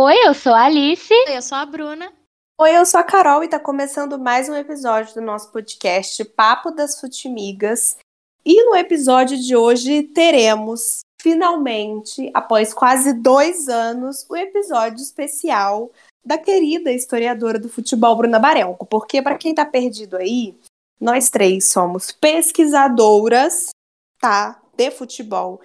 Oi, 0.00 0.14
eu 0.28 0.32
sou 0.32 0.54
a 0.54 0.66
Alice. 0.66 1.12
Oi, 1.12 1.36
eu 1.36 1.42
sou 1.42 1.58
a 1.58 1.66
Bruna. 1.66 2.12
Oi, 2.60 2.76
eu 2.76 2.86
sou 2.86 3.00
a 3.00 3.02
Carol 3.02 3.42
e 3.42 3.48
tá 3.48 3.58
começando 3.58 4.16
mais 4.16 4.48
um 4.48 4.54
episódio 4.54 5.12
do 5.12 5.20
nosso 5.20 5.50
podcast 5.50 6.24
Papo 6.24 6.70
das 6.70 7.00
Futimigas. 7.00 7.96
E 8.44 8.64
no 8.64 8.76
episódio 8.76 9.36
de 9.36 9.56
hoje 9.56 10.04
teremos, 10.04 11.00
finalmente, 11.20 12.30
após 12.32 12.72
quase 12.72 13.12
dois 13.12 13.66
anos, 13.66 14.24
o 14.30 14.36
episódio 14.36 15.02
especial 15.02 15.90
da 16.24 16.38
querida 16.38 16.92
historiadora 16.92 17.58
do 17.58 17.68
futebol, 17.68 18.14
Bruna 18.14 18.38
Barenco. 18.38 18.86
Porque, 18.86 19.20
para 19.20 19.36
quem 19.36 19.52
tá 19.52 19.64
perdido 19.64 20.16
aí, 20.16 20.56
nós 21.00 21.28
três 21.28 21.72
somos 21.72 22.12
pesquisadoras, 22.12 23.70
tá? 24.20 24.62
De 24.76 24.92
futebol. 24.92 25.60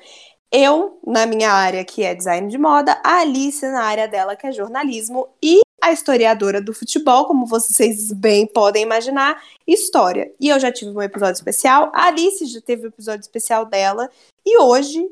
Eu, 0.55 0.99
na 1.03 1.25
minha 1.25 1.51
área, 1.51 1.83
que 1.83 2.03
é 2.03 2.13
design 2.13 2.47
de 2.47 2.59
moda, 2.59 3.01
a 3.03 3.21
Alice, 3.21 3.65
na 3.65 3.85
área 3.85 4.07
dela, 4.07 4.35
que 4.35 4.45
é 4.45 4.51
jornalismo, 4.51 5.27
e 5.41 5.61
a 5.81 5.91
historiadora 5.91 6.61
do 6.61 6.75
futebol, 6.75 7.25
como 7.25 7.47
vocês 7.47 8.11
bem 8.11 8.45
podem 8.45 8.83
imaginar, 8.83 9.41
história. 9.65 10.31
E 10.39 10.49
eu 10.49 10.59
já 10.59 10.71
tive 10.71 10.91
um 10.91 11.01
episódio 11.01 11.33
especial, 11.33 11.91
a 11.91 12.05
Alice 12.05 12.45
já 12.45 12.61
teve 12.61 12.85
um 12.85 12.89
episódio 12.89 13.21
especial 13.21 13.65
dela, 13.65 14.07
e 14.45 14.59
hoje 14.59 15.03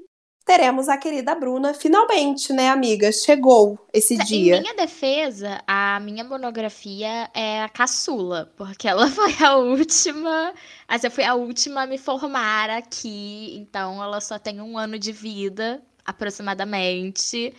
teremos 0.45 0.89
a 0.89 0.97
querida 0.97 1.35
Bruna, 1.35 1.73
finalmente, 1.73 2.51
né, 2.51 2.69
amiga? 2.69 3.11
Chegou 3.11 3.79
esse 3.93 4.17
dia. 4.17 4.57
Em 4.57 4.61
minha 4.61 4.75
defesa, 4.75 5.61
a 5.67 5.99
minha 5.99 6.23
monografia 6.23 7.29
é 7.33 7.61
a 7.61 7.69
caçula, 7.69 8.51
porque 8.57 8.87
ela 8.87 9.07
foi 9.11 9.33
a 9.43 9.55
última, 9.55 10.53
mas 10.87 11.03
eu 11.03 11.11
fui 11.11 11.23
a 11.23 11.35
última 11.35 11.83
a 11.83 11.87
me 11.87 11.97
formar 11.97 12.69
aqui, 12.69 13.55
então 13.57 14.01
ela 14.03 14.19
só 14.19 14.39
tem 14.39 14.59
um 14.61 14.77
ano 14.77 14.97
de 14.97 15.11
vida, 15.11 15.81
aproximadamente. 16.05 17.53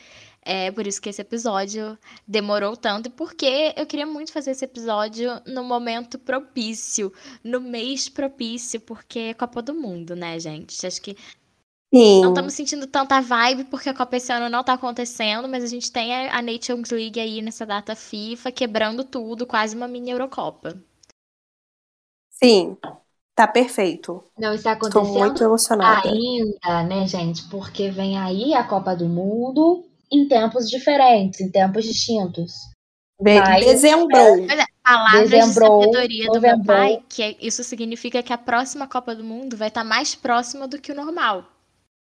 É 0.45 0.73
por 0.73 0.89
isso 0.89 1.01
que 1.01 1.09
esse 1.09 1.23
episódio 1.23 1.97
demorou 2.27 2.77
tanto, 2.77 3.09
porque 3.11 3.73
eu 3.77 3.87
queria 3.87 4.07
muito 4.07 4.33
fazer 4.33 4.51
esse 4.51 4.65
episódio 4.65 5.31
no 5.47 5.63
momento 5.63 6.19
propício, 6.19 7.13
no 7.45 7.61
mês 7.61 8.09
propício, 8.09 8.81
porque 8.81 9.19
é 9.21 9.35
Copa 9.35 9.63
do 9.63 9.73
Mundo, 9.73 10.17
né, 10.17 10.41
gente? 10.41 10.85
Acho 10.85 11.01
que 11.01 11.17
Sim. 11.95 12.23
não 12.23 12.31
estamos 12.31 12.55
sentindo 12.55 12.87
tanta 12.87 13.21
vibe 13.21 13.65
porque 13.65 13.89
a 13.89 13.95
Copa 13.95 14.17
esse 14.17 14.33
ano 14.33 14.49
não 14.49 14.65
tá 14.65 14.73
acontecendo, 14.73 15.49
mas 15.49 15.63
a 15.63 15.67
gente 15.67 15.93
tem 15.93 16.15
a 16.15 16.39
a 16.39 16.43
Nations 16.43 16.91
League 16.91 17.21
aí 17.21 17.43
nessa 17.43 17.67
data 17.67 17.95
FIFA 17.95 18.51
quebrando 18.51 19.05
tudo, 19.05 19.47
quase 19.47 19.77
uma 19.77 19.87
mini 19.87 20.11
Eurocopa. 20.11 20.77
Sim, 22.43 22.77
tá 23.37 23.47
perfeito. 23.47 24.25
Não 24.39 24.55
está 24.55 24.73
acontecendo 24.73 25.19
muito 25.19 25.45
emocionada. 25.45 26.09
ainda, 26.09 26.83
né, 26.85 27.07
gente? 27.07 27.49
Porque 27.49 27.91
vem 27.91 28.19
aí 28.19 28.55
a 28.55 28.65
Copa 28.65 28.97
do 28.97 29.09
Mundo 29.09 29.85
em 30.11 30.27
tempos 30.27 30.69
diferentes, 30.69 31.41
em 31.41 31.51
tempos 31.51 31.85
distintos. 31.85 32.53
Be- 33.21 33.39
Mas- 33.39 33.65
Dezembro. 33.65 34.17
É, 34.17 34.65
palavras 34.83 35.31
Dezembrou, 35.31 35.79
de 35.81 35.85
sabedoria 35.87 36.27
do 36.27 36.41
meu 36.41 36.51
novembrou. 36.57 36.77
pai, 36.77 37.05
que 37.09 37.23
é- 37.23 37.37
isso 37.41 37.63
significa 37.63 38.23
que 38.23 38.33
a 38.33 38.39
próxima 38.39 38.89
Copa 38.89 39.15
do 39.15 39.23
Mundo 39.23 39.57
vai 39.57 39.69
estar 39.69 39.85
mais 39.85 40.15
próxima 40.15 40.67
do 40.67 40.81
que 40.81 40.91
o 40.91 40.95
normal. 40.95 41.45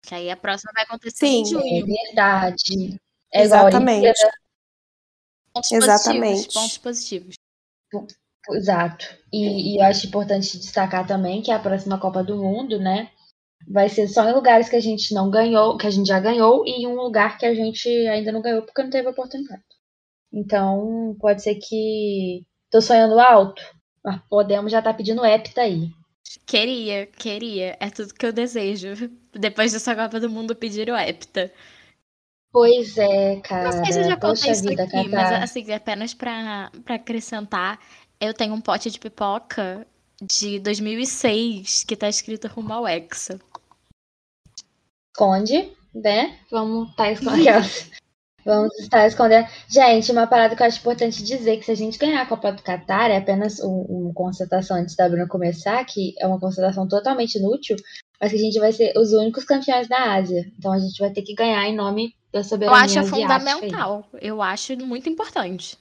Que 0.01 0.15
aí 0.15 0.29
a 0.29 0.37
próxima 0.37 0.71
vai 0.73 0.83
acontecer 0.83 1.27
em 1.27 1.45
Sim. 1.45 1.57
É 1.57 1.59
junho. 1.59 1.85
verdade. 1.85 2.99
É 3.33 3.45
igual 3.45 3.65
a 3.65 3.69
Exatamente. 3.69 4.21
Pontos 5.53 5.71
Exatamente. 5.71 6.53
positivos. 6.53 6.53
Pontos 6.53 6.77
positivos. 6.77 7.35
Exato. 8.51 9.05
E, 9.31 9.73
e 9.75 9.79
eu 9.79 9.83
acho 9.83 10.07
importante 10.07 10.57
destacar 10.57 11.05
também 11.05 11.41
que 11.41 11.51
a 11.51 11.59
próxima 11.59 11.99
Copa 11.99 12.23
do 12.23 12.37
Mundo, 12.37 12.79
né, 12.79 13.11
vai 13.67 13.89
ser 13.89 14.07
só 14.07 14.27
em 14.27 14.33
lugares 14.33 14.69
que 14.69 14.75
a 14.75 14.79
gente 14.81 15.13
não 15.13 15.29
ganhou, 15.29 15.77
que 15.77 15.85
a 15.85 15.89
gente 15.89 16.07
já 16.07 16.19
ganhou, 16.19 16.65
e 16.65 16.83
em 16.83 16.87
um 16.87 16.95
lugar 16.95 17.37
que 17.37 17.45
a 17.45 17.53
gente 17.53 17.87
ainda 18.07 18.31
não 18.31 18.41
ganhou 18.41 18.63
porque 18.63 18.81
não 18.81 18.89
teve 18.89 19.07
oportunidade. 19.07 19.63
Então, 20.31 21.15
pode 21.19 21.41
ser 21.41 21.55
que. 21.55 22.45
Tô 22.71 22.81
sonhando 22.81 23.19
alto, 23.19 23.61
mas 24.03 24.21
podemos 24.29 24.71
já 24.71 24.77
estar 24.79 24.93
pedindo 24.93 25.25
hepta 25.25 25.61
aí. 25.61 25.89
Queria, 26.45 27.07
queria. 27.07 27.77
É 27.79 27.89
tudo 27.89 28.13
que 28.13 28.25
eu 28.25 28.33
desejo. 28.33 28.89
Depois 29.33 29.71
dessa 29.71 29.95
Copa 29.95 30.19
do 30.19 30.29
Mundo, 30.29 30.55
pedir 30.55 30.89
o 30.89 30.97
Hepta. 30.97 31.51
Pois 32.51 32.97
é, 32.97 33.39
cara. 33.41 33.63
Não 33.63 33.83
sei 33.83 33.93
se 33.93 33.99
eu 33.99 34.03
já 34.05 34.17
contei 34.17 34.51
isso 34.51 34.67
vida, 34.67 34.83
aqui, 34.83 35.07
mas 35.07 35.43
assim, 35.43 35.71
apenas 35.71 36.13
pra, 36.13 36.71
pra 36.83 36.95
acrescentar, 36.95 37.79
eu 38.19 38.33
tenho 38.33 38.53
um 38.53 38.61
pote 38.61 38.89
de 38.89 38.99
pipoca 38.99 39.85
de 40.21 40.59
2006 40.59 41.83
que 41.83 41.95
tá 41.95 42.09
escrito 42.09 42.47
rumo 42.47 42.73
ao 42.73 42.87
Hexa. 42.87 43.39
esconde, 45.15 45.71
né? 45.93 46.39
Vamos 46.51 46.89
estar 46.89 47.11
escondendo. 47.13 47.67
Vamos 48.45 48.73
estar 48.79 49.05
escondendo. 49.05 49.47
Gente, 49.67 50.11
uma 50.11 50.25
parada 50.25 50.55
que 50.55 50.61
eu 50.61 50.67
acho 50.67 50.79
importante 50.79 51.23
dizer 51.23 51.57
que 51.57 51.65
se 51.65 51.71
a 51.71 51.75
gente 51.75 51.97
ganhar 51.97 52.21
a 52.21 52.25
Copa 52.25 52.51
do 52.51 52.63
Catar, 52.63 53.11
é 53.11 53.17
apenas 53.17 53.59
um- 53.59 53.85
uma 53.87 54.13
constatação 54.13 54.77
antes 54.77 54.95
da 54.95 55.07
Bruna 55.09 55.27
começar, 55.27 55.83
que 55.85 56.15
é 56.19 56.25
uma 56.25 56.39
constatação 56.39 56.87
totalmente 56.87 57.35
inútil, 57.37 57.75
mas 58.19 58.31
que 58.31 58.37
a 58.37 58.41
gente 58.41 58.59
vai 58.59 58.71
ser 58.71 58.93
os 58.97 59.13
únicos 59.13 59.45
campeões 59.45 59.87
da 59.87 60.13
Ásia. 60.15 60.45
Então 60.57 60.71
a 60.71 60.79
gente 60.79 60.99
vai 60.99 61.11
ter 61.11 61.21
que 61.21 61.35
ganhar 61.35 61.63
em 61.67 61.75
nome 61.75 62.15
da 62.31 62.39
Eu 62.39 62.43
soberania 62.43 62.83
acho 62.85 62.99
asiática 62.99 63.15
aí. 63.15 63.41
fundamental. 63.51 64.05
Eu 64.21 64.41
acho 64.41 64.77
muito 64.85 65.09
importante. 65.09 65.77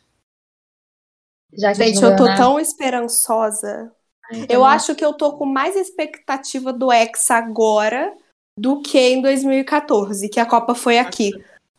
Já 1.53 1.75
que 1.75 1.83
a 1.83 1.87
Gente, 1.87 2.03
eu 2.03 2.17
tô 2.17 2.25
tão 2.37 2.61
esperançosa. 2.61 3.93
então 4.31 4.47
Eu 4.51 4.65
acho 4.65 4.95
que 4.95 5.05
eu 5.05 5.15
tô 5.15 5.39
com 5.39 5.47
mais 5.47 5.75
expectativa 5.77 6.73
do 6.73 6.93
Hexa 6.93 7.35
agora 7.37 8.15
do 8.59 8.83
que 8.83 8.99
em 8.99 9.23
2014, 9.23 10.29
que 10.29 10.41
a 10.41 10.45
Copa 10.47 10.75
foi 10.75 10.99
aqui. 10.99 11.31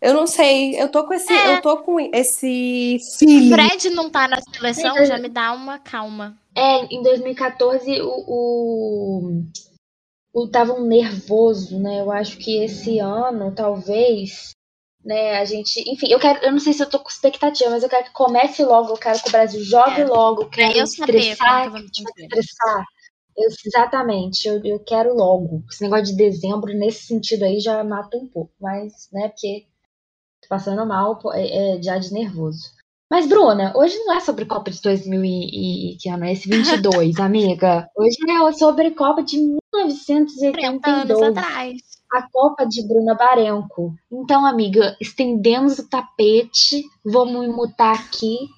Eu 0.02 0.14
não 0.14 0.26
sei, 0.26 0.82
eu 0.82 0.90
tô 0.90 1.06
com 1.06 1.14
esse, 1.14 1.32
É. 1.34 1.56
eu 1.58 1.62
tô 1.62 1.78
com 1.84 2.00
esse 2.00 2.98
feeling. 3.18 3.52
Fred 3.52 3.90
não 3.90 4.10
tá 4.10 4.28
na 4.30 4.40
seleção, 4.42 5.06
já 5.06 5.18
me 5.18 5.28
dá 5.28 5.52
uma 5.54 5.78
calma. 5.78 6.38
É, 6.56 6.86
em 6.86 7.02
2014 7.04 8.02
o, 8.02 8.24
o, 8.28 9.44
o 10.34 10.48
tava 10.48 10.74
um 10.74 10.86
nervoso, 10.86 11.78
né? 11.80 12.00
Eu 12.00 12.12
acho 12.12 12.38
que 12.38 12.64
esse 12.64 12.98
ano, 13.00 13.54
talvez, 13.54 14.52
né, 15.04 15.38
a 15.38 15.44
gente. 15.46 15.80
Enfim, 15.92 16.08
eu 16.12 16.20
quero. 16.20 16.46
Eu 16.46 16.52
não 16.54 16.60
sei 16.60 16.72
se 16.74 16.82
eu 16.82 16.90
tô 16.90 17.00
com 17.00 17.10
expectativa, 17.10 17.70
mas 17.70 17.84
eu 17.84 17.90
quero 17.90 18.06
que 18.06 18.12
comece 18.14 18.64
logo, 18.64 18.90
eu 18.94 18.98
quero 18.98 19.22
que 19.22 19.28
o 19.30 19.32
Brasil 19.32 19.62
jogue 19.64 20.02
É. 20.02 20.06
logo, 20.06 20.44
eu 20.44 20.50
quero 20.50 20.78
eu 20.78 20.88
saber 20.88 21.16
estressar, 21.18 21.62
que 21.64 21.68
eu 21.68 21.72
vou 21.72 21.80
me 21.82 21.86
sentir. 21.88 22.04
estressar. 22.24 22.86
Eu- 23.38 23.50
exatamente, 23.66 24.48
eu, 24.48 24.62
eu 24.66 24.80
quero 24.80 25.14
logo. 25.14 25.64
Esse 25.70 25.82
negócio 25.84 26.06
de 26.06 26.16
dezembro, 26.16 26.74
nesse 26.74 27.06
sentido 27.06 27.44
aí, 27.44 27.60
já 27.60 27.84
mata 27.84 28.18
um 28.18 28.28
pouco. 28.28 28.52
Mas, 28.62 29.10
né, 29.14 29.30
porque 29.30 29.66
passando 30.50 30.86
mal, 30.86 31.20
é, 31.34 31.78
é 31.78 31.82
já 31.82 31.98
de 31.98 32.12
nervoso. 32.12 32.72
Mas, 33.12 33.28
Bruna, 33.28 33.74
hoje 33.76 33.98
não 34.06 34.14
é 34.16 34.20
sobre 34.20 34.46
Copa 34.46 34.70
de 34.70 34.82
2000 34.82 35.24
e, 35.24 35.94
e 35.94 35.98
que 35.98 36.10
ano 36.10 36.26
é 36.26 36.34
esse? 36.34 36.48
22, 36.50 37.20
amiga. 37.20 37.88
Hoje 37.96 38.18
é 38.30 38.52
sobre 38.54 38.92
Copa 38.92 39.24
de 39.24 39.38
30 39.72 39.78
anos 39.78 40.06
1982. 40.08 41.38
atrás. 41.38 41.82
A 42.14 42.28
Copa 42.32 42.66
de 42.66 42.88
Bruna 42.88 43.16
Barenco. 43.16 43.96
Então, 44.12 44.46
amiga, 44.46 44.96
estendemos 45.00 45.78
o 45.80 45.88
tapete, 45.88 46.84
vamos 47.06 47.48
mutar 47.56 47.94
aqui. 47.96 48.50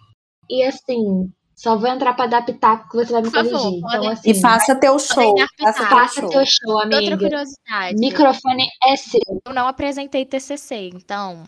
E 0.50 0.63
assim, 0.63 1.29
só 1.56 1.78
vou 1.78 1.90
entrar 1.90 2.13
pra 2.13 2.28
dar 2.28 2.46
pitaco 2.46 2.90
que 2.90 2.97
você 2.97 3.12
vai 3.12 3.22
me 3.22 3.29
Por 3.29 3.35
favor, 3.35 3.52
corrigir. 3.59 3.78
Então, 3.79 4.09
assim, 4.09 4.29
E 4.31 4.41
faça 4.41 4.75
teu 4.75 4.97
show. 5.00 5.35
Faça 5.59 6.22
teu 6.22 6.31
show. 6.31 6.46
show, 6.46 6.73
Outra 6.75 6.97
amiga. 6.97 7.18
curiosidade. 7.18 7.96
Microfone 8.00 8.68
é 8.85 8.96
seu. 8.97 9.19
Eu 9.46 9.53
não 9.53 9.68
apresentei 9.68 10.25
TCC, 10.25 10.90
então 10.94 11.44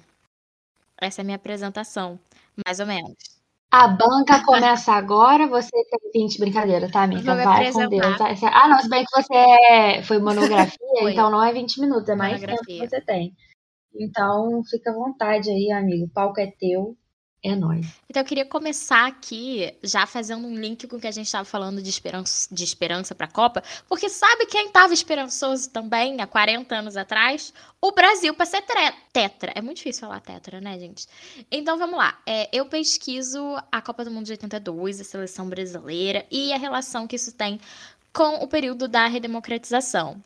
essa 1.04 1.22
é 1.22 1.24
a 1.24 1.26
minha 1.26 1.36
apresentação, 1.36 2.20
mais 2.66 2.80
ou 2.80 2.86
menos. 2.86 3.16
A 3.72 3.88
banca 3.88 4.44
começa 4.46 4.92
agora, 4.92 5.48
você 5.48 5.72
tem 6.12 6.28
20. 6.28 6.40
Brincadeira, 6.40 6.92
tá, 6.92 7.02
amiga? 7.02 7.36
Vai 7.36 7.72
com. 7.72 7.90
Deus. 7.90 8.04
Ah, 8.44 8.68
não, 8.68 8.80
se 8.80 8.88
bem 8.88 9.04
que 9.04 9.20
você 9.20 9.34
é... 9.34 10.04
foi 10.04 10.20
monografia, 10.20 10.78
Foi. 11.00 11.12
então 11.12 11.32
não 11.32 11.44
é 11.44 11.52
20 11.52 11.82
minutos, 11.82 12.08
é 12.08 12.16
mais 12.16 12.40
tempo 12.40 12.64
que 12.66 12.88
você 12.88 13.02
tem. 13.02 13.34
Então, 13.96 14.62
fica 14.70 14.92
à 14.92 14.94
vontade 14.94 15.50
aí, 15.50 15.72
amigo. 15.72 16.06
O 16.06 16.10
palco 16.10 16.40
é 16.40 16.52
teu, 16.60 16.96
é 17.44 17.56
nóis. 17.58 17.86
Então 18.10 18.22
eu 18.22 18.26
queria 18.26 18.46
começar 18.46 19.06
aqui 19.06 19.76
já 19.84 20.08
fazendo 20.08 20.48
um 20.48 20.58
link 20.58 20.88
com 20.88 20.96
o 20.96 21.00
que 21.00 21.08
a 21.08 21.12
gente 21.12 21.26
estava 21.26 21.44
falando 21.44 21.82
de 21.82 21.90
esperança, 21.90 22.48
de 22.50 22.64
esperança 22.64 23.14
para 23.14 23.26
a 23.26 23.30
Copa, 23.30 23.62
porque 23.88 24.08
sabe 24.08 24.46
quem 24.46 24.68
estava 24.68 24.94
esperançoso 24.94 25.70
também 25.70 26.22
há 26.22 26.26
40 26.26 26.74
anos 26.74 26.96
atrás? 26.96 27.54
O 27.82 27.92
Brasil 27.92 28.34
para 28.34 28.46
ser 28.46 28.64
tetra. 29.12 29.52
É 29.56 29.62
muito 29.62 29.78
difícil 29.78 30.08
falar 30.08 30.22
tetra, 30.22 30.62
né, 30.62 30.80
gente? 30.80 31.06
Então 31.52 31.78
vamos 31.78 31.98
lá. 31.98 32.18
É, 32.26 32.48
eu 32.54 32.66
pesquiso 32.66 33.58
a 33.70 33.82
Copa 33.82 34.06
do 34.06 34.12
Mundo 34.12 34.26
de 34.26 34.32
82, 34.32 35.02
a 35.02 35.04
seleção 35.04 35.50
brasileira 35.50 36.26
e 36.32 36.54
a 36.54 36.58
relação 36.58 37.06
que 37.06 37.18
isso 37.18 37.34
tem 37.34 37.60
com 38.14 38.36
o 38.36 38.48
período 38.48 38.88
da 38.88 39.08
redemocratização. 39.08 40.24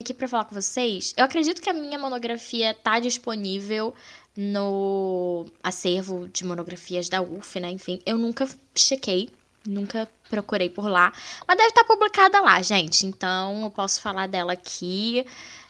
Aqui 0.00 0.14
para 0.14 0.28
falar 0.28 0.44
com 0.44 0.54
vocês, 0.54 1.12
eu 1.16 1.24
acredito 1.24 1.60
que 1.60 1.68
a 1.68 1.74
minha 1.74 1.98
monografia 1.98 2.72
tá 2.72 3.00
disponível 3.00 3.94
no 4.36 5.46
acervo 5.62 6.28
de 6.28 6.44
monografias 6.44 7.08
da 7.08 7.20
UF, 7.22 7.60
né? 7.60 7.70
Enfim, 7.70 8.00
eu 8.06 8.16
nunca 8.18 8.48
chequei, 8.74 9.28
nunca 9.66 10.08
procurei 10.28 10.70
por 10.70 10.86
lá, 10.88 11.12
mas 11.46 11.56
deve 11.56 11.68
estar 11.70 11.84
publicada 11.84 12.40
lá, 12.40 12.62
gente. 12.62 13.06
Então, 13.06 13.62
eu 13.64 13.70
posso 13.70 14.00
falar 14.00 14.26
dela 14.28 14.52
aqui. 14.52 15.24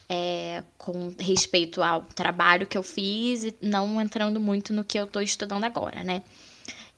é, 0.09 0.65
com 0.77 1.15
respeito 1.21 1.81
ao 1.83 2.03
trabalho 2.03 2.67
que 2.67 2.77
eu 2.77 2.83
fiz 2.83 3.45
e 3.45 3.55
não 3.63 4.01
entrando 4.01 4.41
muito 4.41 4.73
no 4.73 4.83
que 4.85 4.99
eu 4.99 5.05
estou 5.05 5.23
estudando 5.23 5.63
agora, 5.65 6.03
né? 6.03 6.23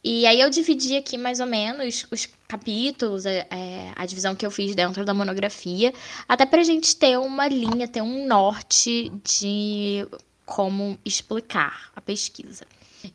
E 0.05 0.27
aí 0.27 0.41
eu 0.41 0.51
dividi 0.51 0.97
aqui 0.97 1.17
mais 1.19 1.39
ou 1.39 1.47
menos 1.47 2.07
os 2.11 2.27
capítulos, 2.49 3.25
é, 3.27 3.47
é 3.51 3.93
a 3.95 4.05
divisão 4.07 4.35
que 4.35 4.45
eu 4.45 4.51
fiz 4.51 4.75
dentro 4.75 5.05
da 5.05 5.15
monografia, 5.15 5.93
até 6.27 6.45
para 6.47 6.61
a 6.61 6.65
gente 6.65 6.97
ter 6.97 7.19
uma 7.19 7.47
linha, 7.49 7.87
ter 7.87 8.03
um 8.03 8.27
norte 8.27 9.11
de 9.23 10.07
como 10.45 10.99
explicar 11.05 11.91
a 11.95 12.01
pesquisa. 12.01 12.67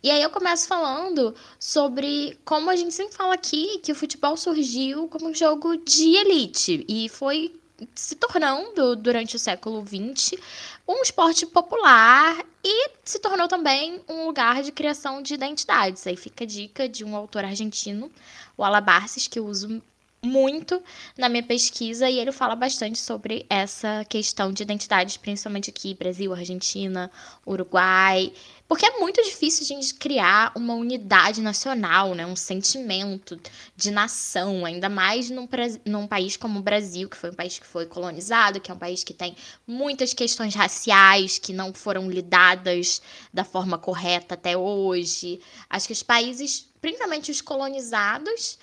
E 0.03 0.12
aí 0.12 0.21
eu 0.21 0.29
começo 0.29 0.68
falando 0.68 1.33
sobre 1.59 2.38
como 2.44 2.69
a 2.69 2.75
gente 2.75 2.94
sempre 2.94 3.15
fala 3.15 3.33
aqui 3.33 3.79
que 3.79 3.91
o 3.91 3.95
futebol 3.95 4.35
surgiu 4.35 5.07
como 5.07 5.29
um 5.29 5.33
jogo 5.33 5.77
de 5.77 6.15
elite 6.15 6.85
e 6.88 7.07
foi 7.07 7.53
se 7.94 8.15
tornando 8.15 8.95
durante 8.95 9.35
o 9.35 9.39
século 9.39 9.85
XX 9.85 10.39
um 10.88 11.01
esporte 11.01 11.45
popular 11.45 12.44
e 12.63 12.89
se 13.03 13.19
tornou 13.19 13.47
também 13.47 14.01
um 14.09 14.25
lugar 14.25 14.63
de 14.63 14.71
criação 14.71 15.21
de 15.21 15.33
identidades. 15.33 16.06
Aí 16.07 16.15
fica 16.15 16.44
a 16.44 16.47
dica 16.47 16.89
de 16.89 17.06
um 17.06 17.15
autor 17.15 17.45
argentino, 17.45 18.12
o 18.57 18.63
Alabarces, 18.63 19.27
que 19.27 19.38
eu 19.38 19.45
uso 19.45 19.81
muito 20.24 20.81
na 21.18 21.30
minha 21.30 21.44
pesquisa 21.44 22.10
e 22.10 22.19
ele 22.19 22.31
fala 22.31 22.56
bastante 22.56 23.00
sobre 23.00 23.46
essa 23.50 24.04
questão 24.06 24.52
de 24.52 24.64
identidades, 24.64 25.18
principalmente 25.18 25.69
aqui, 25.69 25.94
Brasil, 25.94 26.34
Argentina, 26.34 27.12
Uruguai, 27.46 28.34
porque 28.68 28.86
é 28.86 29.00
muito 29.00 29.24
difícil 29.24 29.64
a 29.64 29.68
gente 29.68 29.94
criar 29.94 30.52
uma 30.54 30.74
unidade 30.74 31.42
nacional, 31.42 32.14
né? 32.14 32.25
um 32.25 32.36
sentimento 32.36 33.40
de 33.75 33.92
nação, 33.92 34.66
ainda 34.66 34.90
mais 34.90 35.30
num, 35.30 35.48
num 35.86 36.06
país 36.06 36.36
como 36.36 36.60
o 36.60 36.62
Brasil, 36.62 37.08
que 37.08 37.16
foi 37.16 37.30
um 37.30 37.36
país 37.36 37.58
que 37.58 37.66
foi 37.66 37.86
colonizado, 37.86 38.60
que 38.60 38.70
é 38.70 38.74
um 38.74 38.78
país 38.78 39.04
que 39.06 39.13
tem 39.13 39.36
muitas 39.66 40.13
questões 40.13 40.54
raciais 40.54 41.38
que 41.38 41.54
não 41.54 41.74
foram 41.74 42.10
lidadas 42.10 43.02
da 43.34 43.46
forma 43.46 43.78
correta 43.78 44.34
até 44.34 44.58
hoje. 44.58 45.40
Acho 45.70 45.88
que 45.88 45.94
os 45.94 46.04
países, 46.04 46.68
principalmente 46.81 47.31
os 47.31 47.40
colonizados, 47.40 48.60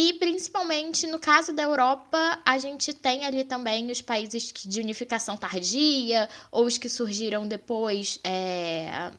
e 0.00 0.12
principalmente 0.12 1.08
no 1.08 1.18
caso 1.18 1.52
da 1.52 1.64
Europa, 1.64 2.40
a 2.44 2.56
gente 2.56 2.94
tem 2.94 3.26
ali 3.26 3.42
também 3.42 3.90
os 3.90 4.00
países 4.00 4.52
de 4.64 4.80
unificação 4.80 5.36
tardia, 5.36 6.28
ou 6.52 6.66
os 6.66 6.78
que 6.78 6.88
surgiram 6.88 7.48
depois 7.48 8.20
é, 8.22 9.10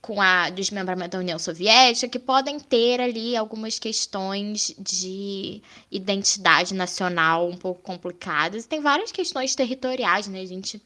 com 0.00 0.22
a 0.22 0.48
desmembramento 0.48 1.10
da 1.10 1.18
União 1.18 1.38
Soviética, 1.38 2.08
que 2.08 2.18
podem 2.18 2.58
ter 2.58 3.02
ali 3.02 3.36
algumas 3.36 3.78
questões 3.78 4.74
de 4.78 5.60
identidade 5.90 6.72
nacional 6.72 7.46
um 7.46 7.58
pouco 7.58 7.82
complicadas. 7.82 8.64
Tem 8.64 8.80
várias 8.80 9.12
questões 9.12 9.54
territoriais, 9.54 10.26
né? 10.26 10.40
A 10.40 10.46
gente 10.46 10.80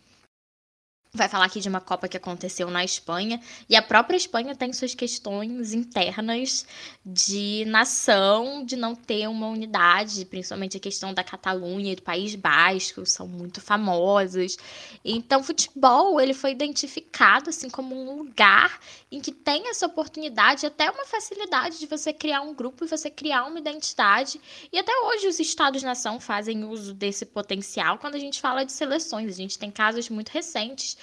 vai 1.19 1.29
falar 1.29 1.45
aqui 1.45 1.61
de 1.61 1.69
uma 1.69 1.81
Copa 1.81 2.09
que 2.09 2.17
aconteceu 2.17 2.71
na 2.71 2.85
Espanha, 2.85 3.41
e 3.69 3.77
a 3.77 3.83
própria 3.83 4.17
Espanha 4.17 4.57
tem 4.57 4.73
suas 4.73 4.95
questões 4.95 5.75
internas 5.75 6.67
de 7.05 7.65
nação, 7.67 8.65
de 8.65 8.77
não 8.77 8.95
ter 8.95 9.29
uma 9.29 9.49
unidade, 9.49 10.25
principalmente 10.25 10.77
a 10.77 10.81
questão 10.81 11.13
da 11.13 11.25
Catalunha 11.25 11.93
e 11.93 11.97
do 11.97 12.03
País 12.03 12.35
Basco, 12.35 13.05
são 13.05 13.27
muito 13.27 13.61
famosas. 13.61 14.57
Então, 15.05 15.43
futebol, 15.43 16.21
ele 16.21 16.35
foi 16.35 16.53
identificado 16.53 17.51
assim 17.51 17.69
como 17.69 17.95
um 17.95 18.17
lugar 18.17 18.79
em 19.11 19.21
que 19.21 19.33
tem 19.33 19.69
essa 19.69 19.87
oportunidade, 19.87 20.67
até 20.67 20.91
uma 20.91 21.05
facilidade 21.05 21.79
de 21.79 21.87
você 21.87 22.13
criar 22.13 22.43
um 22.43 22.55
grupo 22.55 22.85
e 22.85 22.89
você 22.89 23.11
criar 23.11 23.45
uma 23.45 23.59
identidade. 23.59 24.41
E 24.73 24.79
até 24.79 24.93
hoje 25.07 25.27
os 25.27 25.41
estados-nação 25.41 26.21
fazem 26.21 26.65
uso 26.65 26.95
desse 26.95 27.25
potencial 27.27 27.99
quando 27.99 28.15
a 28.15 28.19
gente 28.19 28.41
fala 28.41 28.65
de 28.65 28.73
seleções. 28.73 29.33
A 29.33 29.37
gente 29.37 29.59
tem 29.59 29.71
casos 29.71 30.09
muito 30.09 30.29
recentes 30.29 30.97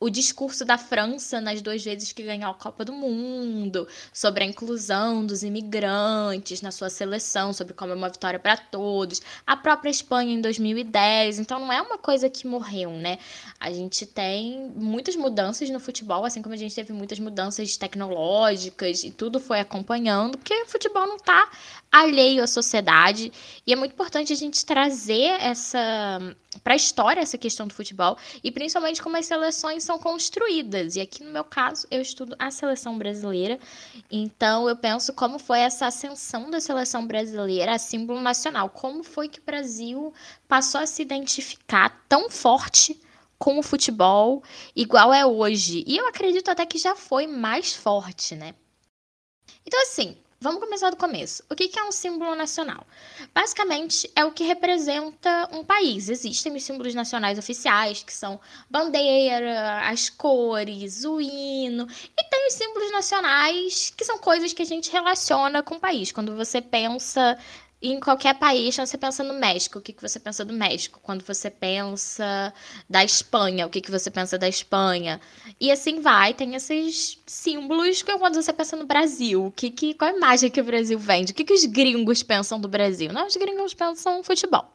o 0.00 0.08
discurso 0.08 0.64
da 0.64 0.78
França 0.78 1.40
nas 1.40 1.60
duas 1.60 1.82
vezes 1.84 2.12
que 2.12 2.22
ganhou 2.22 2.50
a 2.50 2.54
Copa 2.54 2.84
do 2.84 2.92
Mundo, 2.92 3.88
sobre 4.12 4.44
a 4.44 4.46
inclusão 4.46 5.26
dos 5.26 5.42
imigrantes 5.42 6.62
na 6.62 6.70
sua 6.70 6.88
seleção, 6.88 7.52
sobre 7.52 7.74
como 7.74 7.92
é 7.92 7.96
uma 7.96 8.08
vitória 8.08 8.38
para 8.38 8.56
todos, 8.56 9.20
a 9.46 9.56
própria 9.56 9.90
Espanha 9.90 10.34
em 10.34 10.40
2010. 10.40 11.40
Então 11.40 11.58
não 11.58 11.72
é 11.72 11.82
uma 11.82 11.98
coisa 11.98 12.30
que 12.30 12.46
morreu, 12.46 12.90
né? 12.90 13.18
A 13.58 13.72
gente 13.72 14.06
tem 14.06 14.70
muitas 14.76 15.16
mudanças 15.16 15.68
no 15.70 15.80
futebol, 15.80 16.24
assim 16.24 16.42
como 16.42 16.54
a 16.54 16.58
gente 16.58 16.74
teve 16.74 16.92
muitas 16.92 17.18
mudanças 17.18 17.76
tecnológicas 17.76 19.02
e 19.02 19.10
tudo 19.10 19.40
foi 19.40 19.58
acompanhando, 19.58 20.38
porque 20.38 20.54
o 20.62 20.66
futebol 20.66 21.06
não 21.06 21.16
está 21.16 21.50
alheio 21.90 22.42
à 22.42 22.46
sociedade 22.46 23.32
e 23.66 23.72
é 23.72 23.76
muito 23.76 23.92
importante 23.92 24.32
a 24.32 24.36
gente 24.36 24.64
trazer 24.64 25.40
essa 25.40 25.78
para 26.62 26.74
a 26.74 26.76
história 26.76 27.20
essa 27.20 27.38
questão 27.38 27.66
do 27.66 27.74
futebol 27.74 28.16
e 28.42 28.50
principalmente 28.50 29.02
como 29.02 29.16
as 29.16 29.26
seleções 29.26 29.84
são 29.88 29.98
construídas. 29.98 30.96
E 30.96 31.00
aqui 31.00 31.24
no 31.24 31.32
meu 31.32 31.44
caso, 31.44 31.86
eu 31.90 32.02
estudo 32.02 32.36
a 32.38 32.50
seleção 32.50 32.98
brasileira. 32.98 33.58
Então 34.10 34.68
eu 34.68 34.76
penso 34.76 35.14
como 35.14 35.38
foi 35.38 35.60
essa 35.60 35.86
ascensão 35.86 36.50
da 36.50 36.60
seleção 36.60 37.06
brasileira 37.06 37.72
a 37.72 37.78
símbolo 37.78 38.20
nacional, 38.20 38.68
como 38.68 39.02
foi 39.02 39.28
que 39.28 39.40
o 39.40 39.44
Brasil 39.44 40.12
passou 40.46 40.80
a 40.80 40.86
se 40.86 41.00
identificar 41.00 42.04
tão 42.06 42.28
forte 42.28 43.00
com 43.38 43.58
o 43.58 43.62
futebol 43.62 44.42
igual 44.76 45.12
é 45.14 45.24
hoje. 45.24 45.84
E 45.86 45.96
eu 45.96 46.06
acredito 46.06 46.50
até 46.50 46.66
que 46.66 46.76
já 46.76 46.94
foi 46.94 47.26
mais 47.26 47.74
forte, 47.74 48.34
né? 48.34 48.54
Então 49.64 49.80
assim, 49.82 50.18
Vamos 50.40 50.60
começar 50.60 50.90
do 50.90 50.96
começo. 50.96 51.42
O 51.50 51.56
que 51.56 51.76
é 51.76 51.82
um 51.82 51.90
símbolo 51.90 52.32
nacional? 52.36 52.86
Basicamente, 53.34 54.08
é 54.14 54.24
o 54.24 54.30
que 54.30 54.44
representa 54.44 55.48
um 55.52 55.64
país. 55.64 56.08
Existem 56.08 56.54
os 56.54 56.62
símbolos 56.62 56.94
nacionais 56.94 57.40
oficiais, 57.40 58.04
que 58.04 58.12
são 58.12 58.38
bandeira, 58.70 59.80
as 59.88 60.08
cores, 60.08 61.04
o 61.04 61.20
hino. 61.20 61.88
E 62.16 62.24
tem 62.30 62.46
os 62.46 62.54
símbolos 62.54 62.92
nacionais, 62.92 63.92
que 63.96 64.04
são 64.04 64.16
coisas 64.18 64.52
que 64.52 64.62
a 64.62 64.66
gente 64.66 64.92
relaciona 64.92 65.60
com 65.60 65.74
o 65.74 65.80
país. 65.80 66.12
Quando 66.12 66.36
você 66.36 66.62
pensa 66.62 67.36
em 67.80 68.00
qualquer 68.00 68.34
país, 68.38 68.74
quando 68.74 68.88
você 68.88 68.98
pensa 68.98 69.22
no 69.22 69.34
México, 69.34 69.78
o 69.78 69.82
que, 69.82 69.92
que 69.92 70.02
você 70.02 70.18
pensa 70.18 70.44
do 70.44 70.52
México? 70.52 70.98
Quando 71.00 71.24
você 71.24 71.48
pensa 71.48 72.52
da 72.90 73.04
Espanha, 73.04 73.66
o 73.66 73.70
que, 73.70 73.80
que 73.80 73.90
você 73.90 74.10
pensa 74.10 74.36
da 74.36 74.48
Espanha? 74.48 75.20
E 75.60 75.70
assim 75.70 76.00
vai, 76.00 76.34
tem 76.34 76.56
esses 76.56 77.20
símbolos 77.24 78.02
que 78.02 78.18
quando 78.18 78.34
você 78.34 78.52
pensa 78.52 78.76
no 78.76 78.84
Brasil, 78.84 79.46
o 79.46 79.52
que, 79.52 79.70
que, 79.70 79.94
qual 79.94 80.12
a 80.12 80.16
imagem 80.16 80.50
que 80.50 80.60
o 80.60 80.64
Brasil 80.64 80.98
vende? 80.98 81.30
O 81.30 81.34
que, 81.34 81.44
que 81.44 81.54
os 81.54 81.64
gringos 81.64 82.22
pensam 82.22 82.60
do 82.60 82.68
Brasil? 82.68 83.12
Não, 83.12 83.26
os 83.26 83.36
gringos 83.36 83.74
pensam 83.74 84.24
futebol 84.24 84.72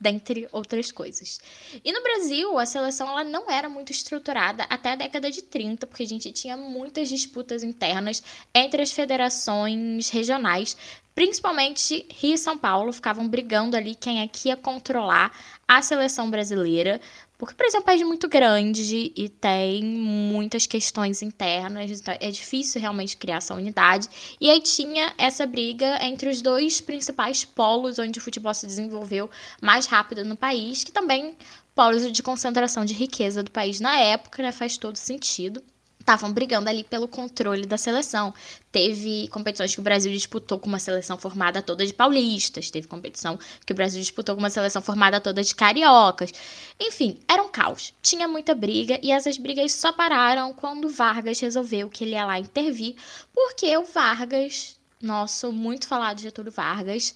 dentre 0.00 0.48
outras 0.52 0.92
coisas. 0.92 1.40
E 1.84 1.92
no 1.92 2.02
Brasil, 2.02 2.58
a 2.58 2.66
seleção 2.66 3.08
ela 3.08 3.24
não 3.24 3.50
era 3.50 3.68
muito 3.68 3.90
estruturada 3.90 4.64
até 4.64 4.92
a 4.92 4.96
década 4.96 5.30
de 5.30 5.42
30, 5.42 5.86
porque 5.86 6.02
a 6.02 6.06
gente 6.06 6.30
tinha 6.32 6.56
muitas 6.56 7.08
disputas 7.08 7.62
internas 7.62 8.22
entre 8.54 8.82
as 8.82 8.92
federações 8.92 10.10
regionais, 10.10 10.76
principalmente 11.14 12.06
Rio 12.10 12.34
e 12.34 12.38
São 12.38 12.58
Paulo 12.58 12.92
ficavam 12.92 13.28
brigando 13.28 13.76
ali 13.76 13.94
quem 13.94 14.20
é 14.20 14.28
que 14.28 14.48
ia 14.48 14.56
controlar 14.56 15.32
a 15.66 15.80
seleção 15.80 16.30
brasileira, 16.30 17.00
porque, 17.38 17.54
por 17.54 17.66
exemplo, 17.66 17.90
é 17.90 17.94
um 17.94 17.96
país 17.96 18.06
muito 18.06 18.28
grande 18.28 19.12
e 19.14 19.28
tem 19.28 19.84
muitas 19.84 20.66
questões 20.66 21.20
internas, 21.20 21.90
então 21.90 22.16
é 22.18 22.30
difícil 22.30 22.80
realmente 22.80 23.16
criar 23.16 23.36
essa 23.36 23.54
unidade. 23.54 24.08
E 24.40 24.50
aí 24.50 24.60
tinha 24.60 25.12
essa 25.18 25.46
briga 25.46 25.98
entre 26.02 26.28
os 26.28 26.40
dois 26.40 26.80
principais 26.80 27.44
polos 27.44 27.98
onde 27.98 28.18
o 28.18 28.22
futebol 28.22 28.54
se 28.54 28.66
desenvolveu 28.66 29.28
mais 29.60 29.86
rápido 29.86 30.24
no 30.24 30.36
país, 30.36 30.84
que 30.84 30.92
também 30.92 31.36
polos 31.74 32.10
de 32.10 32.22
concentração 32.22 32.84
de 32.84 32.94
riqueza 32.94 33.42
do 33.42 33.50
país 33.50 33.80
na 33.80 33.98
época, 33.98 34.42
né, 34.42 34.52
faz 34.52 34.78
todo 34.78 34.96
sentido 34.96 35.62
estavam 36.04 36.30
brigando 36.30 36.68
ali 36.68 36.84
pelo 36.84 37.08
controle 37.08 37.66
da 37.66 37.78
seleção. 37.78 38.32
Teve 38.70 39.26
competições 39.28 39.74
que 39.74 39.80
o 39.80 39.82
Brasil 39.82 40.12
disputou 40.12 40.58
com 40.58 40.68
uma 40.68 40.78
seleção 40.78 41.16
formada 41.16 41.62
toda 41.62 41.84
de 41.86 41.94
paulistas, 41.94 42.70
teve 42.70 42.86
competição 42.86 43.38
que 43.64 43.72
o 43.72 43.74
Brasil 43.74 44.00
disputou 44.00 44.34
com 44.34 44.40
uma 44.40 44.50
seleção 44.50 44.82
formada 44.82 45.18
toda 45.18 45.42
de 45.42 45.54
cariocas. 45.54 46.30
Enfim, 46.78 47.18
era 47.26 47.42
um 47.42 47.48
caos. 47.48 47.94
Tinha 48.02 48.28
muita 48.28 48.54
briga 48.54 49.00
e 49.02 49.10
essas 49.10 49.38
brigas 49.38 49.72
só 49.72 49.92
pararam 49.92 50.52
quando 50.52 50.90
Vargas 50.90 51.40
resolveu 51.40 51.88
que 51.88 52.04
ele 52.04 52.12
ia 52.12 52.26
lá 52.26 52.38
intervir, 52.38 52.96
porque 53.32 53.74
o 53.76 53.84
Vargas, 53.84 54.76
nosso 55.00 55.50
muito 55.52 55.88
falado 55.88 56.20
Getúlio 56.20 56.52
Vargas, 56.52 57.14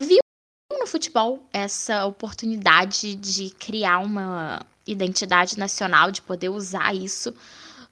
viu 0.00 0.18
no 0.72 0.86
futebol 0.86 1.46
essa 1.52 2.04
oportunidade 2.04 3.14
de 3.14 3.50
criar 3.50 4.00
uma 4.00 4.66
identidade 4.86 5.56
nacional, 5.56 6.10
de 6.10 6.20
poder 6.22 6.48
usar 6.48 6.94
isso 6.94 7.32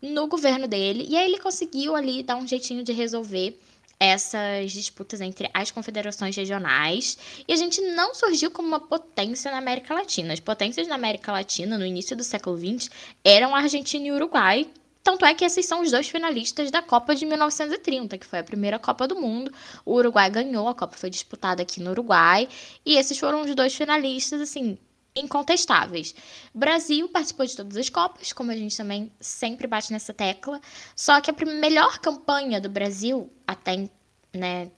no 0.01 0.27
governo 0.27 0.67
dele. 0.67 1.07
E 1.09 1.17
aí 1.17 1.27
ele 1.27 1.39
conseguiu 1.39 1.97
ali 1.97 2.23
dar 2.23 2.37
um 2.37 2.47
jeitinho 2.47 2.83
de 2.83 2.93
resolver 2.93 3.59
essas 3.99 4.73
disputas 4.73 5.21
entre 5.21 5.51
as 5.53 5.71
confederações 5.71 6.37
regionais. 6.37 7.17
E 7.49 7.53
a 7.53 7.57
gente 7.57 7.81
não 7.81 8.15
surgiu 8.15 8.51
como 8.51 8.69
uma 8.69 8.81
potência 8.81 9.51
na 9.51 9.59
América 9.59 9.95
Latina. 9.95 10.35
As 10.35 10.41
potências 10.41 10.87
na 10.87 10.95
América 10.95 11.33
Latina, 11.33 11.79
no 11.79 11.87
início 11.87 12.17
do 12.17 12.23
século 12.23 12.59
XX, 12.59 12.91
eram 13.25 13.55
Argentina 13.55 14.07
e 14.07 14.13
Uruguai. 14.13 14.69
Tanto 15.03 15.25
é 15.25 15.33
que 15.35 15.45
esses 15.45 15.65
são 15.65 15.83
os 15.83 15.91
dois 15.93 16.09
finalistas 16.09 16.71
da 16.71 16.83
Copa 16.83 17.15
de 17.15 17.25
1930, 17.25 18.19
que 18.19 18.27
foi 18.27 18.41
a 18.41 18.45
primeira 18.45 18.79
Copa 18.79 19.07
do 19.07 19.15
Mundo. 19.15 19.53
O 19.85 19.95
Uruguai 19.95 20.29
ganhou, 20.29 20.69
a 20.69 20.75
Copa 20.75 20.97
foi 20.97 21.09
disputada 21.09 21.63
aqui 21.63 21.81
no 21.81 21.91
Uruguai. 21.91 22.49
E 22.85 22.97
esses 22.97 23.17
foram 23.17 23.43
os 23.43 23.55
dois 23.55 23.75
finalistas, 23.75 24.41
assim, 24.41 24.77
incontestáveis. 25.17 26.15
Brasil 26.55 27.09
participou 27.09 27.47
de 27.47 27.57
todas 27.57 27.77
as 27.77 27.89
Copas, 27.89 28.33
como 28.33 28.51
a 28.51 28.57
gente 28.57 28.77
também 28.77 29.11
sempre 29.21 29.67
bate 29.67 29.93
nessa 29.93 30.13
tecla. 30.13 30.61
Só 30.95 31.21
que 31.21 31.31
a 31.31 31.35
melhor 31.47 31.99
campanha 31.99 32.61
do 32.61 32.69
Brasil, 32.69 33.31
até 33.47 33.89
né, 34.35 34.71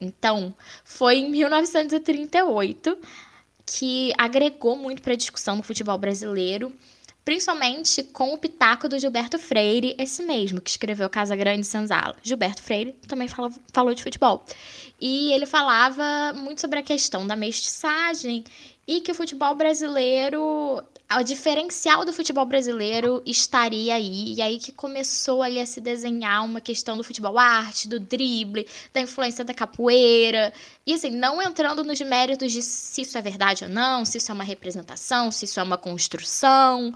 então, 0.00 0.54
foi 0.84 1.18
em 1.18 1.30
1938 1.30 2.98
que 3.66 4.12
agregou 4.16 4.76
muito 4.76 5.02
para 5.02 5.12
a 5.12 5.16
discussão 5.16 5.58
do 5.58 5.62
futebol 5.62 5.98
brasileiro, 5.98 6.72
principalmente 7.24 8.02
com 8.04 8.32
o 8.32 8.38
pitaco 8.38 8.88
do 8.88 8.98
Gilberto 8.98 9.38
Freire, 9.38 9.94
esse 9.98 10.22
mesmo 10.22 10.60
que 10.60 10.70
escreveu 10.70 11.10
Casa 11.10 11.36
Grande 11.36 11.60
e 11.60 11.64
Senzala. 11.64 12.16
Gilberto 12.22 12.62
Freire 12.62 12.94
também 13.06 13.28
falou, 13.28 13.52
falou 13.72 13.92
de 13.92 14.02
futebol. 14.02 14.44
E 14.98 15.32
ele 15.32 15.44
falava 15.44 16.32
muito 16.34 16.60
sobre 16.60 16.78
a 16.78 16.82
questão 16.82 17.26
da 17.26 17.36
mestiçagem 17.36 18.44
e 18.88 19.02
que 19.02 19.12
o 19.12 19.14
futebol 19.14 19.54
brasileiro, 19.54 20.82
o 21.12 21.22
diferencial 21.22 22.06
do 22.06 22.12
futebol 22.12 22.46
brasileiro 22.46 23.22
estaria 23.26 23.94
aí, 23.94 24.32
e 24.32 24.40
aí 24.40 24.58
que 24.58 24.72
começou 24.72 25.42
ali 25.42 25.60
a 25.60 25.66
se 25.66 25.78
desenhar 25.78 26.42
uma 26.42 26.58
questão 26.58 26.96
do 26.96 27.04
futebol 27.04 27.38
arte, 27.38 27.86
do 27.86 28.00
drible, 28.00 28.66
da 28.94 29.02
influência 29.02 29.44
da 29.44 29.52
capoeira, 29.52 30.54
e 30.86 30.94
assim, 30.94 31.10
não 31.10 31.42
entrando 31.42 31.84
nos 31.84 32.00
méritos 32.00 32.50
de 32.50 32.62
se 32.62 33.02
isso 33.02 33.18
é 33.18 33.20
verdade 33.20 33.64
ou 33.64 33.70
não, 33.70 34.06
se 34.06 34.16
isso 34.16 34.30
é 34.32 34.34
uma 34.34 34.42
representação, 34.42 35.30
se 35.30 35.44
isso 35.44 35.60
é 35.60 35.62
uma 35.62 35.76
construção, 35.76 36.94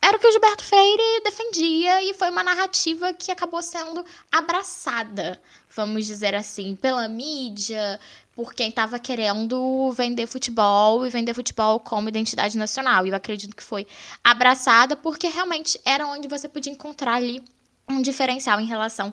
era 0.00 0.16
o 0.16 0.20
que 0.20 0.28
o 0.28 0.32
Gilberto 0.32 0.64
Freire 0.64 1.22
defendia 1.24 2.02
e 2.04 2.14
foi 2.14 2.30
uma 2.30 2.42
narrativa 2.42 3.12
que 3.12 3.30
acabou 3.30 3.60
sendo 3.60 4.02
abraçada, 4.32 5.38
vamos 5.76 6.06
dizer 6.06 6.34
assim, 6.34 6.74
pela 6.74 7.06
mídia, 7.06 8.00
por 8.38 8.54
quem 8.54 8.68
estava 8.68 9.00
querendo 9.00 9.90
vender 9.90 10.28
futebol 10.28 11.04
e 11.04 11.10
vender 11.10 11.34
futebol 11.34 11.80
como 11.80 12.08
identidade 12.08 12.56
nacional. 12.56 13.04
E 13.04 13.08
eu 13.08 13.16
acredito 13.16 13.56
que 13.56 13.64
foi 13.64 13.84
abraçada 14.22 14.94
porque 14.94 15.26
realmente 15.26 15.76
era 15.84 16.06
onde 16.06 16.28
você 16.28 16.48
podia 16.48 16.72
encontrar 16.72 17.14
ali 17.14 17.42
um 17.90 18.00
diferencial 18.00 18.60
em 18.60 18.64
relação 18.64 19.12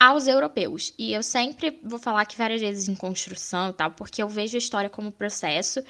aos 0.00 0.26
europeus. 0.26 0.94
E 0.98 1.12
eu 1.12 1.22
sempre 1.22 1.78
vou 1.84 1.98
falar 1.98 2.22
aqui 2.22 2.34
várias 2.34 2.62
vezes 2.62 2.88
em 2.88 2.94
construção 2.94 3.68
e 3.68 3.72
tal, 3.74 3.90
porque 3.90 4.22
eu 4.22 4.28
vejo 4.30 4.56
a 4.56 4.58
história 4.58 4.88
como 4.88 5.12
processo 5.12 5.84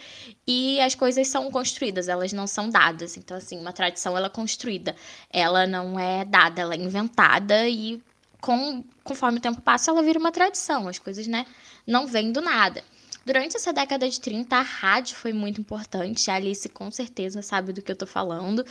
e 0.45 0.81
as 0.81 0.97
coisas 0.97 1.29
são 1.29 1.53
construídas, 1.53 2.09
elas 2.09 2.33
não 2.33 2.49
são 2.49 2.69
dadas. 2.69 3.17
Então, 3.17 3.37
assim, 3.37 3.61
uma 3.61 3.73
tradição 3.73 4.17
ela 4.17 4.27
é 4.27 4.31
construída, 4.31 4.97
ela 5.31 5.69
não 5.69 6.01
é 6.01 6.25
dada, 6.25 6.63
ela 6.63 6.75
é 6.75 6.79
inventada 6.79 7.69
e 7.69 8.03
com, 8.43 8.85
conforme 9.05 9.39
o 9.39 9.41
tempo 9.41 9.63
passa, 9.63 9.91
ela 9.91 10.03
vira 10.03 10.19
uma 10.19 10.33
tradição. 10.33 10.89
As 10.89 10.99
coisas, 10.99 11.27
né, 11.27 11.47
não 11.87 12.07
vêm 12.07 12.33
do 12.33 12.43
nada. 12.43 12.85
Durante 13.25 13.57
essa 13.57 13.73
década 13.73 14.11
de 14.11 14.21
30, 14.21 14.57
a 14.57 14.63
rádio 14.63 15.17
foi 15.17 15.33
muito 15.33 15.61
importante. 15.61 16.29
A 16.29 16.35
Alice 16.35 16.69
com 16.69 16.91
certeza 16.91 17.41
sabe 17.41 17.73
do 17.73 17.81
que 17.81 17.93
eu 17.93 17.97
tô 17.97 18.07
falando, 18.07 18.67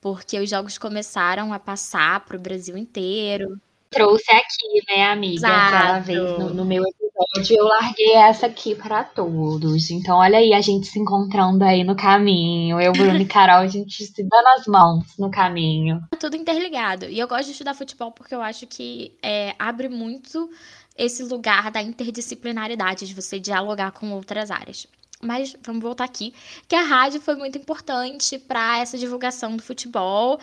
porque 0.00 0.38
os 0.38 0.48
jogos 0.48 0.78
começaram 0.78 1.52
a 1.52 1.58
passar 1.58 2.24
para 2.24 2.36
o 2.36 2.40
Brasil 2.40 2.76
inteiro. 2.76 3.60
Trouxe 3.90 4.30
aqui, 4.30 4.84
né, 4.88 5.10
amiga, 5.10 5.48
Exato. 5.48 5.74
aquela 5.74 5.98
vez 5.98 6.38
no, 6.38 6.54
no 6.54 6.64
meu 6.64 6.84
episódio, 6.84 7.07
eu 7.50 7.64
larguei 7.64 8.14
essa 8.14 8.46
aqui 8.46 8.74
para 8.74 9.02
todos. 9.02 9.90
Então, 9.90 10.18
olha 10.18 10.38
aí 10.38 10.52
a 10.52 10.60
gente 10.60 10.86
se 10.86 10.98
encontrando 10.98 11.64
aí 11.64 11.82
no 11.82 11.96
caminho. 11.96 12.80
Eu, 12.80 12.92
Bruno 12.92 13.18
e 13.18 13.26
Carol, 13.26 13.58
a 13.58 13.66
gente 13.66 14.04
se 14.04 14.22
dando 14.22 14.46
as 14.56 14.66
mãos 14.66 15.04
no 15.18 15.30
caminho. 15.30 16.02
Tudo 16.20 16.36
interligado. 16.36 17.06
E 17.06 17.18
eu 17.18 17.26
gosto 17.26 17.46
de 17.46 17.52
estudar 17.52 17.74
futebol 17.74 18.12
porque 18.12 18.34
eu 18.34 18.42
acho 18.42 18.66
que 18.66 19.12
é, 19.22 19.54
abre 19.58 19.88
muito 19.88 20.48
esse 20.96 21.22
lugar 21.22 21.70
da 21.70 21.80
interdisciplinaridade, 21.80 23.06
de 23.06 23.14
você 23.14 23.38
dialogar 23.38 23.92
com 23.92 24.12
outras 24.12 24.50
áreas. 24.50 24.86
Mas 25.20 25.56
vamos 25.64 25.82
voltar 25.82 26.04
aqui, 26.04 26.32
que 26.68 26.76
a 26.76 26.82
rádio 26.82 27.20
foi 27.20 27.34
muito 27.34 27.58
importante 27.58 28.38
para 28.38 28.78
essa 28.78 28.96
divulgação 28.96 29.56
do 29.56 29.62
futebol 29.62 30.38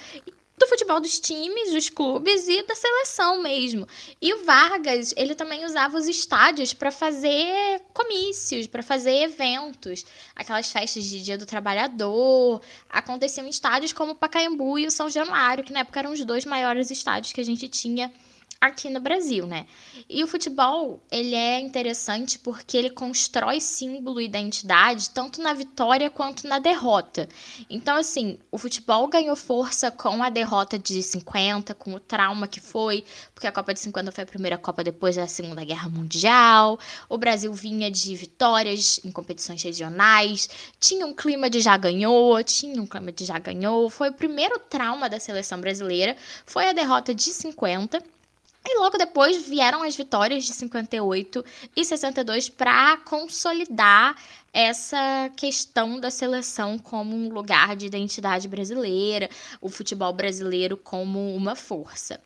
do 0.58 0.68
futebol 0.68 1.02
dos 1.02 1.20
times, 1.20 1.74
dos 1.74 1.90
clubes 1.90 2.48
e 2.48 2.64
da 2.64 2.76
seleção 2.76 3.42
mesmo. 3.42 3.88
E 4.22 4.34
o 4.34 4.46
Vargas, 4.46 5.14
ele 5.18 5.36
também 5.36 5.66
usava 5.66 5.98
os 5.98 6.08
estádios 6.08 6.74
para 6.74 6.92
fazer 6.92 7.82
comícios, 7.94 8.66
para 8.68 8.82
fazer 8.82 9.24
eventos. 9.24 10.06
Aquelas 10.36 10.72
festas 10.72 11.04
de 11.04 11.22
Dia 11.22 11.38
do 11.38 11.46
Trabalhador 11.46 12.62
aconteciam 12.90 13.46
em 13.46 13.50
estádios 13.50 13.92
como 13.92 14.14
o 14.14 14.16
Pacaembu 14.16 14.80
e 14.80 14.88
o 14.88 14.92
São 14.92 15.10
Januário, 15.10 15.64
que 15.64 15.74
na 15.74 15.82
época 15.82 16.00
eram 16.00 16.12
os 16.12 16.24
dois 16.24 16.46
maiores 16.46 16.90
estádios 16.90 17.34
que 17.34 17.42
a 17.42 17.46
gente 17.46 17.68
tinha 17.68 18.12
aqui 18.68 18.90
no 18.90 19.00
Brasil, 19.00 19.46
né? 19.46 19.66
E 20.10 20.24
o 20.24 20.28
futebol, 20.28 21.02
ele 21.12 21.34
é 21.34 21.60
interessante 21.60 22.38
porque 22.38 22.78
ele 22.78 22.90
constrói 22.90 23.60
símbolo 23.60 24.22
e 24.22 24.26
identidade 24.26 25.10
tanto 25.10 25.42
na 25.42 25.54
vitória 25.54 26.10
quanto 26.10 26.48
na 26.48 26.60
derrota. 26.60 27.28
Então, 27.70 27.98
assim, 27.98 28.38
o 28.52 28.58
futebol 28.58 29.08
ganhou 29.08 29.36
força 29.36 29.90
com 29.90 30.22
a 30.22 30.30
derrota 30.30 30.78
de 30.78 31.02
50, 31.02 31.74
com 31.74 31.94
o 31.94 32.00
trauma 32.00 32.48
que 32.48 32.60
foi, 32.60 33.04
porque 33.34 33.48
a 33.48 33.52
Copa 33.52 33.74
de 33.74 33.80
50 33.80 34.12
foi 34.12 34.24
a 34.24 34.28
primeira 34.28 34.58
Copa 34.58 34.84
depois 34.84 35.16
da 35.16 35.28
Segunda 35.28 35.64
Guerra 35.64 35.90
Mundial. 35.90 36.80
O 37.10 37.18
Brasil 37.18 37.54
vinha 37.54 37.90
de 37.90 38.16
vitórias 38.16 39.00
em 39.04 39.12
competições 39.12 39.62
regionais, 39.64 40.50
tinha 40.80 41.06
um 41.06 41.14
clima 41.14 41.50
de 41.50 41.62
já 41.62 41.78
ganhou, 41.78 42.44
tinha 42.44 42.82
um 42.82 42.88
clima 42.88 43.12
de 43.12 43.26
já 43.26 43.40
ganhou. 43.40 43.90
Foi 43.90 44.10
o 44.10 44.14
primeiro 44.14 44.60
trauma 44.60 45.10
da 45.10 45.20
seleção 45.20 45.60
brasileira, 45.60 46.16
foi 46.46 46.68
a 46.68 46.74
derrota 46.74 47.14
de 47.14 47.32
50 47.32 48.15
e 48.66 48.80
logo 48.80 48.98
depois 48.98 49.48
vieram 49.48 49.84
as 49.84 49.96
vitórias 49.96 50.44
de 50.44 50.54
58 50.54 51.46
e 51.76 51.86
62 51.86 52.50
para 52.50 52.98
consolidar 52.98 54.16
essa 54.52 55.30
questão 55.36 56.00
da 56.00 56.10
seleção 56.10 56.80
como 56.80 57.16
um 57.16 57.30
lugar 57.30 57.76
de 57.76 57.86
identidade 57.86 58.48
brasileira, 58.48 59.30
o 59.62 59.70
futebol 59.70 60.12
brasileiro 60.14 60.78
como 60.78 61.36
uma 61.36 61.56
força. 61.56 62.20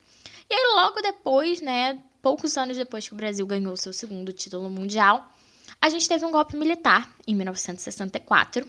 E 0.50 0.54
aí 0.54 0.76
logo 0.76 1.02
depois, 1.02 1.62
né, 1.62 2.00
poucos 2.22 2.58
anos 2.58 2.78
depois 2.78 3.08
que 3.08 3.14
o 3.14 3.18
Brasil 3.18 3.46
ganhou 3.46 3.76
seu 3.76 3.92
segundo 3.92 4.32
título 4.32 4.70
mundial, 4.70 5.32
a 5.82 5.90
gente 5.90 6.08
teve 6.08 6.26
um 6.26 6.32
golpe 6.32 6.56
militar 6.56 7.10
em 7.28 7.36
1964. 7.36 8.66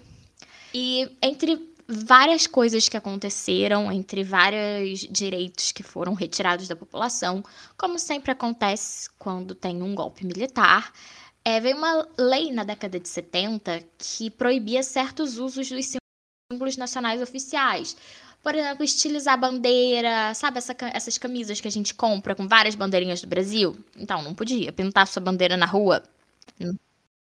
E 0.73 1.17
entre 1.23 1.70
várias 1.91 2.47
coisas 2.47 2.89
que 2.89 2.97
aconteceram, 2.97 3.91
entre 3.91 4.23
vários 4.23 5.01
direitos 5.01 5.73
que 5.73 5.83
foram 5.83 6.15
retirados 6.15 6.69
da 6.69 6.77
população, 6.77 7.45
como 7.77 7.99
sempre 7.99 8.31
acontece 8.31 9.11
quando 9.19 9.55
tem 9.55 9.83
um 9.83 9.95
golpe 9.95 10.25
militar. 10.25 10.93
É, 11.45 11.59
veio 11.59 11.77
uma 11.77 12.07
lei 12.17 12.53
na 12.53 12.63
década 12.63 13.01
de 13.01 13.09
70 13.09 13.83
que 13.99 14.31
proibia 14.31 14.83
certos 14.83 15.39
usos 15.39 15.69
dos 15.69 15.97
símbolos 16.53 16.77
nacionais 16.77 17.21
oficiais. 17.21 17.97
Por 18.43 18.55
exemplo, 18.55 18.85
estilizar 18.85 19.39
bandeira, 19.39 20.33
sabe 20.35 20.59
essa, 20.59 20.75
essas 20.95 21.19
camisas 21.19 21.61
que 21.61 21.69
a 21.69 21.71
gente 21.71 21.93
compra 21.93 22.35
com 22.35 22.47
várias 22.47 22.75
bandeirinhas 22.75 23.21
do 23.21 23.27
Brasil? 23.27 23.77
Então, 23.97 24.23
não 24.23 24.35
podia. 24.35 24.73
Pintar 24.73 25.07
sua 25.07 25.21
bandeira 25.21 25.57
na 25.57 25.67
rua. 25.67 26.03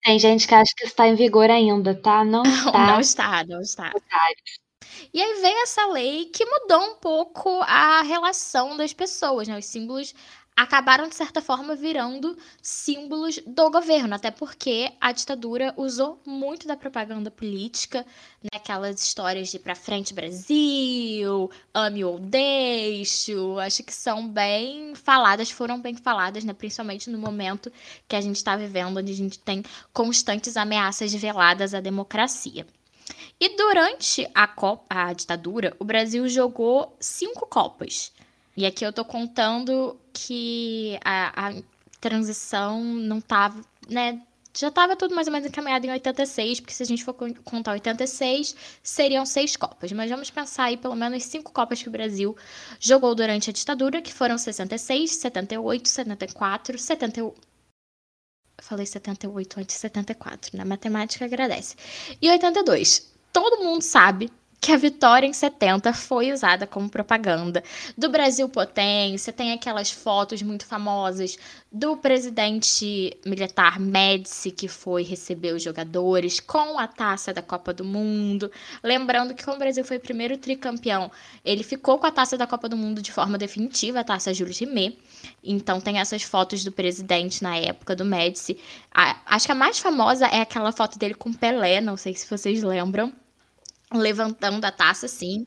Tem 0.03 0.19
gente 0.19 0.47
que 0.47 0.55
acha 0.55 0.73
que 0.77 0.85
está 0.87 1.07
em 1.09 1.15
vigor 1.15 1.51
ainda, 1.51 1.95
tá? 1.95 2.25
Não 2.25 2.43
está. 2.43 2.73
Não 2.87 3.01
está, 3.01 3.45
não 3.45 3.61
está. 3.61 3.93
E 5.13 5.21
aí 5.23 5.41
veio 5.41 5.59
essa 5.63 5.87
lei 5.87 6.27
que 6.27 6.45
mudou 6.45 6.81
um 6.93 6.97
pouco 6.97 7.61
a 7.63 8.03
relação 8.03 8.77
das 8.77 8.93
pessoas, 8.93 9.47
né? 9.49 9.59
Os 9.59 9.67
símbolos 9.67 10.15
acabaram, 10.63 11.09
de 11.09 11.15
certa 11.15 11.41
forma, 11.41 11.75
virando 11.75 12.37
símbolos 12.61 13.41
do 13.47 13.71
governo, 13.71 14.15
até 14.15 14.31
porque 14.31 14.93
a 15.01 15.11
ditadura 15.11 15.73
usou 15.75 16.21
muito 16.27 16.67
da 16.67 16.77
propaganda 16.77 17.31
política, 17.31 18.05
né? 18.43 18.51
aquelas 18.55 19.03
histórias 19.03 19.49
de 19.49 19.59
pra 19.59 19.75
frente 19.75 20.13
Brasil, 20.13 21.51
ame 21.73 22.05
ou 22.05 22.19
deixo, 22.19 23.59
acho 23.59 23.83
que 23.83 23.93
são 23.93 24.29
bem 24.29 24.95
faladas, 24.95 25.51
foram 25.51 25.81
bem 25.81 25.97
faladas, 25.97 26.45
né? 26.45 26.53
principalmente 26.53 27.09
no 27.09 27.19
momento 27.19 27.73
que 28.07 28.15
a 28.15 28.21
gente 28.21 28.37
está 28.37 28.55
vivendo, 28.55 28.99
onde 28.99 29.13
a 29.13 29.17
gente 29.17 29.39
tem 29.39 29.63
constantes 29.95 30.59
ameaças 30.59 31.13
veladas 31.15 31.73
à 31.73 31.81
democracia. 31.81 32.67
E 33.41 33.57
durante 33.57 34.29
a, 34.35 34.47
Copa, 34.47 34.85
a 34.91 35.13
ditadura, 35.15 35.75
o 35.79 35.85
Brasil 35.87 36.29
jogou 36.29 36.95
cinco 37.01 37.47
Copas. 37.47 38.13
E 38.61 38.67
aqui 38.67 38.85
eu 38.85 38.93
tô 38.93 39.07
contando 39.07 39.99
que 40.13 40.99
a, 41.03 41.49
a 41.49 41.63
transição 41.99 42.85
não 42.85 43.19
tava, 43.19 43.59
né? 43.89 44.21
Já 44.55 44.69
estava 44.69 44.95
tudo 44.95 45.15
mais 45.15 45.27
ou 45.29 45.33
menos 45.33 45.49
encaminhado 45.49 45.87
em 45.87 45.91
86, 45.91 46.61
porque 46.61 46.75
se 46.75 46.83
a 46.83 46.87
gente 46.87 47.03
for 47.03 47.15
contar 47.43 47.73
86, 47.73 48.55
seriam 48.83 49.25
seis 49.25 49.57
Copas. 49.57 49.91
Mas 49.93 50.11
vamos 50.11 50.31
pensar 50.31 50.65
aí 50.65 50.77
pelo 50.77 50.95
menos 50.95 51.25
cinco 51.25 51.51
Copas 51.53 51.83
que 51.83 51.89
o 51.89 51.91
Brasil 51.91 52.37
jogou 52.79 53.15
durante 53.15 53.49
a 53.49 53.53
ditadura, 53.55 54.03
que 54.03 54.13
foram 54.13 54.37
66, 54.37 55.11
78, 55.11 55.89
74, 55.89 56.79
71. 56.79 57.33
falei 58.61 58.85
78 58.85 59.59
antes 59.59 59.75
de 59.75 59.81
74, 59.81 60.55
na 60.59 60.67
matemática 60.67 61.25
agradece. 61.25 61.77
E 62.21 62.29
82. 62.29 63.11
Todo 63.33 63.65
mundo 63.65 63.81
sabe 63.81 64.31
que 64.61 64.73
a 64.73 64.77
vitória 64.77 65.27
em 65.27 65.33
70 65.33 65.93
foi 65.95 66.33
usada 66.33 66.67
como 66.67 66.91
propaganda. 66.91 67.65
Do 67.97 68.11
Brasil 68.11 68.47
potência, 68.49 69.33
tem 69.33 69.53
aquelas 69.53 69.91
fotos 69.91 70.43
muito 70.43 70.67
famosas 70.67 71.39
do 71.73 71.97
presidente 71.97 73.17
militar 73.25 73.81
Médici, 73.81 74.51
que 74.51 74.69
foi 74.69 75.03
receber 75.03 75.55
os 75.55 75.63
jogadores 75.63 76.41
com 76.41 76.79
a 76.79 76.87
taça 76.87 77.33
da 77.33 77.41
Copa 77.41 77.73
do 77.73 77.85
Mundo. 77.85 78.51
Lembrando 78.83 79.35
que, 79.35 79.45
como 79.45 79.57
o 79.57 79.59
Brasil 79.59 79.85
foi 79.85 79.97
o 79.97 80.01
primeiro 80.01 80.37
tricampeão, 80.37 81.11
ele 81.43 81.63
ficou 81.63 81.99
com 81.99 82.07
a 82.07 82.11
taça 82.11 82.37
da 82.37 82.47
Copa 82.47 82.69
do 82.69 82.77
Mundo 82.77 83.01
de 83.01 83.13
forma 83.13 83.39
definitiva, 83.39 84.01
a 84.01 84.05
taça 84.05 84.35
Jules 84.35 84.59
Rimet. 84.59 84.99
Então, 85.43 85.81
tem 85.81 85.99
essas 85.99 86.23
fotos 86.23 86.63
do 86.65 86.73
presidente 86.73 87.43
na 87.43 87.57
época 87.57 87.97
do 87.97 88.05
Médici. 88.05 88.59
A, 88.93 89.17
acho 89.25 89.47
que 89.47 89.53
a 89.53 89.55
mais 89.55 89.79
famosa 89.79 90.27
é 90.27 90.41
aquela 90.43 90.73
foto 90.73 90.99
dele 90.99 91.15
com 91.15 91.33
Pelé, 91.33 91.81
não 91.81 91.97
sei 91.97 92.15
se 92.15 92.29
vocês 92.29 92.63
lembram 92.63 93.13
levantando 93.93 94.65
a 94.65 94.73
taça 94.73 95.07
assim. 95.07 95.47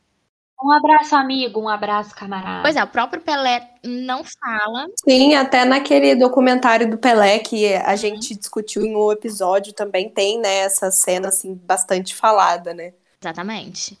Um 0.62 0.72
abraço, 0.72 1.14
amigo, 1.14 1.60
um 1.60 1.68
abraço, 1.68 2.14
camarada. 2.14 2.62
Pois 2.62 2.76
é, 2.76 2.82
o 2.82 2.86
próprio 2.86 3.20
Pelé 3.20 3.68
não 3.84 4.22
fala. 4.24 4.86
Sim, 5.06 5.34
até 5.34 5.64
naquele 5.64 6.14
documentário 6.14 6.90
do 6.90 6.96
Pelé 6.96 7.38
que 7.40 7.74
a 7.74 7.96
gente 7.96 8.34
discutiu 8.34 8.82
em 8.82 8.96
um 8.96 9.12
episódio 9.12 9.72
também 9.72 10.08
tem, 10.08 10.38
né, 10.38 10.58
essa 10.58 10.90
cena 10.90 11.28
assim 11.28 11.54
bastante 11.54 12.14
falada, 12.14 12.72
né? 12.72 12.94
Exatamente. 13.20 13.98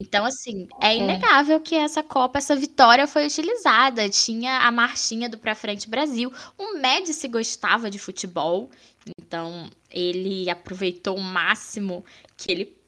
Então, 0.00 0.24
assim, 0.24 0.66
é 0.80 0.96
inegável 0.96 1.58
é. 1.58 1.60
que 1.60 1.76
essa 1.76 2.02
Copa, 2.02 2.38
essa 2.38 2.56
vitória 2.56 3.06
foi 3.06 3.26
utilizada. 3.26 4.08
Tinha 4.08 4.60
a 4.60 4.72
marchinha 4.72 5.28
do 5.28 5.36
Pra 5.36 5.54
Frente 5.54 5.90
Brasil. 5.90 6.32
O 6.56 6.78
Médici 6.78 7.28
gostava 7.28 7.90
de 7.90 7.98
futebol, 7.98 8.70
então 9.20 9.68
ele 9.90 10.48
aproveitou 10.48 11.18
o 11.18 11.22
máximo 11.22 12.02
que 12.34 12.50
ele 12.50 12.79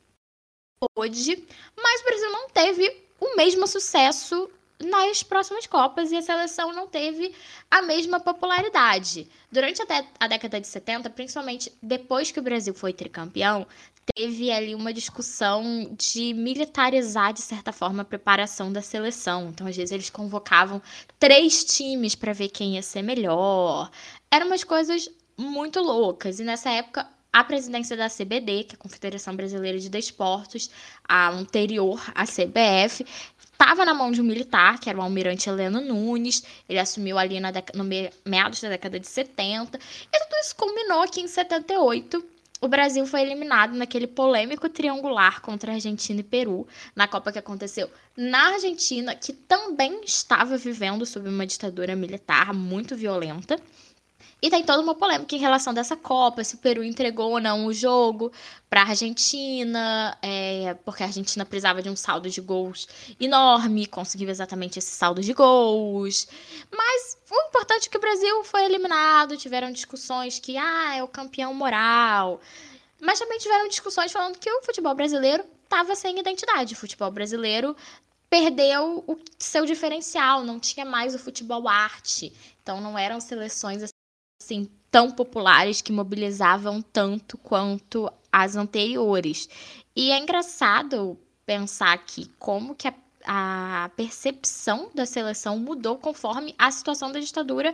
pôde, 0.95 1.45
mas 1.77 2.01
o 2.01 2.05
Brasil 2.05 2.33
não 2.33 2.49
teve 2.49 3.03
o 3.21 3.37
mesmo 3.37 3.67
sucesso 3.67 4.51
nas 4.83 5.23
próximas 5.23 5.67
Copas 5.67 6.11
e 6.11 6.17
a 6.17 6.23
seleção 6.23 6.73
não 6.73 6.89
teve 6.89 7.35
a 7.71 7.83
mesma 7.83 8.19
popularidade. 8.19 9.29
Durante 9.51 9.81
a, 9.81 9.87
a, 10.19 10.27
década 10.27 10.61
de 10.61 10.67
70, 10.67 11.09
principalmente 11.11 11.73
depois 11.81 12.33
que 12.33 12.41
o 12.41 12.43
Brasil 12.43 12.75
foi 12.75 12.93
tricampeão, 12.93 13.67
teve 14.15 14.51
ali 14.51 14.75
uma 14.75 14.93
discussão 14.93 15.95
de 15.97 16.35
militarizar, 16.35 17.33
de 17.33 17.41
certa 17.41 17.73
forma, 17.73 18.03
a 18.03 18.05
preparação 18.05 18.73
da 18.73 18.83
seleção. 18.83 19.51
Então, 19.51 19.67
às 19.67 19.77
vezes, 19.77 19.93
eles 19.93 20.11
convocavam 20.11 20.83
três 21.19 21.65
times 21.65 22.15
para 22.15 22.33
ver 22.33 22.49
quem 22.49 22.75
ia 22.75 22.83
ser 22.83 23.03
melhor. 23.03 23.91
Eram 24.31 24.47
umas 24.47 24.65
coisas 24.65 25.09
muito 25.37 25.81
loucas. 25.81 26.41
E 26.41 26.45
nessa 26.45 26.71
época, 26.71 27.09
a 27.33 27.43
presidência 27.43 27.97
da 27.97 28.09
CBD, 28.09 28.65
que 28.65 28.75
é 28.75 28.77
a 28.77 28.79
Confederação 28.79 29.35
Brasileira 29.35 29.79
de 29.79 29.89
Desportos, 29.89 30.71
a 31.09 31.31
anterior 31.31 32.01
à 32.15 32.25
CBF, 32.25 33.07
estava 33.53 33.85
na 33.85 33.95
mão 33.95 34.11
de 34.11 34.21
um 34.21 34.25
militar, 34.25 34.79
que 34.79 34.91
era 34.91 34.99
o 34.99 35.03
almirante 35.03 35.49
Heleno 35.49 35.81
Nunes. 35.81 36.43
Ele 36.69 36.79
assumiu 36.79 37.17
ali 37.17 37.41
na 37.41 37.53
no 37.75 37.85
meados 38.25 38.61
da 38.61 38.69
década 38.69 39.01
de 39.01 39.07
70. 39.07 39.79
E 39.79 40.19
tudo 40.19 40.41
isso 40.41 40.55
culminou 40.57 41.05
que 41.09 41.21
em 41.21 41.29
78 41.29 42.23
o 42.61 42.69
Brasil 42.69 43.05
foi 43.07 43.23
eliminado 43.23 43.75
naquele 43.75 44.07
polêmico 44.07 44.69
triangular 44.69 45.41
contra 45.41 45.73
Argentina 45.73 46.21
e 46.21 46.23
Peru, 46.23 46.67
na 46.95 47.09
Copa 47.09 47.33
que 47.33 47.39
aconteceu 47.39 47.91
na 48.17 48.53
Argentina, 48.53 49.17
que 49.17 49.33
também 49.33 50.01
estava 50.05 50.57
vivendo 50.57 51.05
sob 51.05 51.29
uma 51.29 51.47
ditadura 51.47 51.97
militar 51.97 52.55
muito 52.55 52.95
violenta. 52.95 53.59
E 54.43 54.51
tem 54.51 54.65
toda 54.65 54.83
uma 54.83 54.97
polêmica 54.97 55.37
em 55.37 55.39
relação 55.39 55.73
dessa 55.73 55.97
Copa, 55.97 56.43
se 56.43 56.57
o 56.57 56.59
Peru 56.59 56.83
entregou 56.83 57.31
ou 57.31 57.41
não 57.41 57.65
o 57.65 57.73
jogo 57.73 58.33
para 58.69 58.83
a 58.83 58.89
Argentina, 58.89 60.19
é, 60.21 60.75
porque 60.85 61.05
a 61.05 61.07
Argentina 61.07 61.45
precisava 61.47 61.81
de 61.81 61.89
um 61.89 61.95
saldo 61.95 62.29
de 62.29 62.41
gols 62.41 62.89
enorme, 63.21 63.87
conseguiu 63.87 64.29
exatamente 64.29 64.81
esse 64.81 64.91
saldo 64.97 65.21
de 65.23 65.33
gols. 65.33 66.27
Mas 66.77 67.17
o 67.31 67.49
importante 67.49 67.87
é 67.87 67.91
que 67.91 67.97
o 67.97 68.01
Brasil 68.01 68.43
foi 68.43 68.65
eliminado, 68.65 69.37
tiveram 69.37 69.71
discussões 69.71 70.41
que, 70.41 70.57
ah, 70.57 70.97
é 70.97 71.05
o 71.05 71.09
campeão 71.09 71.55
moral. 71.55 72.41
Mas 73.01 73.21
também 73.21 73.39
tiveram 73.39 73.69
discussões 73.69 74.11
falando 74.11 74.39
que 74.39 74.51
o 74.51 74.63
futebol 74.63 74.95
brasileiro 74.95 75.45
estava 75.63 75.95
sem 75.95 76.19
identidade. 76.19 76.75
O 76.75 76.77
futebol 76.77 77.13
brasileiro 77.13 77.77
perdeu 78.29 79.05
o 79.07 79.19
seu 79.39 79.65
diferencial, 79.67 80.43
não 80.43 80.59
tinha 80.59 80.85
mais 80.87 81.15
o 81.15 81.19
futebol 81.19 81.69
arte. 81.69 82.33
Então 82.63 82.81
não 82.81 82.99
eram 82.99 83.21
seleções 83.21 83.92
assim 84.43 84.69
tão 84.91 85.11
populares 85.11 85.81
que 85.81 85.93
mobilizavam 85.93 86.83
tanto 86.83 87.39
quanto 87.39 88.13
as 88.31 88.57
anteriores. 88.57 89.49
E 89.97 90.11
é 90.11 90.19
engraçado 90.19 91.19
pensar 91.47 91.93
aqui 91.93 92.31
como 92.39 92.75
que 92.75 92.89
a, 92.89 92.95
a 93.25 93.89
percepção 93.91 94.91
da 94.95 95.07
seleção 95.07 95.59
mudou 95.59 95.97
conforme 95.97 96.55
a 96.59 96.71
situação 96.71 97.11
da 97.11 97.21
ditadura 97.21 97.73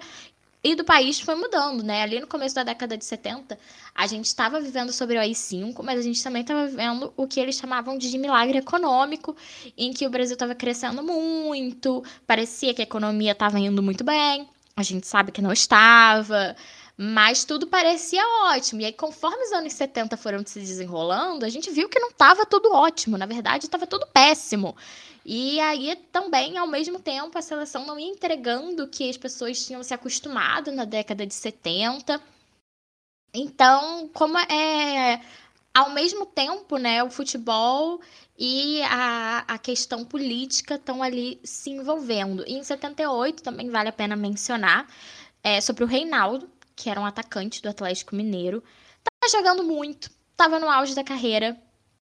e 0.63 0.75
do 0.75 0.85
país 0.85 1.21
foi 1.21 1.37
mudando, 1.37 1.83
né? 1.83 2.03
Ali 2.03 2.21
no 2.21 2.27
começo 2.27 2.55
da 2.55 2.65
década 2.65 2.97
de 2.97 3.05
70, 3.05 3.59
a 3.95 4.07
gente 4.07 4.27
estava 4.27 4.61
vivendo 4.61 4.93
sobre 4.93 5.17
o 5.17 5.21
AI-5, 5.21 5.83
mas 5.85 5.99
a 5.99 6.03
gente 6.03 6.23
também 6.23 6.43
estava 6.43 6.67
vivendo 6.67 7.13
o 7.17 7.27
que 7.29 7.39
eles 7.39 7.57
chamavam 7.57 7.97
de 7.97 8.17
milagre 8.19 8.59
econômico, 8.59 9.37
em 9.77 9.93
que 9.93 10.07
o 10.07 10.11
Brasil 10.11 10.35
estava 10.35 10.55
crescendo 10.57 11.03
muito, 11.03 12.03
parecia 12.27 12.75
que 12.75 12.83
a 12.83 12.85
economia 12.85 13.33
estava 13.33 13.59
indo 13.59 13.83
muito 13.83 14.03
bem, 14.03 14.49
a 14.81 14.85
gente 14.85 15.07
sabe 15.07 15.33
que 15.33 15.43
não 15.43 15.53
estava, 15.53 16.55
mas 16.97 17.45
tudo 17.45 17.67
parecia 17.67 18.23
ótimo. 18.45 18.81
E 18.81 18.85
aí, 18.87 18.93
conforme 18.93 19.45
os 19.45 19.53
anos 19.53 19.73
70 19.73 20.17
foram 20.17 20.45
se 20.45 20.61
desenrolando, 20.61 21.45
a 21.45 21.49
gente 21.49 21.71
viu 21.71 21.89
que 21.89 21.99
não 21.99 22.11
estava 22.11 22.47
tudo 22.47 22.73
ótimo. 22.73 23.19
Na 23.19 23.27
verdade, 23.27 23.67
estava 23.67 23.87
tudo 23.87 24.07
péssimo. 24.07 24.77
E 25.25 25.61
aí, 25.61 25.95
também, 26.11 26.57
ao 26.57 26.67
mesmo 26.67 26.99
tempo, 26.99 27.37
a 27.37 27.43
seleção 27.43 27.85
não 27.85 27.99
ia 27.99 28.09
entregando 28.09 28.85
o 28.85 28.89
que 28.89 29.11
as 29.11 29.17
pessoas 29.17 29.65
tinham 29.65 29.83
se 29.83 29.93
acostumado 29.93 30.73
na 30.73 30.85
década 30.85 31.27
de 31.27 31.35
70. 31.35 32.21
Então, 33.35 34.09
como 34.15 34.39
é. 34.39 35.21
Ao 35.75 35.91
mesmo 35.91 36.27
tempo, 36.27 36.77
né, 36.77 37.03
o 37.05 37.11
futebol 37.11 38.01
e 38.37 38.83
a, 38.83 39.45
a 39.47 39.59
questão 39.59 40.05
política 40.05 40.75
estão 40.75 41.03
ali 41.03 41.41
se 41.45 41.71
envolvendo. 41.71 42.45
E 42.47 42.55
em 42.55 42.65
78, 42.65 43.43
também 43.43 43.71
vale 43.71 43.89
a 43.89 43.93
pena 43.93 44.17
mencionar, 44.17 44.89
é, 45.43 45.61
sobre 45.61 45.85
o 45.85 45.87
Reinaldo, 45.87 46.51
que 46.75 46.91
era 46.91 47.01
um 47.01 47.07
atacante 47.07 47.63
do 47.63 47.69
Atlético 47.69 48.15
Mineiro. 48.15 48.63
Tava 49.03 49.31
jogando 49.31 49.65
muito, 49.65 50.11
tava 50.37 50.59
no 50.59 50.69
auge 50.69 50.95
da 50.95 51.05
carreira, 51.05 51.57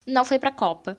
não 0.06 0.26
foi 0.26 0.40
pra 0.40 0.52
Copa. 0.52 0.98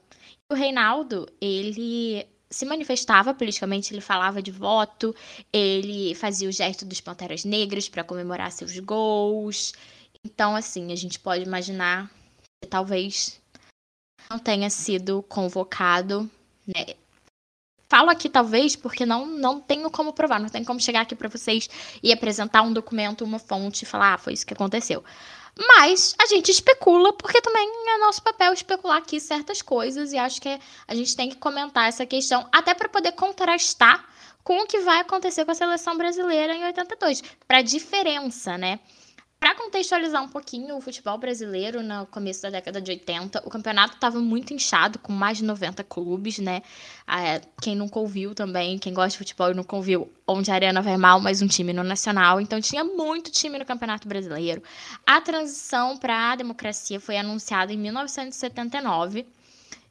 O 0.51 0.55
Reinaldo, 0.55 1.27
ele 1.41 2.27
se 2.51 2.67
manifestava 2.67 3.33
politicamente, 3.33 3.95
ele 3.95 4.01
falava 4.01 4.43
de 4.43 4.51
voto, 4.51 5.15
ele 5.53 6.15
fazia 6.15 6.49
o 6.49 6.53
gesto 6.53 6.85
dos 6.85 7.01
Panteras 7.01 7.45
Negras 7.45 7.89
para 7.89 8.05
comemorar 8.05 8.53
seus 8.53 8.79
gols. 8.79 9.73
Então, 10.25 10.55
assim, 10.55 10.93
a 10.93 10.97
gente 10.97 11.19
pode 11.19 11.45
imaginar 11.45 12.11
talvez 12.67 13.41
não 14.31 14.39
tenha 14.39 14.71
sido 14.71 15.23
convocado. 15.29 16.31
Né? 16.67 16.95
Falo 17.89 18.09
aqui 18.09 18.29
talvez 18.29 18.75
porque 18.75 19.05
não, 19.05 19.27
não 19.27 19.61
tenho 19.61 19.91
como 19.91 20.13
provar, 20.13 20.41
não 20.41 20.49
tenho 20.49 20.65
como 20.65 20.81
chegar 20.81 21.03
aqui 21.03 21.15
para 21.15 21.29
vocês 21.29 21.69
e 22.03 22.13
apresentar 22.13 22.63
um 22.63 22.73
documento, 22.73 23.25
uma 23.25 23.39
fonte 23.39 23.83
e 23.83 23.87
falar, 23.87 24.15
ah, 24.15 24.19
foi 24.19 24.33
isso 24.33 24.47
que 24.47 24.55
aconteceu. 24.55 25.05
Mas 25.55 26.15
a 26.19 26.27
gente 26.27 26.51
especula, 26.51 27.13
porque 27.13 27.43
também 27.43 27.69
é 27.89 27.99
nosso 27.99 28.23
papel 28.23 28.55
especular 28.55 28.97
aqui 28.97 29.21
certas 29.21 29.61
coisas, 29.61 30.13
e 30.13 30.17
acho 30.17 30.41
que 30.41 30.59
a 30.89 30.95
gente 30.95 31.15
tem 31.15 31.29
que 31.29 31.37
comentar 31.37 31.87
essa 31.89 32.07
questão, 32.07 32.49
até 32.51 32.73
para 32.73 32.89
poder 32.89 33.13
contrastar 33.13 34.09
com 34.43 34.63
o 34.63 34.67
que 34.67 34.81
vai 34.81 35.01
acontecer 35.01 35.45
com 35.45 35.51
a 35.51 35.55
seleção 35.55 35.97
brasileira 35.97 36.55
em 36.55 36.65
82, 36.65 37.23
para 37.47 37.61
diferença, 37.61 38.57
né? 38.57 38.81
Para 39.43 39.57
contextualizar 39.57 40.23
um 40.23 40.29
pouquinho 40.29 40.77
o 40.77 40.81
futebol 40.81 41.19
brasileiro 41.19 41.83
no 41.83 42.07
começo 42.07 42.43
da 42.43 42.51
década 42.51 42.81
de 42.81 42.93
80, 42.93 43.43
o 43.45 43.51
campeonato 43.51 43.97
estava 43.97 44.21
muito 44.21 44.55
inchado, 44.55 45.01
com 45.01 45.13
mais 45.13 45.39
de 45.39 45.45
90 45.45 45.83
clubes, 45.83 46.39
né? 46.39 46.63
Ah, 47.05 47.41
quem 47.61 47.75
nunca 47.75 47.99
ouviu 47.99 48.37
também, 48.37 48.79
quem 48.79 48.95
gosta 48.95 49.11
de 49.11 49.19
futebol 49.19 49.51
e 49.51 49.55
nunca 49.55 49.75
ouviu, 49.75 50.09
onde 50.29 50.49
a 50.49 50.55
Arena 50.55 50.81
vai 50.81 50.97
mal, 50.97 51.19
mais 51.19 51.43
um 51.43 51.49
time 51.49 51.73
no 51.73 51.83
Nacional. 51.83 52.41
Então 52.41 52.61
tinha 52.61 52.85
muito 52.85 53.33
time 53.33 53.59
no 53.59 53.65
Campeonato 53.65 54.07
Brasileiro. 54.07 54.63
A 55.05 55.21
transição 55.21 55.97
para 55.97 56.31
a 56.31 56.37
democracia 56.37 57.01
foi 57.01 57.17
anunciada 57.17 57.73
em 57.73 57.77
1979 57.79 59.27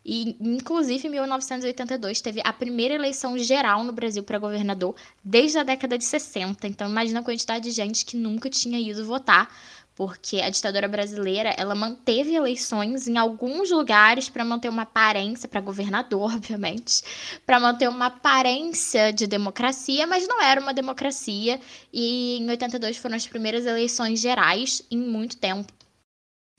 e, 0.03 0.35
inclusive, 0.41 1.07
em 1.07 1.11
1982 1.11 2.21
teve 2.21 2.41
a 2.43 2.51
primeira 2.51 2.95
eleição 2.95 3.37
geral 3.37 3.83
no 3.83 3.91
Brasil 3.93 4.23
para 4.23 4.39
governador 4.39 4.95
desde 5.23 5.59
a 5.59 5.63
década 5.63 5.97
de 5.97 6.03
60. 6.03 6.67
Então, 6.67 6.89
imagina 6.89 7.19
a 7.19 7.23
quantidade 7.23 7.65
de 7.65 7.71
gente 7.71 8.03
que 8.03 8.17
nunca 8.17 8.49
tinha 8.49 8.79
ido 8.79 9.05
votar, 9.05 9.53
porque 9.93 10.41
a 10.41 10.49
ditadura 10.49 10.87
brasileira 10.87 11.53
ela 11.55 11.75
manteve 11.75 12.33
eleições 12.33 13.07
em 13.07 13.15
alguns 13.15 13.69
lugares 13.69 14.27
para 14.27 14.43
manter 14.43 14.69
uma 14.69 14.81
aparência 14.83 15.47
para 15.47 15.61
governador, 15.61 16.33
obviamente, 16.33 17.03
para 17.45 17.59
manter 17.59 17.87
uma 17.87 18.07
aparência 18.07 19.13
de 19.13 19.27
democracia, 19.27 20.07
mas 20.07 20.27
não 20.27 20.41
era 20.41 20.59
uma 20.59 20.73
democracia. 20.73 21.61
E 21.93 22.37
em 22.39 22.49
82 22.49 22.97
foram 22.97 23.15
as 23.15 23.27
primeiras 23.27 23.67
eleições 23.67 24.19
gerais 24.19 24.81
em 24.89 24.97
muito 24.97 25.37
tempo. 25.37 25.71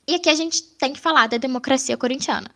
E 0.06 0.14
aqui 0.14 0.28
a 0.28 0.34
gente 0.34 0.62
tem 0.62 0.92
que 0.92 1.00
falar 1.00 1.28
da 1.28 1.38
democracia 1.38 1.96
corintiana 1.96 2.48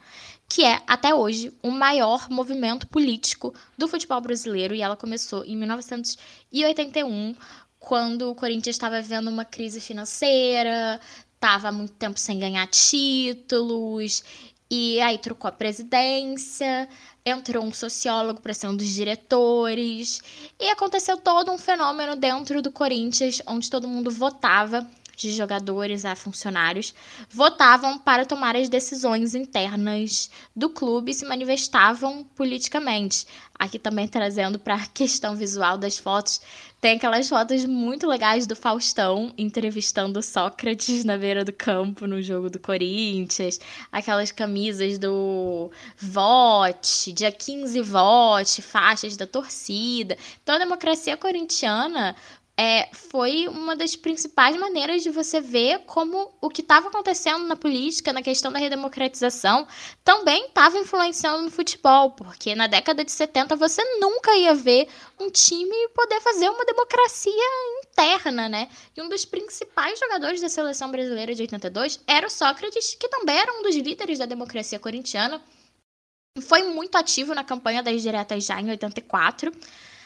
que 0.48 0.64
é, 0.64 0.80
até 0.86 1.14
hoje, 1.14 1.52
o 1.62 1.70
maior 1.70 2.30
movimento 2.30 2.86
político 2.86 3.54
do 3.76 3.88
futebol 3.88 4.20
brasileiro. 4.20 4.74
E 4.74 4.82
ela 4.82 4.96
começou 4.96 5.44
em 5.44 5.56
1981, 5.56 7.34
quando 7.78 8.30
o 8.30 8.34
Corinthians 8.34 8.76
estava 8.76 9.00
vivendo 9.00 9.28
uma 9.28 9.44
crise 9.44 9.80
financeira, 9.80 11.00
estava 11.34 11.70
muito 11.70 11.92
tempo 11.94 12.18
sem 12.18 12.38
ganhar 12.38 12.66
títulos, 12.68 14.24
e 14.70 15.00
aí 15.00 15.18
trocou 15.18 15.48
a 15.48 15.52
presidência, 15.52 16.88
entrou 17.24 17.64
um 17.64 17.72
sociólogo 17.72 18.40
para 18.40 18.54
ser 18.54 18.68
um 18.68 18.76
dos 18.76 18.88
diretores, 18.88 20.20
e 20.58 20.68
aconteceu 20.70 21.16
todo 21.16 21.52
um 21.52 21.58
fenômeno 21.58 22.16
dentro 22.16 22.62
do 22.62 22.72
Corinthians, 22.72 23.42
onde 23.46 23.70
todo 23.70 23.88
mundo 23.88 24.10
votava 24.10 24.88
de 25.16 25.32
jogadores 25.32 26.04
a 26.04 26.14
funcionários, 26.14 26.94
votavam 27.30 27.98
para 27.98 28.26
tomar 28.26 28.54
as 28.54 28.68
decisões 28.68 29.34
internas 29.34 30.30
do 30.54 30.68
clube 30.68 31.10
e 31.10 31.14
se 31.14 31.24
manifestavam 31.24 32.22
politicamente. 32.36 33.26
Aqui 33.58 33.78
também 33.78 34.06
trazendo 34.06 34.58
para 34.58 34.74
a 34.74 34.86
questão 34.92 35.34
visual 35.34 35.78
das 35.78 35.96
fotos, 35.98 36.40
tem 36.78 36.96
aquelas 36.96 37.28
fotos 37.28 37.64
muito 37.64 38.06
legais 38.06 38.46
do 38.46 38.54
Faustão 38.54 39.32
entrevistando 39.38 40.22
Sócrates 40.22 41.04
na 41.04 41.16
beira 41.16 41.42
do 41.42 41.52
campo 41.52 42.06
no 42.06 42.20
jogo 42.20 42.50
do 42.50 42.60
Corinthians, 42.60 43.58
aquelas 43.90 44.30
camisas 44.30 44.98
do 44.98 45.70
vote, 45.96 47.12
dia 47.14 47.32
15 47.32 47.80
vote, 47.80 48.60
faixas 48.60 49.16
da 49.16 49.26
torcida. 49.26 50.18
Então 50.42 50.54
a 50.54 50.58
democracia 50.58 51.16
corintiana 51.16 52.14
é, 52.58 52.88
foi 52.94 53.46
uma 53.48 53.76
das 53.76 53.94
principais 53.94 54.56
maneiras 54.56 55.02
de 55.02 55.10
você 55.10 55.42
ver 55.42 55.80
como 55.80 56.32
o 56.40 56.48
que 56.48 56.62
estava 56.62 56.88
acontecendo 56.88 57.46
na 57.46 57.54
política, 57.54 58.14
na 58.14 58.22
questão 58.22 58.50
da 58.50 58.58
redemocratização, 58.58 59.68
também 60.02 60.46
estava 60.46 60.78
influenciando 60.78 61.42
no 61.42 61.50
futebol, 61.50 62.12
porque 62.12 62.54
na 62.54 62.66
década 62.66 63.04
de 63.04 63.12
70 63.12 63.56
você 63.56 63.82
nunca 64.00 64.34
ia 64.36 64.54
ver 64.54 64.88
um 65.20 65.30
time 65.30 65.88
poder 65.94 66.18
fazer 66.22 66.48
uma 66.48 66.64
democracia 66.64 67.32
interna, 67.82 68.48
né? 68.48 68.70
E 68.96 69.02
um 69.02 69.08
dos 69.08 69.26
principais 69.26 69.98
jogadores 69.98 70.40
da 70.40 70.48
seleção 70.48 70.90
brasileira 70.90 71.34
de 71.34 71.42
82 71.42 72.00
era 72.06 72.26
o 72.26 72.30
Sócrates, 72.30 72.94
que 72.94 73.08
também 73.08 73.36
era 73.36 73.52
um 73.52 73.62
dos 73.62 73.76
líderes 73.76 74.18
da 74.18 74.24
democracia 74.24 74.78
corintiana. 74.78 75.42
Foi 76.40 76.62
muito 76.62 76.96
ativo 76.96 77.34
na 77.34 77.44
campanha 77.44 77.82
das 77.82 78.00
diretas 78.00 78.44
já 78.44 78.58
em 78.60 78.70
84. 78.70 79.52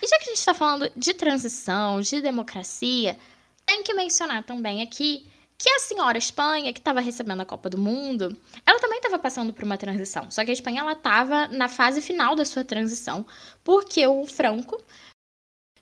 E 0.03 0.07
já 0.07 0.17
que 0.19 0.25
a 0.25 0.29
gente 0.29 0.39
está 0.39 0.55
falando 0.55 0.91
de 0.97 1.15
transição, 1.15 2.01
de 2.01 2.21
democracia, 2.21 3.19
tem 3.67 3.83
que 3.83 3.95
mencionar 3.95 4.43
também 4.43 4.83
aqui 4.83 5.27
que 5.61 5.69
a 5.69 5.79
senhora 5.79 6.17
Espanha, 6.17 6.73
que 6.73 6.79
estava 6.79 7.01
recebendo 7.01 7.43
a 7.43 7.45
Copa 7.45 7.69
do 7.69 7.77
Mundo, 7.77 8.35
ela 8.65 8.81
também 8.81 8.97
estava 8.97 9.19
passando 9.19 9.53
por 9.53 9.63
uma 9.63 9.77
transição. 9.77 10.31
Só 10.31 10.43
que 10.43 10.51
a 10.51 10.55
Espanha 10.55 10.81
ela 10.81 10.93
estava 10.93 11.49
na 11.49 11.69
fase 11.69 12.01
final 12.01 12.35
da 12.35 12.47
sua 12.47 12.65
transição, 12.65 13.27
porque 13.63 14.07
o 14.07 14.25
Franco 14.27 14.83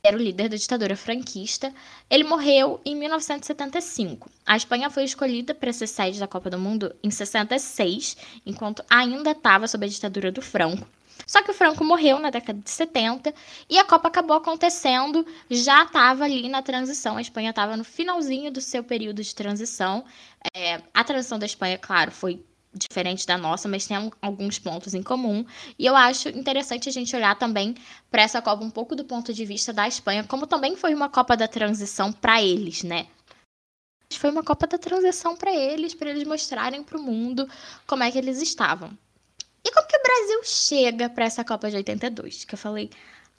era 0.02 0.16
o 0.16 0.20
líder 0.20 0.48
da 0.48 0.56
ditadura 0.56 0.96
franquista. 0.96 1.72
Ele 2.10 2.24
morreu 2.24 2.80
em 2.84 2.96
1975. 2.96 4.28
A 4.44 4.56
Espanha 4.56 4.90
foi 4.90 5.04
escolhida 5.04 5.54
para 5.54 5.72
ser 5.72 5.86
sede 5.86 6.18
da 6.18 6.26
Copa 6.26 6.50
do 6.50 6.58
Mundo 6.58 6.92
em 7.02 7.10
66, 7.10 8.16
enquanto 8.44 8.84
ainda 8.90 9.30
estava 9.30 9.68
sob 9.68 9.86
a 9.86 9.88
ditadura 9.88 10.32
do 10.32 10.42
Franco. 10.42 10.88
Só 11.26 11.42
que 11.42 11.50
o 11.50 11.54
Franco 11.54 11.84
morreu 11.84 12.18
na 12.18 12.30
década 12.30 12.60
de 12.60 12.70
70 12.70 13.34
e 13.68 13.78
a 13.78 13.84
Copa 13.84 14.08
acabou 14.08 14.36
acontecendo, 14.36 15.26
já 15.50 15.84
estava 15.84 16.24
ali 16.24 16.48
na 16.48 16.62
transição. 16.62 17.16
A 17.16 17.20
Espanha 17.20 17.50
estava 17.50 17.76
no 17.76 17.84
finalzinho 17.84 18.50
do 18.50 18.60
seu 18.60 18.82
período 18.82 19.22
de 19.22 19.34
transição. 19.34 20.04
É, 20.54 20.80
a 20.94 21.04
transição 21.04 21.38
da 21.38 21.46
Espanha, 21.46 21.78
claro, 21.78 22.10
foi 22.10 22.44
diferente 22.72 23.26
da 23.26 23.36
nossa, 23.36 23.68
mas 23.68 23.86
tem 23.86 23.96
alguns 24.20 24.58
pontos 24.58 24.94
em 24.94 25.02
comum. 25.02 25.44
E 25.78 25.86
eu 25.86 25.96
acho 25.96 26.28
interessante 26.28 26.88
a 26.88 26.92
gente 26.92 27.14
olhar 27.14 27.36
também 27.36 27.74
para 28.10 28.22
essa 28.22 28.40
Copa 28.40 28.64
um 28.64 28.70
pouco 28.70 28.94
do 28.94 29.04
ponto 29.04 29.32
de 29.32 29.44
vista 29.44 29.72
da 29.72 29.88
Espanha, 29.88 30.24
como 30.24 30.46
também 30.46 30.76
foi 30.76 30.94
uma 30.94 31.08
Copa 31.08 31.36
da 31.36 31.48
transição 31.48 32.12
para 32.12 32.42
eles, 32.42 32.82
né? 32.82 33.06
Foi 34.12 34.30
uma 34.30 34.42
Copa 34.42 34.66
da 34.66 34.78
transição 34.78 35.36
para 35.36 35.54
eles, 35.54 35.94
para 35.94 36.10
eles 36.10 36.26
mostrarem 36.26 36.82
para 36.82 36.98
o 36.98 37.02
mundo 37.02 37.48
como 37.86 38.02
é 38.02 38.10
que 38.10 38.18
eles 38.18 38.40
estavam. 38.40 38.96
E 39.64 39.72
como 39.72 39.86
que 39.86 39.96
o 39.96 40.02
Brasil 40.02 40.40
chega 40.44 41.08
para 41.08 41.24
essa 41.24 41.44
Copa 41.44 41.70
de 41.70 41.76
82? 41.76 42.44
Que 42.44 42.54
eu 42.54 42.58
falei 42.58 42.90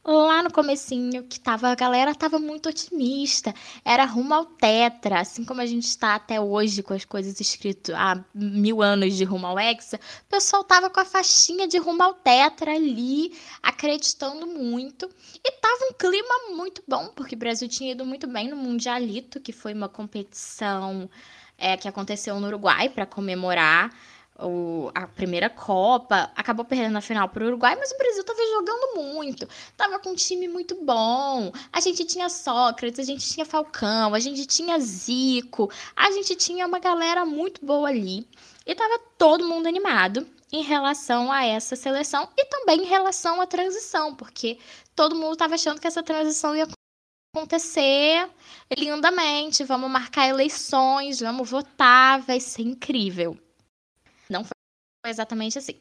lá 0.04 0.42
no 0.42 0.52
comecinho 0.52 1.24
que 1.24 1.40
tava, 1.40 1.70
a 1.70 1.76
galera 1.76 2.16
tava 2.16 2.40
muito 2.40 2.70
otimista. 2.70 3.54
Era 3.84 4.06
rumo 4.06 4.34
ao 4.34 4.46
tetra, 4.46 5.20
assim 5.20 5.44
como 5.44 5.62
a 5.62 5.66
gente 5.66 5.86
está 5.86 6.16
até 6.16 6.40
hoje 6.40 6.82
com 6.82 6.94
as 6.94 7.06
coisas 7.06 7.40
escritas 7.40 7.96
há 7.96 8.24
mil 8.34 8.82
anos 8.82 9.16
de 9.16 9.24
rumo 9.24 9.48
ao 9.48 9.60
hexa. 9.60 9.98
O 9.98 10.30
pessoal 10.30 10.64
tava 10.64 10.90
com 10.90 11.00
a 11.00 11.06
faixinha 11.06 11.68
de 11.68 11.78
rumo 11.78 12.02
ao 12.02 12.14
tetra 12.14 12.74
ali, 12.74 13.38
acreditando 13.62 14.48
muito. 14.48 15.10
E 15.44 15.52
tava 15.52 15.86
um 15.92 15.94
clima 15.94 16.56
muito 16.56 16.82
bom, 16.88 17.10
porque 17.16 17.36
o 17.36 17.40
Brasil 17.40 17.68
tinha 17.68 17.92
ido 17.92 18.06
muito 18.06 18.28
bem 18.28 18.50
no 18.50 18.56
Mundialito, 18.56 19.40
que 19.40 19.52
foi 19.52 19.74
uma 19.74 19.90
competição 19.90 21.10
é, 21.58 21.76
que 21.78 21.88
aconteceu 21.88 22.40
no 22.40 22.48
Uruguai 22.48 22.90
para 22.90 23.06
comemorar 23.06 23.94
o, 24.42 24.92
a 24.96 25.08
primeira 25.08 25.50
Copa, 25.50 26.32
acabou 26.36 26.66
perdendo 26.66 26.98
a 26.98 27.02
final 27.02 27.28
para 27.30 27.44
o 27.44 27.48
Uruguai, 27.48 27.76
mas 27.76 27.92
o 27.92 27.98
Brasil 27.98 28.22
estava 28.22 28.40
jogando 28.54 28.96
muito, 28.96 29.48
estava 29.72 30.00
com 30.00 30.12
um 30.12 30.16
time 30.16 30.48
muito 30.48 30.76
bom. 30.84 31.52
A 31.72 31.80
gente 31.80 32.06
tinha 32.06 32.30
Sócrates, 32.30 33.00
a 33.00 33.04
gente 33.04 33.28
tinha 33.28 33.46
Falcão, 33.46 34.14
a 34.14 34.20
gente 34.20 34.46
tinha 34.46 34.80
Zico, 34.80 35.70
a 35.96 36.12
gente 36.12 36.36
tinha 36.36 36.66
uma 36.66 36.80
galera 36.80 37.26
muito 37.26 37.66
boa 37.66 37.90
ali 37.90 38.28
e 38.66 38.72
estava 38.72 39.00
todo 39.18 39.48
mundo 39.48 39.68
animado 39.68 40.26
em 40.52 40.64
relação 40.64 41.32
a 41.32 41.46
essa 41.46 41.76
seleção 41.76 42.28
e 42.38 42.46
também 42.46 42.82
em 42.82 42.88
relação 42.88 43.40
à 43.40 43.46
transição, 43.46 44.16
porque 44.16 44.58
todo 44.96 45.16
mundo 45.16 45.34
estava 45.34 45.56
achando 45.56 45.80
que 45.80 45.88
essa 45.88 46.02
transição 46.02 46.56
ia 46.56 46.68
acontecer 47.36 48.30
lindamente, 48.76 49.64
vamos 49.64 49.92
marcar 49.92 50.28
eleições, 50.28 51.20
vamos 51.20 51.50
votar, 51.50 52.22
vai 52.22 52.40
ser 52.40 52.64
incrível. 52.64 53.38
Não 54.32 54.44
foi 54.44 55.10
exatamente 55.10 55.58
assim. 55.58 55.80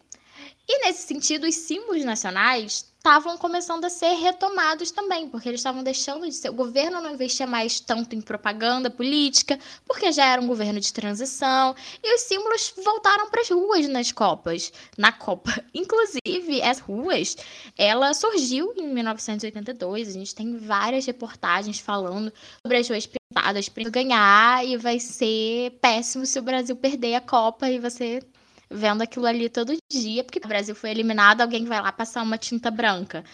E 0.69 0.85
nesse 0.85 1.07
sentido, 1.07 1.47
os 1.47 1.55
símbolos 1.55 2.05
nacionais 2.05 2.87
estavam 2.99 3.39
começando 3.39 3.85
a 3.85 3.91
ser 3.91 4.13
retomados 4.15 4.91
também, 4.91 5.29
porque 5.29 5.49
eles 5.49 5.61
estavam 5.61 5.83
deixando 5.83 6.27
de 6.27 6.33
ser. 6.33 6.51
O 6.51 6.55
governo 6.55 7.01
não 7.01 7.15
investia 7.15 7.47
mais 7.47 7.81
tanto 7.81 8.15
em 8.15 8.21
propaganda 8.21 8.91
política, 8.91 9.59
porque 9.87 10.13
já 10.13 10.27
era 10.27 10.43
um 10.43 10.47
governo 10.47 10.79
de 10.79 10.93
transição, 10.93 11.75
e 12.03 12.15
os 12.15 12.23
símbolos 12.23 12.75
voltaram 12.85 13.31
para 13.31 13.41
as 13.41 13.49
ruas 13.49 13.89
nas 13.89 14.13
Copas, 14.13 14.73
na 14.97 15.11
Copa. 15.11 15.53
Inclusive, 15.73 16.63
as 16.63 16.79
ruas, 16.81 17.37
ela 17.77 18.13
surgiu 18.13 18.75
em 18.77 18.89
1982, 18.89 20.09
a 20.09 20.13
gente 20.13 20.35
tem 20.35 20.57
várias 20.59 21.07
reportagens 21.07 21.79
falando 21.79 22.33
sobre 22.63 22.79
as 22.79 22.89
ruas 22.89 23.07
pintadas 23.07 23.69
para 23.69 23.89
ganhar, 23.89 24.67
e 24.67 24.77
vai 24.77 25.01
ser 25.01 25.71
péssimo 25.81 26.27
se 26.27 26.39
o 26.39 26.43
Brasil 26.43 26.77
perder 26.77 27.15
a 27.15 27.21
Copa 27.21 27.71
e 27.71 27.79
você 27.79 28.21
vendo 28.71 29.03
aquilo 29.03 29.27
ali 29.27 29.49
todo 29.49 29.77
dia, 29.91 30.25
porque 30.25 30.39
o 30.39 30.49
Brasil 30.49 30.75
foi 30.75 30.91
eliminado, 30.91 31.41
alguém 31.41 31.65
vai 31.65 31.81
lá 31.81 31.93
passar 31.93 32.23
uma 32.23 32.39
tinta 32.39 32.71
branca. 32.71 33.25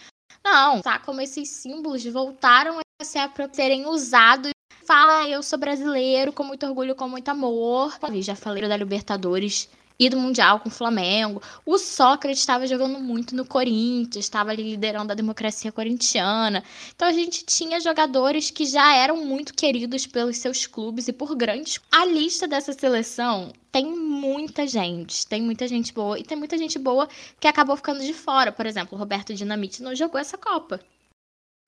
Não, 0.43 0.81
tá? 0.81 0.99
Como 0.99 1.21
esses 1.21 1.49
símbolos 1.49 2.05
voltaram 2.05 2.79
a 2.79 3.03
ser, 3.03 3.29
serem 3.51 3.85
usados. 3.87 4.51
Fala, 4.85 5.27
eu 5.27 5.41
sou 5.41 5.57
brasileiro, 5.57 6.31
com 6.31 6.43
muito 6.43 6.65
orgulho, 6.65 6.95
com 6.95 7.09
muito 7.09 7.29
amor. 7.29 7.97
Já 8.21 8.35
falei 8.35 8.67
da 8.67 8.77
Libertadores 8.77 9.67
e 9.99 10.09
do 10.09 10.17
Mundial 10.17 10.59
com 10.59 10.69
o 10.69 10.71
Flamengo. 10.71 11.41
O 11.65 11.77
Sócrates 11.77 12.39
estava 12.39 12.67
jogando 12.67 12.99
muito 12.99 13.35
no 13.35 13.45
Corinthians, 13.45 14.25
estava 14.25 14.53
liderando 14.53 15.11
a 15.11 15.15
democracia 15.15 15.71
corintiana. 15.71 16.63
Então 16.95 17.07
a 17.07 17.13
gente 17.13 17.45
tinha 17.45 17.79
jogadores 17.79 18.51
que 18.51 18.65
já 18.65 18.95
eram 18.95 19.25
muito 19.25 19.53
queridos 19.53 20.05
pelos 20.05 20.37
seus 20.37 20.67
clubes 20.67 21.07
e 21.07 21.13
por 21.13 21.35
grandes. 21.35 21.79
A 21.91 22.05
lista 22.05 22.47
dessa 22.47 22.73
seleção 22.73 23.51
tem 23.71 23.85
muita 23.85 24.67
gente, 24.67 25.25
tem 25.27 25.41
muita 25.41 25.67
gente 25.67 25.93
boa 25.93 26.19
e 26.19 26.23
tem 26.23 26.37
muita 26.37 26.57
gente 26.57 26.77
boa 26.77 27.07
que 27.39 27.47
acabou 27.47 27.75
ficando 27.75 28.01
de 28.01 28.13
fora. 28.13 28.51
Por 28.51 28.65
exemplo, 28.65 28.95
o 28.95 28.99
Roberto 28.99 29.33
Dinamite 29.33 29.83
não 29.83 29.95
jogou 29.95 30.19
essa 30.19 30.37
Copa. 30.37 30.79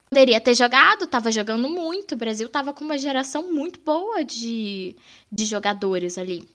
Poderia 0.10 0.40
ter 0.40 0.56
jogado, 0.56 1.04
estava 1.04 1.30
jogando 1.34 1.68
muito. 1.70 2.13
O 2.13 2.18
Brasil 2.18 2.48
estava 2.48 2.74
com 2.74 2.86
uma 2.86 2.98
geração 2.98 3.52
muito 3.52 3.82
boa 3.82 4.24
de, 4.24 4.96
de 5.30 5.46
jogadores 5.46 6.18
ali 6.18 6.48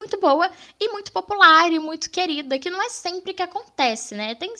muito 0.00 0.20
boa 0.20 0.50
e 0.80 0.88
muito 0.90 1.12
popular 1.12 1.72
e 1.72 1.78
muito 1.78 2.10
querida, 2.10 2.58
que 2.58 2.70
não 2.70 2.82
é 2.82 2.88
sempre 2.88 3.34
que 3.34 3.42
acontece, 3.42 4.14
né? 4.14 4.34
Tem 4.34 4.52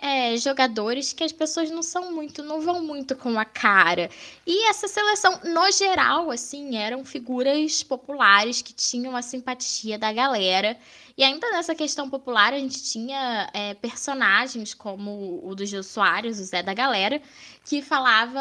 é, 0.00 0.36
jogadores 0.38 1.12
que 1.12 1.22
as 1.22 1.32
pessoas 1.32 1.70
não 1.70 1.82
são 1.82 2.10
muito, 2.10 2.42
não 2.42 2.60
vão 2.60 2.82
muito 2.82 3.14
com 3.14 3.38
a 3.38 3.44
cara. 3.44 4.10
E 4.46 4.68
essa 4.68 4.88
seleção, 4.88 5.40
no 5.44 5.70
geral, 5.70 6.30
assim, 6.30 6.76
eram 6.76 7.04
figuras 7.04 7.82
populares 7.82 8.62
que 8.62 8.72
tinham 8.72 9.14
a 9.14 9.22
simpatia 9.22 9.98
da 9.98 10.12
galera. 10.12 10.76
E 11.18 11.22
ainda 11.22 11.50
nessa 11.50 11.74
questão 11.74 12.08
popular, 12.08 12.54
a 12.54 12.58
gente 12.58 12.82
tinha 12.82 13.50
é, 13.52 13.74
personagens 13.74 14.72
como 14.72 15.40
o 15.44 15.54
do 15.54 15.66
Gil 15.66 15.82
Soares, 15.82 16.38
o 16.40 16.44
Zé 16.44 16.62
da 16.62 16.72
Galera, 16.72 17.20
que 17.64 17.82
falava, 17.82 18.40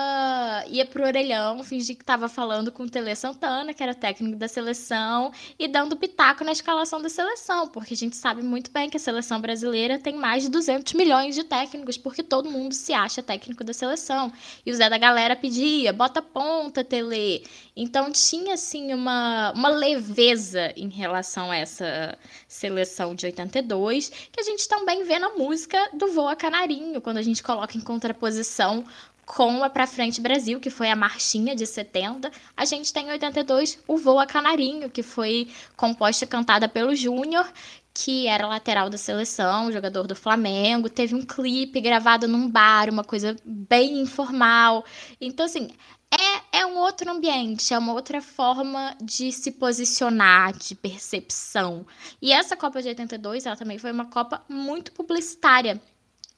ia 0.67 0.85
pro 0.85 1.03
orelhão, 1.03 1.63
fingia 1.63 1.95
que 1.95 2.01
estava 2.01 2.29
falando 2.29 2.71
com 2.71 2.83
o 2.83 2.89
Tele 2.89 3.13
Santana, 3.15 3.73
que 3.73 3.83
era 3.83 3.93
técnico 3.93 4.37
da 4.37 4.47
seleção, 4.47 5.31
e 5.57 5.67
dando 5.67 5.97
pitaco 5.97 6.43
na 6.43 6.51
escalação 6.51 7.01
da 7.01 7.09
seleção, 7.09 7.67
porque 7.67 7.93
a 7.93 7.97
gente 7.97 8.15
sabe 8.15 8.41
muito 8.41 8.71
bem 8.71 8.89
que 8.89 8.97
a 8.97 8.99
seleção 8.99 9.39
brasileira 9.41 9.99
tem 9.99 10.15
mais 10.15 10.43
de 10.43 10.49
200 10.49 10.93
milhões 10.93 11.35
de 11.35 11.43
técnicos, 11.43 11.97
porque 11.97 12.23
todo 12.23 12.49
mundo 12.49 12.73
se 12.73 12.93
acha 12.93 13.21
técnico 13.21 13.63
da 13.63 13.73
seleção. 13.73 14.31
E 14.65 14.71
o 14.71 14.75
Zé 14.75 14.89
da 14.89 14.97
Galera 14.97 15.35
pedia, 15.35 15.91
bota 15.91 16.21
ponta, 16.21 16.83
Tele. 16.83 17.45
Então 17.75 18.11
tinha, 18.11 18.55
assim, 18.55 18.93
uma, 18.93 19.51
uma 19.51 19.69
leveza 19.69 20.73
em 20.75 20.89
relação 20.89 21.51
a 21.51 21.57
essa 21.57 22.17
seleção 22.47 23.13
de 23.13 23.25
82, 23.27 24.09
que 24.31 24.39
a 24.39 24.43
gente 24.43 24.67
também 24.67 25.03
vê 25.03 25.19
na 25.19 25.29
música 25.29 25.89
do 25.93 26.11
Voa 26.11 26.35
Canarinho, 26.35 27.01
quando 27.01 27.17
a 27.17 27.21
gente 27.21 27.43
coloca 27.43 27.77
em 27.77 27.81
contraposição 27.81 28.85
com 29.29 29.63
a 29.63 29.69
Pra 29.69 29.85
Frente 29.85 30.19
Brasil, 30.19 30.59
que 30.59 30.71
foi 30.71 30.89
a 30.89 30.95
marchinha 30.95 31.55
de 31.55 31.63
70. 31.63 32.31
A 32.57 32.65
gente 32.65 32.91
tem 32.91 33.05
em 33.05 33.11
82 33.11 33.77
o 33.87 33.95
Voa 33.95 34.25
Canarinho, 34.25 34.89
que 34.89 35.03
foi 35.03 35.47
composta 35.77 36.25
e 36.25 36.27
cantada 36.27 36.67
pelo 36.67 36.95
Júnior, 36.95 37.47
que 37.93 38.25
era 38.25 38.47
lateral 38.47 38.89
da 38.89 38.97
seleção, 38.97 39.71
jogador 39.71 40.07
do 40.07 40.15
Flamengo. 40.15 40.89
Teve 40.89 41.13
um 41.13 41.21
clipe 41.21 41.79
gravado 41.79 42.27
num 42.27 42.49
bar, 42.49 42.89
uma 42.89 43.03
coisa 43.03 43.35
bem 43.45 44.01
informal. 44.01 44.83
Então, 45.21 45.45
assim, 45.45 45.69
é, 46.11 46.61
é 46.61 46.65
um 46.65 46.79
outro 46.79 47.11
ambiente, 47.11 47.71
é 47.71 47.77
uma 47.77 47.93
outra 47.93 48.23
forma 48.23 48.97
de 48.99 49.31
se 49.31 49.51
posicionar, 49.51 50.57
de 50.57 50.73
percepção. 50.73 51.85
E 52.19 52.33
essa 52.33 52.57
Copa 52.57 52.81
de 52.81 52.87
82, 52.87 53.45
ela 53.45 53.55
também 53.55 53.77
foi 53.77 53.91
uma 53.91 54.05
Copa 54.05 54.43
muito 54.49 54.91
publicitária 54.91 55.79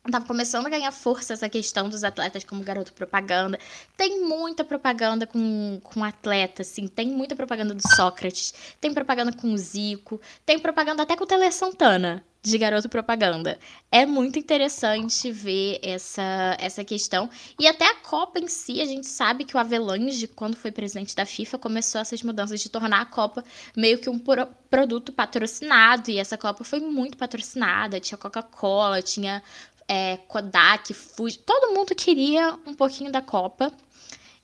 Tava 0.09 0.25
começando 0.25 0.65
a 0.65 0.69
ganhar 0.69 0.91
força 0.91 1.33
essa 1.33 1.47
questão 1.47 1.87
dos 1.87 2.03
atletas 2.03 2.43
como 2.43 2.63
garoto 2.63 2.91
propaganda. 2.91 3.59
Tem 3.95 4.21
muita 4.21 4.63
propaganda 4.63 5.27
com, 5.27 5.79
com 5.83 6.03
atleta, 6.03 6.63
assim. 6.63 6.87
Tem 6.87 7.07
muita 7.07 7.35
propaganda 7.35 7.75
do 7.75 7.87
Sócrates. 7.95 8.51
Tem 8.79 8.91
propaganda 8.93 9.31
com 9.31 9.53
o 9.53 9.57
Zico. 9.57 10.19
Tem 10.43 10.57
propaganda 10.57 11.03
até 11.03 11.15
com 11.15 11.23
o 11.23 11.27
Tele 11.27 11.51
Santana 11.51 12.25
de 12.43 12.57
garoto 12.57 12.89
propaganda. 12.89 13.59
É 13.91 14.05
muito 14.05 14.39
interessante 14.39 15.31
ver 15.31 15.79
essa, 15.83 16.57
essa 16.59 16.83
questão. 16.83 17.29
E 17.59 17.67
até 17.67 17.85
a 17.85 17.95
Copa 17.95 18.39
em 18.39 18.47
si, 18.47 18.81
a 18.81 18.85
gente 18.85 19.05
sabe 19.05 19.45
que 19.45 19.55
o 19.55 19.59
Avelange, 19.59 20.27
quando 20.27 20.55
foi 20.55 20.71
presidente 20.71 21.15
da 21.15 21.25
FIFA, 21.25 21.59
começou 21.59 22.01
essas 22.01 22.23
mudanças 22.23 22.59
de 22.59 22.69
tornar 22.69 23.01
a 23.01 23.05
Copa 23.05 23.43
meio 23.77 23.99
que 23.99 24.09
um 24.09 24.17
pro 24.17 24.47
produto 24.69 25.11
patrocinado. 25.13 26.09
E 26.09 26.17
essa 26.17 26.37
Copa 26.37 26.63
foi 26.63 26.79
muito 26.79 27.15
patrocinada. 27.15 27.99
Tinha 27.99 28.17
Coca-Cola, 28.17 29.01
tinha 29.01 29.43
é, 29.87 30.17
Kodak, 30.27 30.93
Fuji, 30.93 31.39
todo 31.39 31.73
mundo 31.73 31.93
queria 31.95 32.57
um 32.65 32.73
pouquinho 32.73 33.11
da 33.11 33.21
Copa. 33.21 33.71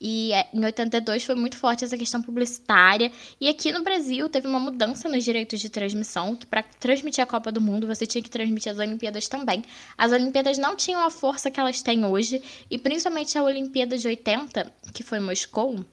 E 0.00 0.32
é, 0.32 0.48
em 0.54 0.64
82 0.64 1.24
foi 1.24 1.34
muito 1.34 1.56
forte 1.56 1.84
essa 1.84 1.98
questão 1.98 2.22
publicitária. 2.22 3.10
E 3.40 3.48
aqui 3.48 3.72
no 3.72 3.82
Brasil 3.82 4.28
teve 4.28 4.46
uma 4.46 4.60
mudança 4.60 5.08
nos 5.08 5.24
direitos 5.24 5.58
de 5.58 5.68
transmissão, 5.68 6.36
que 6.36 6.46
para 6.46 6.62
transmitir 6.62 7.22
a 7.22 7.26
Copa 7.26 7.50
do 7.50 7.60
Mundo 7.60 7.86
você 7.86 8.06
tinha 8.06 8.22
que 8.22 8.30
transmitir 8.30 8.70
as 8.70 8.78
Olimpíadas 8.78 9.26
também. 9.26 9.64
As 9.96 10.12
Olimpíadas 10.12 10.56
não 10.56 10.76
tinham 10.76 11.00
a 11.00 11.10
força 11.10 11.50
que 11.50 11.58
elas 11.58 11.82
têm 11.82 12.04
hoje, 12.04 12.40
e 12.70 12.78
principalmente 12.78 13.36
a 13.36 13.42
Olimpíada 13.42 13.98
de 13.98 14.06
80, 14.06 14.72
que 14.94 15.02
foi 15.02 15.18
em 15.18 15.22
Moscou, 15.22 15.84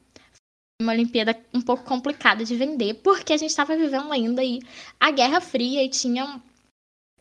uma 0.81 0.91
Olimpíada 0.91 1.35
um 1.53 1.61
pouco 1.61 1.83
complicada 1.83 2.43
de 2.43 2.55
vender, 2.55 2.95
porque 2.95 3.33
a 3.33 3.37
gente 3.37 3.49
estava 3.49 3.75
vivendo 3.75 4.11
ainda 4.11 4.41
aí 4.41 4.59
a 4.99 5.09
Guerra 5.09 5.41
Fria 5.41 5.81
e 5.81 5.89
tinha 5.89 6.41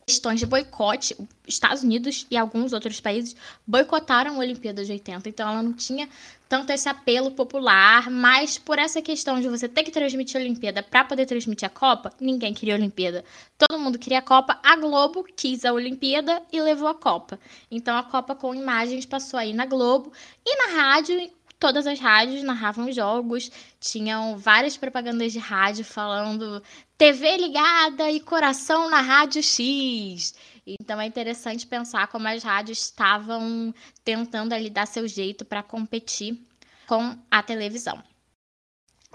questões 0.05 0.39
de 0.39 0.45
boicote, 0.45 1.17
Estados 1.47 1.81
Unidos 1.81 2.27
e 2.29 2.37
alguns 2.37 2.73
outros 2.73 3.01
países 3.01 3.35
boicotaram 3.65 4.35
a 4.35 4.37
Olimpíada 4.37 4.85
de 4.85 4.91
80, 4.91 5.29
então 5.29 5.49
ela 5.49 5.63
não 5.63 5.73
tinha 5.73 6.07
tanto 6.47 6.71
esse 6.71 6.87
apelo 6.87 7.31
popular, 7.31 8.11
mas 8.11 8.55
por 8.55 8.77
essa 8.77 9.01
questão 9.01 9.41
de 9.41 9.49
você 9.49 9.67
ter 9.67 9.83
que 9.83 9.89
transmitir 9.89 10.37
a 10.37 10.43
Olimpíada 10.43 10.83
para 10.83 11.03
poder 11.03 11.25
transmitir 11.25 11.65
a 11.65 11.69
Copa, 11.69 12.13
ninguém 12.21 12.53
queria 12.53 12.75
a 12.75 12.77
Olimpíada. 12.77 13.25
Todo 13.57 13.79
mundo 13.79 13.97
queria 13.97 14.19
a 14.19 14.21
Copa, 14.21 14.59
a 14.61 14.75
Globo 14.75 15.25
quis 15.35 15.65
a 15.65 15.73
Olimpíada 15.73 16.39
e 16.53 16.61
levou 16.61 16.87
a 16.87 16.93
Copa. 16.93 17.39
Então 17.71 17.97
a 17.97 18.03
Copa 18.03 18.35
com 18.35 18.53
imagens 18.53 19.07
passou 19.07 19.39
aí 19.39 19.53
na 19.53 19.65
Globo 19.65 20.13
e 20.45 20.55
na 20.55 20.81
rádio, 20.83 21.31
todas 21.65 21.87
as 21.87 21.99
rádios 21.99 22.43
narravam 22.43 22.91
jogos, 22.91 23.51
tinham 23.79 24.37
várias 24.37 24.77
propagandas 24.77 25.33
de 25.33 25.39
rádio 25.39 25.83
falando 25.83 26.61
TV 26.95 27.37
ligada 27.37 28.11
e 28.11 28.19
coração 28.19 28.87
na 28.87 29.01
rádio 29.01 29.41
X. 29.41 30.35
Então 30.63 31.01
é 31.01 31.07
interessante 31.07 31.65
pensar 31.65 32.05
como 32.09 32.27
as 32.27 32.43
rádios 32.43 32.81
estavam 32.81 33.73
tentando 34.03 34.53
ali 34.53 34.69
dar 34.69 34.85
seu 34.85 35.07
jeito 35.07 35.43
para 35.43 35.63
competir 35.63 36.39
com 36.85 37.17
a 37.31 37.41
televisão. 37.41 37.99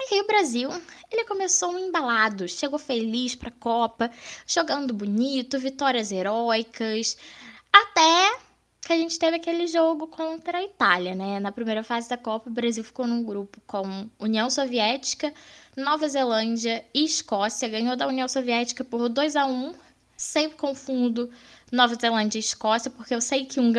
E 0.01 0.15
aí 0.15 0.21
o 0.21 0.27
Brasil, 0.27 0.71
ele 1.09 1.25
começou 1.27 1.79
embalado, 1.79 2.49
chegou 2.49 2.81
feliz 2.81 3.37
para 3.37 3.51
a 3.51 3.61
Copa, 3.61 4.11
jogando 4.45 4.93
bonito, 4.93 5.57
vitórias 5.57 6.11
heróicas, 6.11 7.17
até 7.73 8.50
que 8.91 8.95
a 8.95 8.99
gente 8.99 9.21
teve 9.21 9.37
aquele 9.37 9.69
jogo 9.69 10.09
contra 10.09 10.59
a 10.59 10.65
Itália, 10.65 11.15
né? 11.15 11.39
Na 11.39 11.53
primeira 11.53 11.85
fase 11.85 12.09
da 12.09 12.17
Copa, 12.17 12.51
o 12.51 12.53
Brasil 12.53 12.83
ficou 12.83 13.07
num 13.07 13.23
grupo 13.23 13.61
com 13.65 14.11
União 14.19 14.51
Soviética, 14.51 15.33
Nova 15.77 16.09
Zelândia 16.09 16.85
e 16.93 17.05
Escócia. 17.05 17.69
Ganhou 17.69 17.95
da 17.95 18.09
União 18.09 18.27
Soviética 18.27 18.83
por 18.83 19.09
2 19.09 19.37
a 19.37 19.47
1 19.47 19.75
Sempre 20.17 20.59
confundo 20.59 21.31
Nova 21.71 21.95
Zelândia 21.95 22.39
e 22.39 22.41
Escócia, 22.41 22.91
porque 22.91 23.15
eu 23.15 23.21
sei 23.21 23.47
que 23.47 23.61
um 23.61 23.73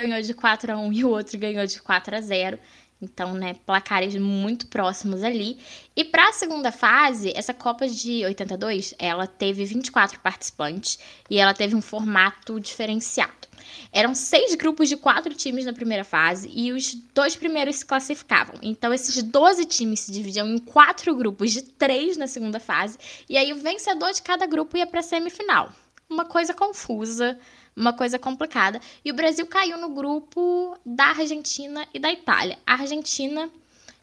ganhou 0.00 0.20
de 0.20 0.34
4 0.34 0.72
a 0.72 0.76
1 0.76 0.92
e 0.92 1.04
o 1.04 1.10
outro 1.10 1.38
ganhou 1.38 1.64
de 1.64 1.80
4 1.80 2.16
a 2.16 2.20
0 2.20 2.58
então, 3.00 3.32
né, 3.34 3.54
placares 3.64 4.16
muito 4.16 4.66
próximos 4.66 5.22
ali. 5.22 5.58
E 5.94 6.04
para 6.04 6.28
a 6.28 6.32
segunda 6.32 6.72
fase, 6.72 7.32
essa 7.34 7.54
Copa 7.54 7.86
de 7.86 8.24
82, 8.24 8.94
ela 8.98 9.26
teve 9.26 9.64
24 9.64 10.18
participantes 10.20 10.98
e 11.30 11.38
ela 11.38 11.54
teve 11.54 11.76
um 11.76 11.82
formato 11.82 12.58
diferenciado. 12.58 13.48
Eram 13.92 14.14
seis 14.14 14.54
grupos 14.54 14.88
de 14.88 14.96
quatro 14.96 15.34
times 15.34 15.64
na 15.64 15.72
primeira 15.72 16.04
fase 16.04 16.50
e 16.52 16.72
os 16.72 16.94
dois 17.14 17.36
primeiros 17.36 17.76
se 17.76 17.86
classificavam. 17.86 18.56
Então, 18.62 18.92
esses 18.92 19.22
12 19.22 19.64
times 19.66 20.00
se 20.00 20.12
dividiam 20.12 20.48
em 20.48 20.58
quatro 20.58 21.14
grupos 21.14 21.52
de 21.52 21.62
três 21.62 22.16
na 22.16 22.26
segunda 22.26 22.58
fase. 22.58 22.98
E 23.28 23.36
aí, 23.36 23.52
o 23.52 23.56
vencedor 23.56 24.12
de 24.12 24.22
cada 24.22 24.46
grupo 24.46 24.76
ia 24.76 24.86
para 24.86 25.00
a 25.00 25.02
semifinal. 25.02 25.72
Uma 26.08 26.24
coisa 26.24 26.54
confusa, 26.54 27.38
uma 27.78 27.92
coisa 27.92 28.18
complicada. 28.18 28.80
E 29.04 29.10
o 29.10 29.14
Brasil 29.14 29.46
caiu 29.46 29.78
no 29.78 29.90
grupo 29.90 30.76
da 30.84 31.06
Argentina 31.06 31.86
e 31.94 31.98
da 31.98 32.12
Itália. 32.12 32.58
A 32.66 32.74
Argentina 32.74 33.50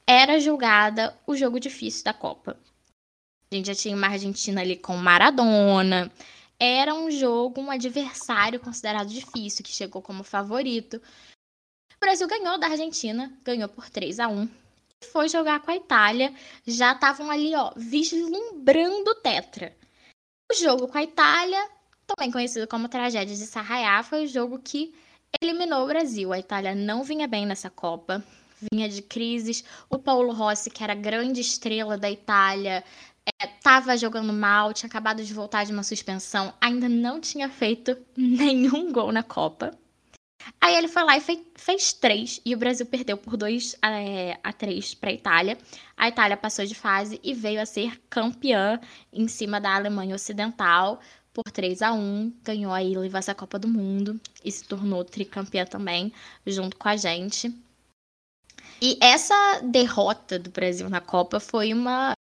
era 0.08 0.40
julgada 0.40 1.16
o 1.28 1.36
jogo 1.36 1.60
difícil 1.60 2.04
da 2.04 2.14
Copa. 2.14 2.58
A 3.52 3.56
gente 3.56 3.68
já 3.68 3.76
tinha 3.76 3.96
uma 3.96 4.08
Argentina 4.08 4.62
ali 4.62 4.76
com 4.76 4.96
Maradona, 4.98 6.12
era 6.60 6.94
um 6.94 7.12
jogo, 7.12 7.62
um 7.62 7.70
adversário 7.70 8.60
considerado 8.60 9.08
difícil, 9.08 9.64
que 9.64 9.72
chegou 9.72 10.02
como 10.02 10.24
favorito. 10.24 11.02
O 11.96 12.00
Brasil 12.00 12.28
ganhou 12.28 12.58
da 12.58 12.68
Argentina, 12.68 13.32
ganhou 13.44 13.70
por 13.70 13.90
3 13.90 14.20
a 14.20 14.28
1 14.28 14.48
foi 15.12 15.30
jogar 15.30 15.62
com 15.62 15.72
a 15.72 15.76
Itália, 15.76 16.34
já 16.66 16.94
estavam 16.94 17.30
ali, 17.30 17.54
ó, 17.56 17.72
vislumbrando 17.76 19.12
o 19.12 19.16
tetra. 19.16 19.76
O 20.52 20.56
jogo 20.56 20.88
com 20.88 20.98
a 20.98 21.04
Itália, 21.04 21.70
também 22.08 22.32
conhecido 22.32 22.68
como 22.68 22.90
tragédia 22.90 23.36
de 23.36 23.46
Sarraiá, 23.46 24.04
foi 24.04 24.26
o 24.26 24.28
jogo 24.28 24.60
que 24.60 24.94
eliminou 25.42 25.84
o 25.84 25.88
Brasil. 25.88 26.32
A 26.32 26.40
Itália 26.40 26.76
não 26.76 27.04
vinha 27.04 27.28
bem 27.28 27.46
nessa 27.46 27.70
Copa, 27.70 28.24
vinha 28.72 28.88
de 28.88 29.02
crises. 29.02 29.64
O 29.90 29.98
Paulo 29.98 30.34
Rossi, 30.34 30.70
que 30.70 30.84
era 30.84 30.96
grande 30.96 31.42
estrela 31.42 31.98
da 31.98 32.10
Itália, 32.10 32.84
estava 33.42 33.94
é, 33.94 33.98
jogando 33.98 34.32
mal, 34.32 34.74
tinha 34.74 34.88
acabado 34.88 35.24
de 35.24 35.34
voltar 35.34 35.66
de 35.66 35.72
uma 35.72 35.84
suspensão, 35.84 36.54
ainda 36.62 36.88
não 36.88 37.20
tinha 37.20 37.50
feito 37.50 37.98
nenhum 38.16 38.92
gol 38.92 39.12
na 39.12 39.24
Copa. 39.24 39.72
Aí 40.62 40.76
ele 40.76 40.88
foi 40.88 41.04
lá 41.04 41.18
e 41.18 41.22
fez, 41.22 41.40
fez 41.56 41.94
três, 41.94 42.40
e 42.46 42.54
o 42.54 42.58
Brasil 42.58 42.86
perdeu 42.86 43.18
por 43.18 43.36
2 43.36 43.78
é, 43.84 44.38
a 44.44 44.54
3 44.54 44.94
para 44.94 45.10
a 45.10 45.14
Itália. 45.14 45.58
A 45.98 46.08
Itália 46.08 46.38
passou 46.38 46.66
de 46.66 46.76
fase 46.76 47.20
e 47.24 47.34
veio 47.34 47.60
a 47.60 47.66
ser 47.66 48.00
campeã 48.10 48.80
em 49.12 49.28
cima 49.28 49.60
da 49.60 49.76
Alemanha 49.76 50.14
Ocidental 50.14 51.02
por 51.36 51.52
3 51.52 51.82
a 51.82 51.92
1 51.92 52.34
ganhou 52.46 52.72
aí, 52.72 52.96
levou 52.96 53.20
essa 53.20 53.36
Copa 53.36 53.60
do 53.60 53.68
Mundo 53.68 54.18
e 54.44 54.50
se 54.50 54.64
tornou 54.64 55.04
tricampeã 55.04 55.66
também, 55.66 56.14
junto 56.48 56.78
com 56.78 56.88
a 56.88 56.96
gente. 56.96 57.54
E 58.82 58.98
essa 59.02 59.60
derrota 59.62 60.40
do 60.40 60.50
Brasil 60.50 60.90
na 60.90 61.02
Copa 61.02 61.42
foi 61.42 61.74
uma 61.74 62.14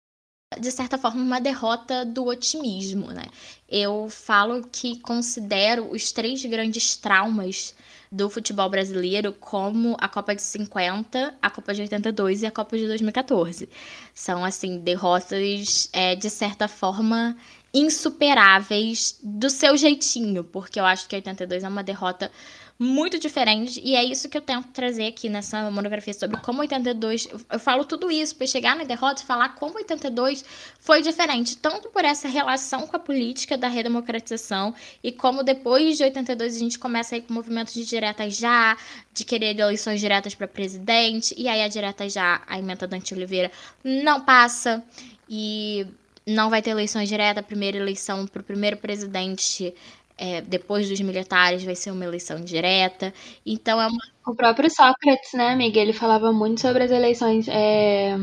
de 0.60 0.72
certa 0.72 0.98
forma, 0.98 1.22
uma 1.22 1.42
derrota 1.42 2.06
do 2.06 2.26
otimismo, 2.26 3.08
né? 3.08 3.26
Eu 3.68 4.10
falo 4.10 4.68
que 4.72 5.00
considero 5.00 5.92
os 5.92 6.12
três 6.12 6.46
grandes 6.46 6.96
traumas 6.96 7.76
do 8.12 8.30
futebol 8.30 8.70
brasileiro 8.70 9.34
como 9.34 9.98
a 10.00 10.08
Copa 10.08 10.36
de 10.36 10.42
50, 10.42 11.36
a 11.42 11.50
Copa 11.50 11.74
de 11.74 11.82
82 11.82 12.44
e 12.44 12.46
a 12.46 12.52
Copa 12.52 12.78
de 12.78 12.88
2014. 12.88 13.68
São, 14.14 14.46
assim, 14.46 14.80
derrotas, 14.80 15.90
é, 15.92 16.16
de 16.16 16.30
certa 16.30 16.68
forma, 16.68 17.36
insuperáveis 17.76 19.20
do 19.22 19.50
seu 19.50 19.76
jeitinho, 19.76 20.46
porque 20.46 20.80
eu 20.80 20.86
acho 20.86 21.10
que 21.10 21.16
82 21.16 21.62
é 21.62 21.68
uma 21.68 21.84
derrota 21.84 22.32
muito 22.80 23.20
diferente. 23.20 23.82
E 23.84 23.96
é 23.96 24.04
isso 24.04 24.30
que 24.30 24.38
eu 24.38 24.42
tento 24.42 24.70
trazer 24.70 25.08
aqui 25.08 25.28
nessa 25.28 25.70
monografia 25.70 26.14
sobre 26.14 26.38
como 26.38 26.62
82. 26.62 27.28
Eu 27.52 27.60
falo 27.60 27.84
tudo 27.84 28.10
isso 28.10 28.34
para 28.36 28.48
chegar 28.48 28.78
na 28.78 28.86
derrota 28.86 29.22
e 29.22 29.26
falar 29.26 29.56
como 29.56 29.76
82 29.76 30.44
foi 30.80 31.02
diferente, 31.02 31.58
tanto 31.58 31.90
por 31.90 32.06
essa 32.06 32.30
relação 32.30 32.88
com 32.88 32.96
a 32.96 33.00
política 33.00 33.58
da 33.58 33.68
redemocratização 33.68 34.74
e 35.04 35.12
como 35.12 35.44
depois 35.44 35.98
de 35.98 36.04
82 36.04 36.56
a 36.56 36.60
gente 36.60 36.80
começa 36.80 37.16
aí 37.16 37.22
com 37.22 37.34
movimentos 37.34 37.74
de 37.74 37.86
direta 37.86 38.30
já, 38.30 38.78
de 39.14 39.26
querer 39.26 39.58
eleições 39.60 40.00
diretas 40.00 40.34
para 40.34 40.48
presidente, 40.48 41.34
e 41.38 41.48
aí 41.48 41.62
a 41.62 41.68
direta 41.68 42.08
já, 42.10 42.42
a 42.48 42.58
emenda 42.58 42.88
Dante 42.88 43.14
Oliveira, 43.14 43.52
não 43.84 44.22
passa. 44.22 44.84
E 45.30 45.88
não 46.28 46.50
vai 46.50 46.62
ter 46.62 46.72
eleições 46.72 47.08
diretas, 47.08 47.44
a 47.44 47.48
primeira 47.48 47.78
eleição 47.78 48.26
para 48.26 48.42
o 48.42 48.46
primeiro 48.46 48.78
presidente 48.78 49.74
é, 50.18 50.42
depois 50.42 50.90
dos 50.90 51.00
militares 51.02 51.64
vai 51.64 51.76
ser 51.76 51.92
uma 51.92 52.06
eleição 52.06 52.40
direta. 52.40 53.14
Então 53.46 53.82
é 53.82 53.88
uma... 53.88 54.00
O 54.26 54.36
próprio 54.36 54.70
Sócrates, 54.70 55.34
né, 55.34 55.50
amiga? 55.50 55.80
Ele 55.80 55.94
falava 55.94 56.32
muito 56.32 56.62
sobre 56.62 56.84
as 56.84 56.92
eleições 56.92 57.48
é, 57.48 58.18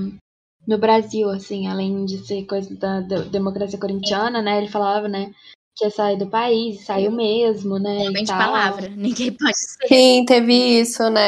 no 0.67 0.79
Brasil, 0.79 1.29
assim, 1.31 1.67
além 1.67 2.05
de 2.05 2.19
ser 2.27 2.45
coisa 2.45 2.75
da, 2.75 3.01
democracia 3.01 3.79
corintiana, 3.79 4.41
né? 4.41 4.59
Ele 4.59 4.69
falava, 4.69 5.09
né? 5.09 5.31
Que 5.77 5.85
ia 5.85 5.91
sair 5.91 6.19
do 6.19 6.27
país, 6.27 6.85
saiu 6.85 7.11
mesmo, 7.11 7.79
né? 7.79 8.05
Também 8.05 8.25
de 8.25 8.33
palavra. 8.33 8.88
Ninguém 8.97 9.33
pode 9.33 9.53
dizer. 9.53 9.88
Sim, 9.88 10.25
teve 10.25 10.55
isso, 10.81 11.09
né? 11.09 11.27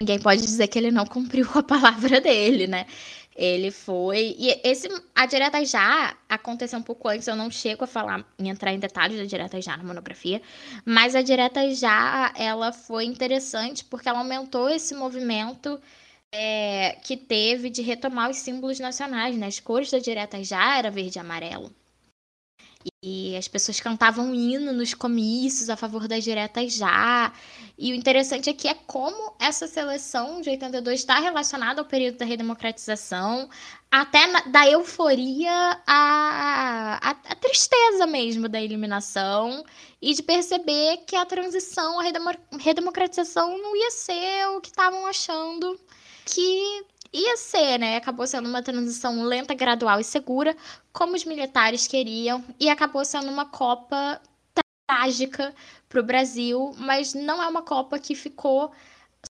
Ninguém 0.00 0.20
pode 0.20 0.40
dizer 0.40 0.66
que 0.66 0.78
ele 0.78 0.90
não 0.90 1.06
cumpriu 1.06 1.48
a 1.54 1.62
palavra 1.62 2.20
dele, 2.20 2.66
né? 2.66 2.86
Ele 3.34 3.70
foi. 3.70 4.36
E 4.38 4.60
esse, 4.62 4.88
a 5.14 5.26
direta 5.26 5.64
já 5.64 6.16
aconteceu 6.28 6.78
um 6.78 6.82
pouco 6.82 7.08
antes, 7.08 7.26
eu 7.26 7.36
não 7.36 7.50
chego 7.50 7.84
a 7.84 7.86
falar 7.86 8.24
entrar 8.38 8.72
em 8.72 8.78
detalhes 8.78 9.18
da 9.18 9.24
direta 9.24 9.60
já 9.60 9.76
na 9.76 9.84
monografia, 9.84 10.42
mas 10.84 11.14
a 11.14 11.22
direta 11.22 11.74
já 11.74 12.32
ela 12.36 12.72
foi 12.72 13.04
interessante 13.04 13.84
porque 13.84 14.08
ela 14.08 14.18
aumentou 14.18 14.68
esse 14.68 14.94
movimento 14.94 15.80
é, 16.30 16.98
que 17.02 17.16
teve 17.16 17.70
de 17.70 17.82
retomar 17.82 18.30
os 18.30 18.38
símbolos 18.38 18.78
nacionais, 18.80 19.36
né? 19.36 19.46
As 19.46 19.60
cores 19.60 19.90
da 19.90 19.98
direta 19.98 20.42
já 20.44 20.78
era 20.78 20.90
verde 20.90 21.18
e 21.18 21.20
amarelo. 21.20 21.74
E 23.02 23.36
as 23.36 23.48
pessoas 23.48 23.80
cantavam 23.80 24.32
hino 24.32 24.72
nos 24.72 24.94
comícios 24.94 25.68
a 25.68 25.76
favor 25.76 26.06
das 26.06 26.22
diretas 26.22 26.72
já. 26.72 27.32
E 27.76 27.92
o 27.92 27.96
interessante 27.96 28.48
aqui 28.48 28.68
é 28.68 28.74
como 28.74 29.34
essa 29.40 29.66
seleção 29.66 30.40
de 30.40 30.50
82 30.50 31.00
está 31.00 31.18
relacionada 31.18 31.80
ao 31.80 31.84
período 31.84 32.18
da 32.18 32.24
redemocratização, 32.24 33.50
até 33.90 34.26
na, 34.28 34.40
da 34.42 34.70
euforia 34.70 35.80
à, 35.84 36.98
à, 37.02 37.10
à, 37.10 37.34
tristeza 37.34 38.06
mesmo 38.06 38.48
da 38.48 38.62
eliminação, 38.62 39.64
e 40.00 40.14
de 40.14 40.22
perceber 40.22 40.98
que 40.98 41.16
a 41.16 41.26
transição, 41.26 41.98
a 41.98 42.04
redemocratização 42.56 43.58
não 43.58 43.76
ia 43.76 43.90
ser 43.90 44.46
o 44.56 44.60
que 44.60 44.68
estavam 44.68 45.06
achando 45.06 45.78
que 46.24 46.84
ia 47.12 47.36
ser, 47.36 47.78
né? 47.78 47.96
Acabou 47.96 48.26
sendo 48.26 48.48
uma 48.48 48.62
transição 48.62 49.22
lenta, 49.22 49.54
gradual 49.54 50.00
e 50.00 50.04
segura, 50.04 50.56
como 50.92 51.14
os 51.14 51.24
militares 51.24 51.86
queriam, 51.86 52.44
e 52.58 52.70
acabou 52.70 53.04
sendo 53.04 53.28
uma 53.30 53.46
Copa 53.46 54.20
trágica 54.86 55.54
para 55.88 56.00
o 56.00 56.02
Brasil, 56.02 56.74
mas 56.78 57.14
não 57.14 57.42
é 57.42 57.48
uma 57.48 57.62
Copa 57.62 57.98
que 57.98 58.14
ficou 58.14 58.72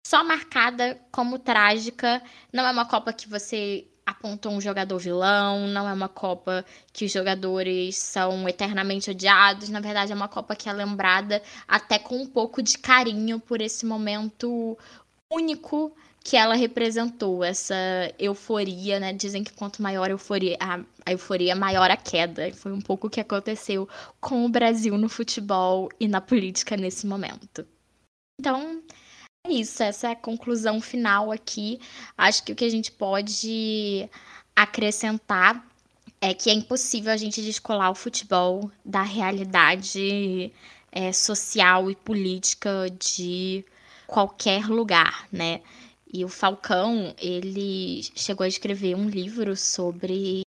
só 0.07 0.25
marcada 0.25 1.01
como 1.11 1.39
trágica, 1.39 2.23
não 2.53 2.67
é 2.67 2.71
uma 2.71 2.87
Copa 2.87 3.13
que 3.13 3.29
você 3.29 3.87
apontou 4.05 4.53
um 4.53 4.61
jogador 4.61 4.99
vilão, 4.99 5.69
não 5.69 5.89
é 5.89 5.93
uma 5.93 6.09
Copa 6.09 6.65
que 6.93 7.05
os 7.05 7.13
jogadores 7.13 7.97
são 7.97 8.49
eternamente 8.49 9.11
odiados, 9.11 9.69
na 9.69 9.81
verdade 9.81 10.13
é 10.13 10.15
uma 10.15 10.29
Copa 10.29 10.57
que 10.57 10.69
é 10.69 10.73
lembrada 10.73 11.43
até 11.69 11.99
com 11.99 12.17
um 12.17 12.27
pouco 12.27 12.63
de 12.63 12.79
carinho 12.79 13.39
por 13.41 13.61
esse 13.61 13.87
momento 13.87 14.77
único 15.31 15.95
que 16.25 16.37
ela 16.37 16.55
representou, 16.55 17.43
essa 17.43 17.75
euforia, 18.19 19.01
né? 19.01 19.13
Dizem 19.13 19.43
que 19.43 19.53
quanto 19.53 19.83
maior 19.83 20.09
a 20.09 20.13
euforia, 20.13 20.57
a, 20.61 20.81
a 21.05 21.13
euforia, 21.13 21.55
maior 21.57 21.91
a 21.91 21.97
queda. 21.97 22.53
Foi 22.55 22.73
um 22.73 22.81
pouco 22.81 23.07
o 23.07 23.11
que 23.11 23.21
aconteceu 23.21 23.89
com 24.21 24.45
o 24.45 24.49
Brasil 24.49 24.97
no 24.97 25.09
futebol 25.09 25.89
e 25.99 26.07
na 26.07 26.21
política 26.21 26.77
nesse 26.77 27.07
momento. 27.07 27.67
Então, 28.41 28.83
é 29.47 29.53
isso, 29.53 29.83
essa 29.83 30.09
é 30.09 30.13
a 30.13 30.17
conclusão 30.17 30.81
final 30.81 31.33
aqui. 31.33 31.81
Acho 32.17 32.45
que 32.45 32.53
o 32.53 32.57
que 32.57 32.65
a 32.65 32.71
gente 32.71 32.93
pode 32.93 34.09
acrescentar 34.55 35.67
é 36.21 36.33
que 36.33 36.51
é 36.51 36.53
impossível 36.53 37.13
a 37.13 37.17
gente 37.17 37.43
descolar 37.43 37.91
o 37.91 37.97
futebol 37.97 38.71
da 38.85 39.03
realidade 39.03 40.53
é, 40.93 41.13
social 41.13 41.91
e 41.91 41.97
política 41.97 42.87
de 42.97 43.65
qualquer 44.07 44.69
lugar, 44.69 45.27
né? 45.33 45.61
E 46.13 46.25
o 46.25 46.29
Falcão, 46.29 47.15
ele 47.19 48.03
chegou 48.15 48.45
a 48.45 48.49
escrever 48.49 48.95
um 48.95 49.09
livro 49.09 49.57
sobre 49.57 50.43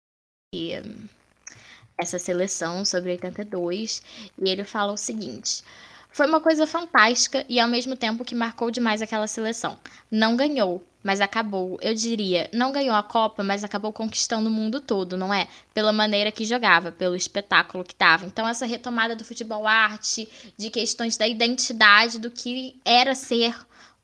essa 1.98 2.18
seleção, 2.20 2.84
sobre 2.84 3.10
82, 3.10 4.00
e 4.38 4.48
ele 4.48 4.62
fala 4.62 4.92
o 4.92 4.96
seguinte: 4.96 5.64
Foi 6.08 6.26
uma 6.28 6.40
coisa 6.40 6.68
fantástica 6.68 7.44
e 7.48 7.58
ao 7.58 7.68
mesmo 7.68 7.96
tempo 7.96 8.24
que 8.24 8.34
marcou 8.34 8.70
demais 8.70 9.02
aquela 9.02 9.26
seleção. 9.26 9.76
Não 10.08 10.36
ganhou, 10.36 10.86
mas 11.02 11.20
acabou. 11.20 11.78
Eu 11.82 11.94
diria, 11.94 12.48
não 12.52 12.70
ganhou 12.70 12.94
a 12.94 13.02
Copa, 13.02 13.42
mas 13.42 13.64
acabou 13.64 13.92
conquistando 13.92 14.48
o 14.48 14.52
mundo 14.52 14.80
todo, 14.80 15.16
não 15.16 15.34
é? 15.34 15.48
Pela 15.74 15.92
maneira 15.92 16.30
que 16.30 16.44
jogava, 16.44 16.92
pelo 16.92 17.16
espetáculo 17.16 17.82
que 17.82 17.94
tava. 17.94 18.24
Então 18.24 18.46
essa 18.46 18.66
retomada 18.66 19.16
do 19.16 19.24
futebol 19.24 19.66
arte, 19.66 20.28
de 20.56 20.70
questões 20.70 21.16
da 21.16 21.26
identidade 21.26 22.20
do 22.20 22.30
que 22.30 22.80
era 22.84 23.16
ser 23.16 23.56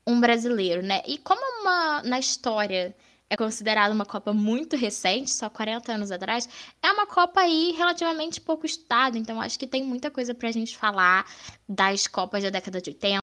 um 0.07 0.19
brasileiro, 0.19 0.81
né? 0.81 1.01
E 1.07 1.17
como 1.17 1.41
uma, 1.61 2.03
na 2.03 2.19
história 2.19 2.95
é 3.29 3.37
considerada 3.37 3.93
uma 3.93 4.05
Copa 4.05 4.31
muito 4.33 4.75
recente, 4.75 5.31
só 5.31 5.49
40 5.49 5.91
anos 5.93 6.11
atrás, 6.11 6.47
é 6.81 6.91
uma 6.91 7.07
Copa 7.07 7.41
aí 7.41 7.73
relativamente 7.75 8.39
pouco 8.39 8.65
estudada, 8.65 9.17
então 9.17 9.41
acho 9.41 9.57
que 9.57 9.65
tem 9.65 9.83
muita 9.83 10.11
coisa 10.11 10.35
pra 10.35 10.51
gente 10.51 10.77
falar 10.77 11.25
das 11.67 12.05
Copas 12.05 12.43
da 12.43 12.49
década 12.51 12.79
de 12.79 12.91
80, 12.91 13.22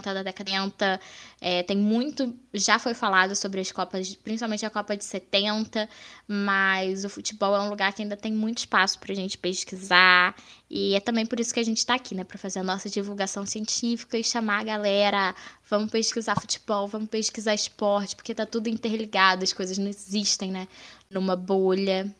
da 0.00 0.22
década 0.22 0.50
de 0.50 0.58
80, 0.58 1.00
é, 1.40 1.62
tem 1.62 1.76
muito, 1.76 2.34
já 2.52 2.78
foi 2.78 2.94
falado 2.94 3.34
sobre 3.34 3.60
as 3.60 3.70
Copas, 3.70 4.14
principalmente 4.14 4.64
a 4.64 4.70
Copa 4.70 4.96
de 4.96 5.04
70, 5.04 5.88
mas 6.26 7.04
o 7.04 7.08
futebol 7.08 7.54
é 7.54 7.60
um 7.60 7.68
lugar 7.68 7.92
que 7.92 8.02
ainda 8.02 8.16
tem 8.16 8.32
muito 8.32 8.58
espaço 8.58 8.98
para 8.98 9.12
a 9.12 9.16
gente 9.16 9.36
pesquisar, 9.38 10.34
e 10.68 10.94
é 10.94 11.00
também 11.00 11.26
por 11.26 11.38
isso 11.38 11.52
que 11.52 11.60
a 11.60 11.64
gente 11.64 11.78
está 11.78 11.94
aqui, 11.94 12.14
né, 12.14 12.24
para 12.24 12.38
fazer 12.38 12.60
a 12.60 12.64
nossa 12.64 12.88
divulgação 12.88 13.46
científica 13.46 14.18
e 14.18 14.24
chamar 14.24 14.60
a 14.60 14.64
galera, 14.64 15.34
vamos 15.68 15.90
pesquisar 15.90 16.40
futebol, 16.40 16.88
vamos 16.88 17.08
pesquisar 17.08 17.54
esporte, 17.54 18.16
porque 18.16 18.34
tá 18.34 18.46
tudo 18.46 18.68
interligado, 18.68 19.44
as 19.44 19.52
coisas 19.52 19.78
não 19.78 19.88
existem, 19.88 20.50
né, 20.50 20.68
numa 21.10 21.36
bolha. 21.36 22.12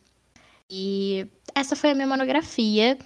E 0.69 1.25
essa 1.55 1.75
foi 1.75 1.91
a 1.91 1.95
minha 1.95 2.07
monografia. 2.07 2.97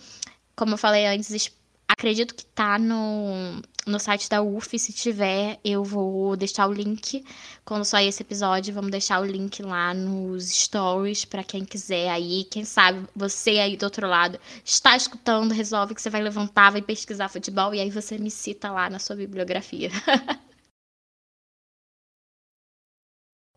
Como 0.55 0.73
eu 0.73 0.77
falei 0.77 1.05
antes, 1.05 1.51
acredito 1.87 2.33
que 2.33 2.45
tá 2.45 2.79
no, 2.79 3.61
no 3.85 3.99
site 3.99 4.29
da 4.29 4.41
UF. 4.41 4.77
Se 4.77 4.93
tiver, 4.93 5.59
eu 5.63 5.83
vou 5.83 6.35
deixar 6.35 6.67
o 6.67 6.73
link. 6.73 7.23
Quando 7.65 7.85
sair 7.85 8.07
esse 8.07 8.21
episódio, 8.21 8.73
vamos 8.73 8.91
deixar 8.91 9.21
o 9.21 9.25
link 9.25 9.61
lá 9.61 9.93
nos 9.93 10.49
stories 10.49 11.25
para 11.25 11.43
quem 11.43 11.65
quiser 11.65 12.09
aí. 12.09 12.43
Quem 12.45 12.65
sabe 12.65 13.07
você 13.15 13.51
aí 13.51 13.77
do 13.77 13.83
outro 13.83 14.07
lado 14.07 14.39
está 14.63 14.95
escutando, 14.95 15.53
resolve 15.53 15.95
que 15.95 16.01
você 16.01 16.09
vai 16.09 16.21
levantar, 16.21 16.71
vai 16.71 16.81
pesquisar 16.81 17.29
futebol 17.29 17.73
e 17.73 17.79
aí 17.79 17.89
você 17.89 18.17
me 18.17 18.31
cita 18.31 18.71
lá 18.71 18.89
na 18.89 18.99
sua 18.99 19.15
bibliografia. 19.15 19.89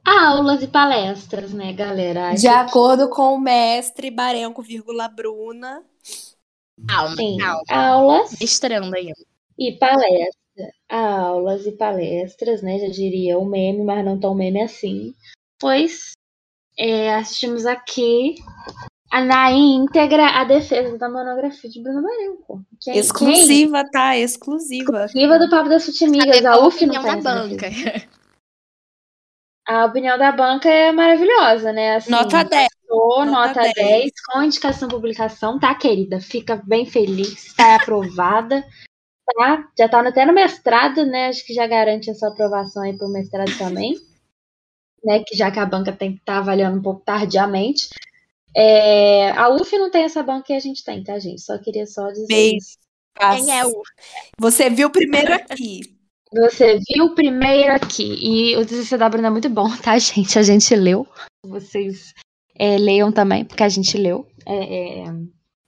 Aulas 0.06 0.62
e 0.62 0.68
palestras, 0.68 1.54
né, 1.54 1.72
galera? 1.72 2.34
De 2.34 2.46
acordo 2.46 3.08
com 3.08 3.34
o 3.34 3.40
mestre 3.40 4.10
Barenco, 4.10 4.62
vírgula 4.62 5.08
Bruna. 5.08 5.82
Sim, 7.16 7.38
aulas. 7.70 8.38
Estrando 8.40 8.94
aí. 8.94 9.12
E 9.58 9.78
palestra. 9.78 10.34
Aulas 10.88 11.66
e 11.66 11.72
palestras, 11.72 12.62
né? 12.62 12.78
Já 12.78 12.88
diria 12.88 13.38
o 13.38 13.44
meme, 13.44 13.84
mas 13.84 14.04
não 14.04 14.18
tão 14.18 14.34
meme 14.34 14.62
assim. 14.62 15.14
Pois 15.58 16.14
é, 16.78 17.14
assistimos 17.14 17.66
aqui 17.66 18.34
na 19.12 19.52
íntegra 19.52 20.26
a 20.26 20.44
defesa 20.44 20.98
da 20.98 21.08
monografia 21.08 21.70
de 21.70 21.80
Bruno 21.80 22.02
Marenco. 22.02 22.64
Quem, 22.80 22.98
exclusiva, 22.98 23.82
quem? 23.82 23.90
tá? 23.92 24.16
Exclusiva. 24.16 25.04
Exclusiva 25.04 25.38
do 25.38 25.48
Papo 25.48 25.68
das 25.68 25.86
Futimigas. 25.86 26.44
A, 26.44 26.54
a 26.54 26.66
UF 26.66 26.84
não 26.84 27.02
da 27.02 27.16
banca. 27.16 27.68
A 29.66 29.86
opinião 29.86 30.18
da 30.18 30.32
banca 30.32 30.68
é 30.68 30.92
maravilhosa, 30.92 31.72
né? 31.72 31.96
Assim, 31.96 32.10
nota 32.10 32.42
10. 32.42 32.68
Nota, 32.88 33.30
nota 33.30 33.60
10. 33.60 33.74
10. 33.74 34.10
com 34.26 34.42
indicação 34.42 34.88
publicação, 34.88 35.58
tá, 35.58 35.74
querida? 35.74 36.20
Fica 36.20 36.60
bem 36.66 36.84
feliz, 36.84 37.54
tá 37.54 37.76
aprovada. 37.80 38.64
Tá, 39.27 39.68
já 39.79 39.88
tá 39.88 40.00
até 40.06 40.27
no 40.27 40.35
mestrado, 40.35 41.04
né? 41.06 41.29
Acho 41.29 41.44
que 41.46 41.54
já 41.54 41.66
garante 41.66 42.10
essa 42.10 42.29
aprovação 42.29 42.83
aí 42.83 42.96
pro 42.96 43.08
mestrado 43.08 43.56
também. 43.56 43.94
Né, 45.02 45.22
que 45.27 45.37
já 45.37 45.50
que 45.50 45.58
a 45.58 45.66
banca 45.66 45.92
tem 45.92 46.12
que 46.12 46.20
estar 46.20 46.35
tá 46.35 46.38
avaliando 46.38 46.79
um 46.79 46.83
pouco 46.83 47.02
tardiamente. 47.04 47.88
É, 48.56 49.31
a 49.33 49.50
UF 49.50 49.77
não 49.77 49.90
tem 49.90 50.04
essa 50.04 50.22
banca 50.22 50.52
e 50.52 50.56
a 50.56 50.60
gente 50.60 50.83
tem, 50.83 51.02
tá, 51.02 51.18
gente? 51.18 51.42
Só 51.42 51.58
queria 51.58 51.87
só 51.87 52.10
dizer 52.10 52.56
isso. 52.56 52.79
Quem 53.18 53.58
é 53.58 53.66
o 53.66 53.83
Você 54.38 54.70
viu 54.70 54.90
primeiro 54.90 55.35
aqui. 55.35 55.81
Você 56.33 56.81
viu 56.88 57.14
primeiro 57.14 57.75
aqui. 57.75 58.18
E 58.20 58.56
o 58.56 58.64
Bruna 59.10 59.29
é 59.29 59.31
muito 59.31 59.48
bom, 59.48 59.68
tá, 59.77 59.98
gente? 59.98 60.38
A 60.38 60.42
gente 60.42 60.75
leu. 60.75 61.06
Vocês 61.44 62.14
é, 62.58 62.77
leiam 62.79 63.12
também, 63.12 63.44
porque 63.44 63.62
a 63.62 63.68
gente 63.68 63.96
leu. 63.96 64.27
É, 64.46 64.54
é... 64.54 65.04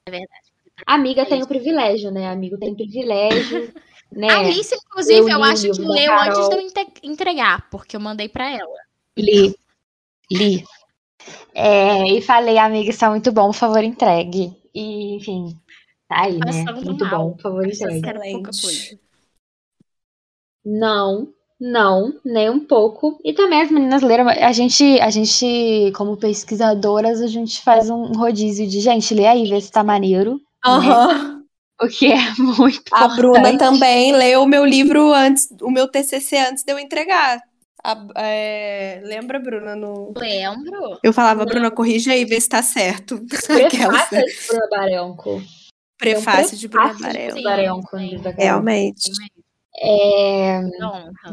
É 0.09 0.11
verdade. 0.11 0.46
Amiga 0.85 1.25
tem 1.25 1.43
o 1.43 1.47
privilégio, 1.47 2.11
né? 2.11 2.29
Amigo 2.29 2.59
tem 2.59 2.75
privilégio, 2.75 3.73
né? 4.13 4.29
Alice, 4.29 4.75
inclusive, 4.75 5.21
eu 5.21 5.29
eu, 5.29 5.43
acho 5.43 5.71
que 5.71 5.81
leu 5.81 6.13
antes 6.13 6.49
de 6.49 6.55
eu 6.55 7.11
entregar, 7.11 7.71
porque 7.71 7.97
eu 7.97 8.01
mandei 8.01 8.29
pra 8.29 8.51
ela. 8.51 8.79
Li. 9.17 9.55
Li. 10.31 10.65
É, 11.55 12.07
e 12.09 12.21
falei, 12.21 12.59
amiga, 12.59 12.91
isso 12.91 13.05
é 13.05 13.09
muito 13.09 13.33
bom, 13.33 13.47
por 13.47 13.55
favor, 13.55 13.83
entregue. 13.83 14.55
E, 14.75 15.17
enfim, 15.17 15.59
tá 16.09 16.25
aí, 16.25 16.39
né? 16.39 16.65
Muito 16.85 17.05
mal. 17.05 17.19
bom, 17.19 17.33
por 17.33 17.43
favor, 17.43 17.67
entregue. 17.67 17.99
Excelente. 17.99 19.01
Não, 20.65 21.33
não, 21.59 22.13
nem 22.25 22.51
um 22.51 22.61
pouco. 22.61 23.19
E 23.25 23.33
também 23.33 23.63
as 23.63 23.71
meninas 23.71 24.03
leram. 24.03 24.29
A 24.29 24.53
gente, 24.53 25.01
a 25.01 25.09
gente, 25.09 25.93
como 25.97 26.17
pesquisadoras, 26.17 27.23
a 27.23 27.27
gente 27.27 27.63
faz 27.63 27.89
um 27.89 28.13
rodízio 28.13 28.67
de 28.67 28.81
gente, 28.81 29.15
lê 29.15 29.27
aí, 29.27 29.49
vê 29.49 29.61
se 29.61 29.71
tá 29.71 29.83
maneiro. 29.83 30.41
Aham. 30.67 31.43
O 31.83 31.89
que 31.89 32.11
é 32.11 32.17
muito 32.39 32.83
A 32.93 33.09
Bruna 33.09 33.39
importante. 33.51 33.59
também 33.59 34.13
leu 34.13 34.43
o 34.43 34.47
meu 34.47 34.65
livro 34.65 35.13
antes, 35.13 35.49
o 35.61 35.71
meu 35.71 35.87
TCC 35.87 36.39
antes 36.39 36.65
de 36.65 36.73
eu 36.73 36.79
entregar. 36.79 37.39
A- 37.85 38.07
é, 38.17 39.01
lembra, 39.05 39.39
Bruna? 39.39 39.77
No... 39.77 40.13
Lembro. 40.17 40.99
Eu 41.03 41.13
falava, 41.13 41.45
Bruna, 41.45 41.71
corrija 41.71 42.13
aí, 42.13 42.25
vê 42.25 42.41
se 42.41 42.49
tá 42.49 42.63
certo. 42.63 43.21
Aquelas, 43.67 44.09
Prefácio 44.09 44.17
de 44.17 44.49
Bruna 44.49 44.69
Barenco. 44.71 45.43
Prefácio 45.99 46.57
de 46.59 46.69
Bruna. 46.69 46.95
Bruna 46.95 47.43
Barenco. 47.43 47.97
Realmente. 48.39 49.11
É, 49.79 50.63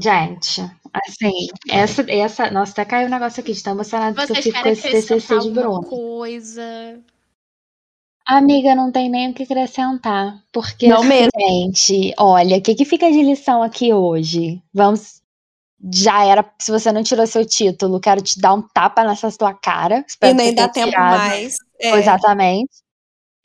gente, 0.02 0.62
assim, 0.94 1.48
essa, 1.70 2.06
essa. 2.12 2.52
Nossa, 2.52 2.74
até 2.74 2.84
caiu 2.84 3.08
um 3.08 3.12
negócio 3.12 3.40
aqui, 3.40 3.54
de 3.54 3.64
tão 3.64 3.72
emocionada 3.74 4.26
que 4.26 4.32
eu 4.34 4.36
fico 4.36 4.62
com 4.62 4.68
esse 4.68 4.92
TCC 4.92 5.40
de 5.40 5.52
Bruna. 5.52 5.88
coisa? 5.88 7.00
Amiga, 8.26 8.74
não 8.74 8.92
tem 8.92 9.10
nem 9.10 9.32
o 9.32 9.34
que 9.34 9.44
acrescentar. 9.44 10.42
Porque, 10.52 10.88
Não 10.88 11.04
mesmo. 11.04 11.30
gente, 11.38 12.14
olha, 12.18 12.58
o 12.58 12.62
que, 12.62 12.74
que 12.74 12.86
fica 12.86 13.12
de 13.12 13.22
lição 13.22 13.62
aqui 13.62 13.94
hoje? 13.94 14.62
Vamos. 14.74 15.22
Já 15.94 16.26
era. 16.26 16.46
Se 16.60 16.72
você 16.72 16.92
não 16.94 17.04
tirou 17.04 17.28
seu 17.28 17.46
título, 17.46 18.00
quero 18.00 18.22
te 18.22 18.40
dar 18.40 18.54
um 18.54 18.62
tapa 18.62 19.04
nessa 19.04 19.30
tua 19.32 19.54
cara. 19.54 20.06
E 20.22 20.34
nem 20.34 20.56
dá 20.56 20.70
tempo 20.70 20.90
tirado. 20.90 21.18
mais. 21.18 21.56
É, 21.82 21.98
Exatamente. 22.00 22.72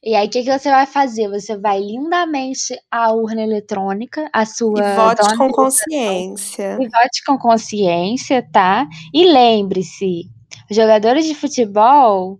E 0.00 0.14
aí, 0.14 0.28
o 0.28 0.30
que, 0.30 0.44
que 0.44 0.58
você 0.58 0.70
vai 0.70 0.86
fazer? 0.86 1.28
Você 1.28 1.56
vai 1.56 1.80
lindamente 1.80 2.78
à 2.88 3.12
urna 3.12 3.42
eletrônica, 3.42 4.30
a 4.32 4.46
sua. 4.46 4.78
E 4.78 4.94
vote 4.94 5.36
com 5.36 5.50
consciência. 5.50 6.78
e 6.80 6.88
vote 6.88 7.24
com 7.26 7.36
consciência, 7.36 8.46
tá? 8.52 8.86
E 9.12 9.24
lembre-se, 9.24 10.22
jogadores 10.70 11.26
de 11.26 11.34
futebol 11.34 12.38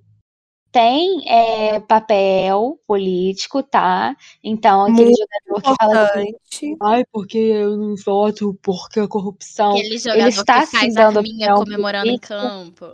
têm 0.71 1.29
é, 1.29 1.81
papel 1.81 2.79
político, 2.87 3.63
tá? 3.63 4.17
Então, 4.43 4.83
aquele 4.83 5.05
Muito 5.05 5.19
jogador 5.19 5.63
que 5.63 5.77
fala 5.81 6.03
assim, 6.05 6.77
ai, 6.83 7.05
porque 7.13 7.39
eu 7.39 7.77
não 7.77 7.95
voto, 7.97 8.59
porque 8.63 9.01
a 9.01 9.09
corrupção. 9.09 9.73
Aquele 9.73 9.99
jogador 9.99 10.29
está, 10.29 10.61
que 10.67 10.77
faz 10.77 10.97
arminha 10.97 11.21
opinião 11.21 11.57
comemorando 11.57 12.11
em 12.11 12.19
campo. 12.19 12.87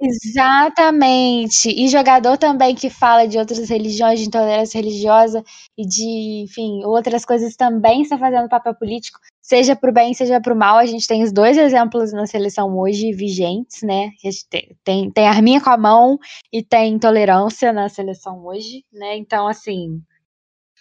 Exatamente. 0.00 1.70
E 1.70 1.88
jogador 1.88 2.36
também 2.36 2.74
que 2.74 2.90
fala 2.90 3.26
de 3.26 3.38
outras 3.38 3.68
religiões, 3.68 4.18
de 4.18 4.26
intolerância 4.26 4.78
religiosa 4.78 5.42
e 5.78 5.86
de, 5.86 6.42
enfim, 6.44 6.84
outras 6.84 7.24
coisas 7.24 7.54
também 7.56 8.02
está 8.02 8.18
fazendo 8.18 8.48
papel 8.48 8.74
político, 8.74 9.20
seja 9.40 9.76
pro 9.76 9.92
bem, 9.92 10.12
seja 10.12 10.40
pro 10.40 10.56
mal. 10.56 10.78
A 10.78 10.86
gente 10.86 11.06
tem 11.06 11.22
os 11.22 11.32
dois 11.32 11.56
exemplos 11.56 12.12
na 12.12 12.26
seleção 12.26 12.76
hoje 12.76 13.12
vigentes, 13.12 13.82
né? 13.82 14.10
A 14.22 14.28
gente 14.28 14.48
tem, 14.48 14.76
tem, 14.82 15.10
tem 15.10 15.28
arminha 15.28 15.60
com 15.60 15.70
a 15.70 15.76
mão 15.76 16.18
e 16.52 16.62
tem 16.62 16.94
intolerância 16.94 17.72
na 17.72 17.88
seleção 17.88 18.44
hoje, 18.44 18.84
né? 18.92 19.16
Então, 19.16 19.46
assim. 19.46 20.02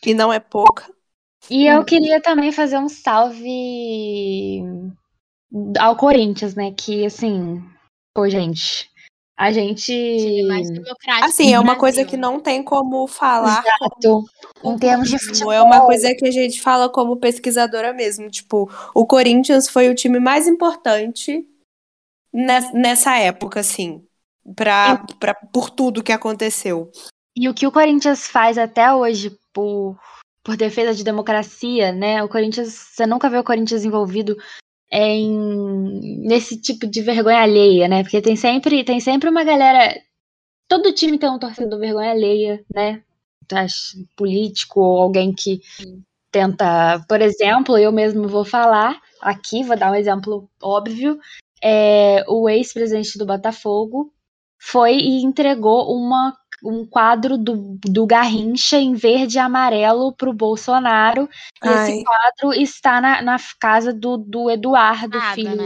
E 0.06 0.14
não 0.14 0.34
é 0.34 0.40
pouca. 0.40 0.92
E 1.50 1.68
eu 1.68 1.84
queria 1.86 2.22
também 2.22 2.52
fazer 2.52 2.78
um 2.78 2.90
salve 2.90 4.64
ao 5.80 5.96
Corinthians, 5.96 6.56
né? 6.56 6.72
Que, 6.72 7.06
assim, 7.06 7.64
pô, 8.14 8.28
gente. 8.28 8.93
A 9.44 9.52
gente. 9.52 9.86
Time 9.92 10.44
mais 10.48 10.70
democrático 10.72 11.26
Assim, 11.26 11.54
é 11.54 11.60
uma 11.60 11.76
coisa 11.76 12.06
que 12.06 12.16
não 12.16 12.40
tem 12.40 12.64
como 12.64 13.06
falar 13.08 13.62
Exato. 13.62 14.24
Em 14.64 14.78
termos 14.78 15.10
de 15.10 15.18
Tipo, 15.18 15.28
futebol. 15.32 15.52
É 15.52 15.62
uma 15.62 15.82
coisa 15.86 16.16
que 16.16 16.26
a 16.26 16.32
gente 16.32 16.62
fala 16.62 16.88
como 16.90 17.18
pesquisadora 17.18 17.92
mesmo. 17.94 18.30
Tipo, 18.30 18.72
o 18.96 19.06
Corinthians 19.06 19.68
foi 19.68 19.90
o 19.90 19.96
time 19.96 20.18
mais 20.18 20.48
importante 20.48 21.46
nes- 22.32 22.74
nessa 22.74 23.18
época, 23.18 23.60
assim. 23.60 24.02
Pra, 24.56 25.04
pra, 25.20 25.34
por 25.34 25.70
tudo 25.70 26.02
que 26.04 26.14
aconteceu. 26.14 26.90
E 27.36 27.50
o 27.50 27.54
que 27.54 27.68
o 27.68 27.72
Corinthians 27.72 28.28
faz 28.28 28.58
até 28.58 28.94
hoje 28.94 29.38
por, 29.52 29.98
por 30.42 30.56
defesa 30.56 30.94
de 30.94 31.04
democracia, 31.04 31.92
né? 31.92 32.24
O 32.24 32.30
Corinthians, 32.30 32.74
você 32.74 33.06
nunca 33.06 33.30
vê 33.30 33.38
o 33.38 33.44
Corinthians 33.44 33.84
envolvido 33.84 34.38
em 34.94 36.20
nesse 36.22 36.62
tipo 36.62 36.86
de 36.86 37.02
vergonha 37.02 37.40
alheia, 37.40 37.88
né? 37.88 38.04
Porque 38.04 38.22
tem 38.22 38.36
sempre, 38.36 38.84
tem 38.84 39.00
sempre 39.00 39.28
uma 39.28 39.44
galera. 39.44 40.00
Todo 40.68 40.94
time 40.94 41.18
tem 41.18 41.30
um 41.30 41.40
torcedor 41.40 41.80
vergonha 41.80 42.12
alheia, 42.12 42.64
né? 42.74 43.02
Político 44.16 44.80
ou 44.82 45.02
alguém 45.02 45.34
que 45.34 45.62
tenta. 46.32 47.04
Por 47.10 47.22
exemplo, 47.22 47.78
eu 47.78 47.92
mesmo 47.92 48.28
vou 48.28 48.46
falar 48.46 49.02
aqui, 49.20 49.64
vou 49.64 49.76
dar 49.76 49.92
um 49.92 49.96
exemplo 49.96 50.48
óbvio. 50.62 51.20
É, 51.62 52.24
o 52.28 52.48
ex-presidente 52.48 53.18
do 53.18 53.26
Botafogo 53.26 54.14
foi 54.60 54.94
e 54.94 55.24
entregou 55.24 55.92
uma, 55.92 56.38
um 56.64 56.86
quadro 56.86 57.38
do, 57.38 57.78
do 57.84 58.06
Garrincha 58.06 58.78
em 58.78 58.94
verde 58.94 59.38
e 59.38 59.40
amarelo 59.40 60.14
pro 60.14 60.34
Bolsonaro. 60.34 61.30
E 61.64 61.68
Ai. 61.68 61.92
esse 61.92 62.04
quadro 62.04 62.54
está 62.54 63.02
na, 63.02 63.22
na 63.22 63.38
casa 63.60 63.94
do, 63.94 64.18
do 64.18 64.50
Eduardo, 64.50 65.18
Nada, 65.18 65.36
filho 65.36 65.56
né? 65.56 65.66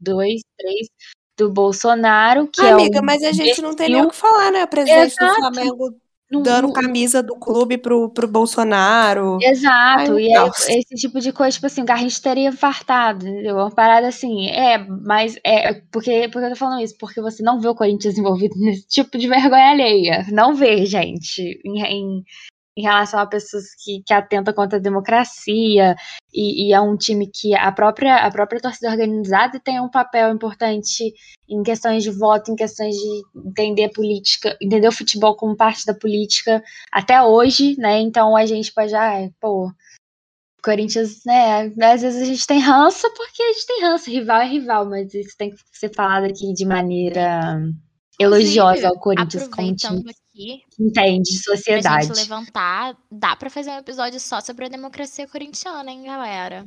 023 0.00 0.88
do 1.36 1.50
Bolsonaro, 1.50 2.46
que 2.46 2.60
é 2.60 2.72
Amiga, 2.72 3.00
um 3.00 3.04
mas 3.04 3.22
a 3.22 3.32
gente 3.32 3.60
não 3.60 3.74
tem 3.74 3.90
nem 3.90 4.02
o 4.02 4.10
que 4.10 4.16
falar, 4.16 4.52
né? 4.52 4.64
O 4.64 4.68
presidente 4.68 5.16
do 5.16 5.24
Exato. 5.24 5.40
Flamengo 5.40 5.96
Não- 6.32 6.42
dando 6.42 6.68
não- 6.68 6.72
camisa 6.72 7.22
do 7.22 7.34
clube 7.36 7.76
pro, 7.78 8.08
pro 8.10 8.26
Bolsonaro. 8.28 9.38
Exato, 9.42 10.12
Ai, 10.14 10.24
e 10.24 10.32
nossa. 10.34 10.72
esse 10.72 10.94
tipo 10.94 11.20
de 11.20 11.32
coisa, 11.32 11.52
tipo 11.54 11.66
assim, 11.66 11.82
o 11.82 11.84
Garrincha 11.84 12.20
teria 12.22 12.48
infartado, 12.48 13.26
entendeu? 13.26 13.56
Uma 13.56 13.70
parada 13.70 14.08
assim, 14.08 14.48
é, 14.48 14.78
mas 14.78 15.36
é, 15.44 15.74
porque, 15.90 16.28
porque 16.32 16.46
eu 16.46 16.50
tô 16.50 16.56
falando 16.56 16.82
isso? 16.82 16.96
Porque 16.98 17.20
você 17.20 17.42
não 17.42 17.60
vê 17.60 17.68
o 17.68 17.74
Corinthians 17.74 18.16
envolvido 18.16 18.54
nesse 18.58 18.86
tipo 18.86 19.18
de 19.18 19.28
vergonha 19.28 19.70
alheia, 19.70 20.26
não 20.32 20.54
vê, 20.54 20.84
gente, 20.86 21.60
em, 21.64 21.82
em, 21.82 22.24
em 22.76 22.82
relação 22.82 23.20
a 23.20 23.26
pessoas 23.26 23.74
que, 23.82 24.02
que 24.06 24.14
atentam 24.14 24.54
contra 24.54 24.78
a 24.78 24.82
democracia, 24.82 25.94
e, 26.32 26.68
e 26.68 26.72
é 26.72 26.80
um 26.80 26.96
time 26.96 27.26
que 27.26 27.54
a 27.54 27.70
própria, 27.70 28.16
a 28.16 28.30
própria 28.30 28.60
torcida 28.60 28.90
organizada 28.90 29.60
tem 29.60 29.80
um 29.80 29.90
papel 29.90 30.32
importante 30.32 31.12
em 31.48 31.62
questões 31.62 32.02
de 32.02 32.10
voto, 32.10 32.50
em 32.50 32.56
questões 32.56 32.94
de 32.94 33.22
entender 33.46 33.90
política, 33.90 34.56
entender 34.60 34.88
o 34.88 34.92
futebol 34.92 35.36
como 35.36 35.56
parte 35.56 35.84
da 35.84 35.94
política, 35.94 36.62
até 36.90 37.22
hoje, 37.22 37.76
né? 37.78 38.00
Então 38.00 38.34
a 38.34 38.46
gente 38.46 38.72
pode, 38.72 38.94
ah, 38.94 39.28
pô, 39.38 39.70
Corinthians, 40.64 41.22
né? 41.26 41.70
Às 41.82 42.02
vezes 42.02 42.22
a 42.22 42.24
gente 42.24 42.46
tem 42.46 42.58
ranço 42.58 43.06
porque 43.14 43.42
a 43.42 43.52
gente 43.52 43.66
tem 43.66 43.82
ranço, 43.82 44.10
rival 44.10 44.40
é 44.40 44.46
rival, 44.46 44.88
mas 44.88 45.12
isso 45.12 45.36
tem 45.36 45.50
que 45.50 45.56
ser 45.72 45.92
falado 45.94 46.24
aqui 46.24 46.54
de 46.54 46.64
maneira 46.64 47.60
elogiosa 48.18 48.88
ao 48.88 48.98
Corinthians 48.98 49.48
como 49.48 49.74
time 49.74 50.04
aqui, 50.32 50.62
entende 50.80 51.30
de 51.30 51.42
pra 51.42 51.56
sociedade. 51.56 52.06
gente 52.06 52.16
levantar, 52.16 52.96
dá 53.10 53.36
pra 53.36 53.50
fazer 53.50 53.70
um 53.70 53.78
episódio 53.78 54.18
só 54.18 54.40
sobre 54.40 54.66
a 54.66 54.68
democracia 54.68 55.28
corintiana, 55.28 55.90
hein, 55.90 56.02
galera? 56.04 56.66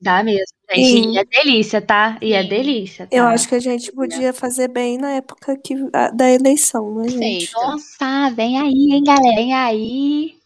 Dá 0.00 0.22
mesmo, 0.24 0.56
gente. 0.68 0.84
Sim. 0.84 1.12
E 1.12 1.18
é 1.18 1.24
delícia, 1.24 1.80
tá? 1.80 2.18
E 2.20 2.32
é 2.32 2.42
Sim. 2.42 2.48
delícia. 2.48 3.06
Tá? 3.06 3.16
Eu 3.16 3.24
acho 3.26 3.48
que 3.48 3.54
a 3.54 3.60
gente 3.60 3.92
podia 3.92 4.32
fazer 4.32 4.66
bem 4.66 4.98
na 4.98 5.12
época 5.12 5.56
que, 5.56 5.76
da 6.12 6.28
eleição, 6.28 6.92
né, 6.96 7.08
gente? 7.08 7.52
Nossa, 7.54 8.30
vem 8.34 8.58
aí, 8.58 8.88
hein, 8.90 9.04
galera? 9.04 9.36
Vem 9.36 9.54
aí. 9.54 10.41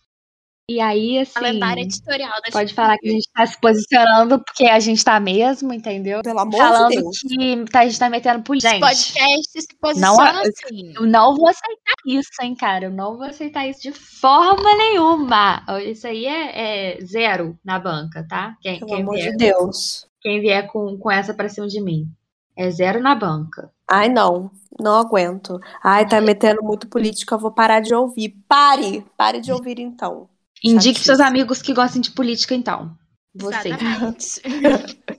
E 0.69 0.81
aí, 0.81 1.19
assim. 1.21 1.35
Calendário 1.35 1.83
editorial 1.85 2.33
das 2.43 2.51
Pode 2.53 2.75
falar 2.75 2.99
que 2.99 3.09
a 3.09 3.13
gente 3.13 3.29
tá 3.33 3.47
se 3.47 3.61
posicionando 3.61 4.41
porque 4.43 4.65
a 4.65 4.81
gente 4.81 5.05
tá 5.05 5.21
mesmo, 5.21 5.73
entendeu? 5.73 6.23
Pelo 6.23 6.41
amor 6.41 6.59
Falando 6.59 6.89
de 6.91 6.97
Deus. 6.97 7.19
que 7.21 7.65
tá- 7.71 7.81
a 7.81 7.85
gente 7.87 7.99
tá 8.01 8.11
metendo 8.11 8.43
política. 8.43 8.71
Gente, 8.73 8.81
podcast 8.81 9.43
se 9.53 9.69
Não, 10.01 10.17
posiciona 10.17 10.41
assim. 10.41 10.93
eu 10.97 11.03
não 11.07 11.37
vou 11.37 11.49
aceitar 11.49 11.95
isso, 12.05 12.31
hein, 12.43 12.57
cara. 12.57 12.87
Eu 12.87 12.91
não 12.91 13.17
vou 13.17 13.27
aceitar 13.27 13.65
isso 13.69 13.81
de 13.81 13.93
forma 13.93 14.77
nenhuma. 14.77 15.63
Isso 15.85 16.05
aí 16.09 16.27
é, 16.27 16.97
é 16.97 17.01
zero 17.01 17.57
na 17.65 17.79
banca, 17.79 18.27
tá? 18.29 18.57
Quem, 18.61 18.81
Pelo 18.81 18.91
quem 18.91 19.03
amor 19.03 19.15
vier, 19.15 19.31
de 19.31 19.37
Deus. 19.37 20.09
quem 20.21 20.41
vier 20.41 20.67
com, 20.67 20.99
com 20.99 21.09
essa 21.13 21.33
pra 21.33 21.49
cima 21.49 21.69
de 21.69 21.81
mim. 21.81 22.09
É 22.57 22.69
zero 22.73 23.01
na 23.01 23.15
banca. 23.15 23.71
Ai, 23.89 24.09
não. 24.09 24.51
Não 24.81 24.97
aguento. 24.99 25.61
Ai, 25.83 26.09
tá 26.09 26.21
metendo 26.21 26.61
muito 26.65 26.89
política, 26.89 27.37
eu 27.37 27.39
vou 27.39 27.53
parar 27.53 27.79
de 27.79 27.95
ouvir. 27.95 28.35
Pare! 28.49 29.07
Pare 29.17 29.41
de 29.41 29.53
ouvir, 29.53 29.79
então. 29.79 30.29
Indique 30.63 31.01
seus 31.01 31.21
amigos 31.21 31.63
que 31.63 31.75
gostem 31.75 32.01
de 32.01 32.11
política, 32.11 32.55
então. 32.55 32.97
Você. 33.35 33.71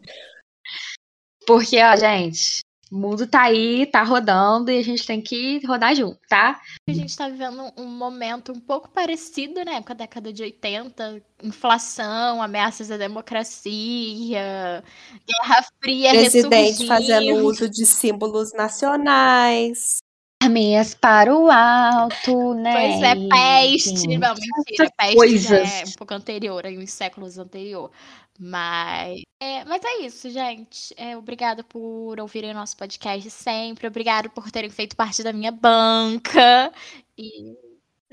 Porque, 1.45 1.81
ó, 1.81 1.95
gente, 1.95 2.61
o 2.91 2.97
mundo 2.97 3.27
tá 3.27 3.43
aí, 3.43 3.85
tá 3.85 4.01
rodando 4.03 4.71
e 4.71 4.77
a 4.77 4.83
gente 4.83 5.05
tem 5.05 5.21
que 5.21 5.65
rodar 5.65 5.95
junto, 5.95 6.19
tá? 6.27 6.59
A 6.89 6.93
gente 6.93 7.15
tá 7.15 7.29
vivendo 7.29 7.71
um 7.77 7.85
momento 7.85 8.51
um 8.51 8.59
pouco 8.59 8.89
parecido, 8.89 9.63
né, 9.63 9.81
com 9.81 9.91
a 9.91 9.95
década 9.95 10.31
de 10.31 10.41
80, 10.43 11.21
inflação, 11.43 12.41
ameaças 12.41 12.89
à 12.89 12.97
democracia, 12.97 14.83
Guerra 15.27 15.65
Fria 15.81 16.11
Presidente 16.11 16.83
ressurgindo. 16.83 16.87
fazendo 16.87 17.45
uso 17.45 17.69
de 17.69 17.85
símbolos 17.85 18.53
nacionais. 18.53 19.99
Arminhas 20.43 20.93
para 20.93 21.35
o 21.35 21.49
alto, 21.49 22.53
né? 22.53 22.73
Pois 22.73 23.03
é, 23.03 23.15
peste. 23.15 24.05
Enfim, 24.05 24.17
Não, 24.17 24.33
mentira. 24.35 24.91
Peste 24.97 25.11
já 25.11 25.15
coisas. 25.15 25.51
é 25.73 25.83
um 25.87 25.91
pouco 25.97 26.13
anterior, 26.13 26.65
aí 26.65 26.77
uns 26.77 26.91
séculos 26.91 27.37
anterior. 27.37 27.91
Mas 28.39 29.21
é, 29.39 29.65
mas 29.65 29.81
é 29.83 30.01
isso, 30.05 30.29
gente. 30.29 30.93
É, 30.95 31.17
obrigada 31.17 31.63
por 31.63 32.19
ouvirem 32.19 32.53
nosso 32.53 32.77
podcast 32.77 33.29
sempre. 33.31 33.87
Obrigada 33.87 34.29
por 34.29 34.51
terem 34.51 34.69
feito 34.69 34.95
parte 34.95 35.23
da 35.23 35.33
minha 35.33 35.51
banca. 35.51 36.71
E 37.17 37.55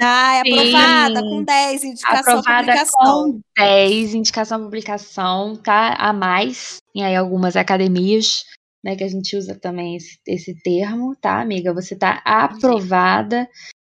Ai, 0.00 0.42
Sim. 0.44 0.52
aprovada 0.52 1.20
com 1.22 1.44
10, 1.44 1.84
indicação 1.84 2.18
Aprovada 2.38 2.64
publicação. 2.64 3.32
com 3.32 3.40
10, 3.56 4.14
indicação 4.14 4.62
publicação, 4.64 5.56
tá? 5.56 5.94
A 5.94 6.12
mais, 6.12 6.78
e 6.94 7.02
aí 7.02 7.14
algumas 7.14 7.54
academias, 7.54 8.44
né, 8.84 8.94
que 8.94 9.02
a 9.02 9.08
gente 9.08 9.34
usa 9.36 9.58
também 9.58 9.96
esse, 9.96 10.18
esse 10.26 10.54
termo, 10.62 11.16
tá, 11.16 11.40
amiga? 11.40 11.72
Você 11.72 11.96
tá 11.96 12.20
aprovada 12.24 13.48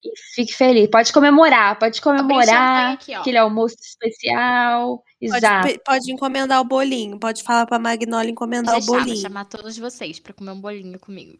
e 0.05 0.13
fique 0.35 0.55
feliz. 0.55 0.89
Pode 0.89 1.13
comemorar, 1.13 1.77
pode 1.79 2.01
comemorar 2.01 2.95
aqui, 2.95 3.13
aquele 3.13 3.37
almoço 3.39 3.75
especial. 3.81 4.99
Pode, 4.99 5.37
Exato. 5.37 5.81
pode 5.85 6.13
encomendar 6.13 6.61
o 6.61 6.65
bolinho. 6.65 7.19
Pode 7.19 7.43
falar 7.43 7.67
pra 7.67 7.79
Magnolia 7.81 8.31
encomendar 8.31 8.75
Vou 8.75 8.75
o 8.75 8.79
deixar, 8.81 8.93
vou 8.93 9.01
bolinho. 9.01 9.23
chamar 9.23 9.45
todos 9.47 9.77
vocês 9.77 10.21
pra 10.21 10.33
comer 10.33 10.53
um 10.53 10.61
bolinho 10.61 10.99
comigo. 11.01 11.37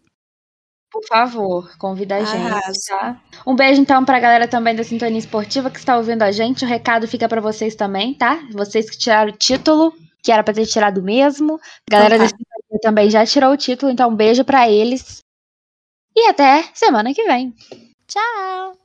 Por 0.91 1.05
favor, 1.07 1.77
convida 1.79 2.17
a 2.17 2.25
gente, 2.25 2.47
Arraso. 2.53 2.79
tá? 2.89 3.23
Um 3.47 3.55
beijo 3.55 3.81
então 3.83 4.05
pra 4.05 4.19
galera 4.19 4.49
também 4.49 4.75
da 4.75 4.83
Sintonia 4.83 5.19
Esportiva 5.19 5.71
que 5.71 5.79
está 5.79 5.97
ouvindo 5.97 6.23
a 6.23 6.33
gente. 6.33 6.65
O 6.65 6.69
recado 6.69 7.07
fica 7.07 7.29
pra 7.29 7.41
vocês 7.41 7.75
também, 7.75 8.15
tá? 8.15 8.41
Vocês 8.53 8.89
que 8.89 8.97
tiraram 8.97 9.31
o 9.31 9.37
título, 9.37 9.93
que 10.27 10.33
era 10.33 10.43
pra 10.43 10.53
ter 10.53 10.67
tirado 10.67 11.01
mesmo. 11.03 11.55
A 11.89 11.93
galera 11.93 12.17
Então 12.17 12.27
tá. 12.29 12.81
Também 12.83 13.09
já 13.09 13.25
tirou 13.25 13.53
o 13.53 13.57
título, 13.57 13.93
então 13.93 14.11
um 14.11 14.17
beijo 14.17 14.45
pra 14.45 14.69
eles. 14.69 15.21
E 16.17 16.29
até 16.29 16.65
semana 16.75 17.15
que 17.15 17.25
vem. 17.25 17.55
Tchau! 18.09 18.77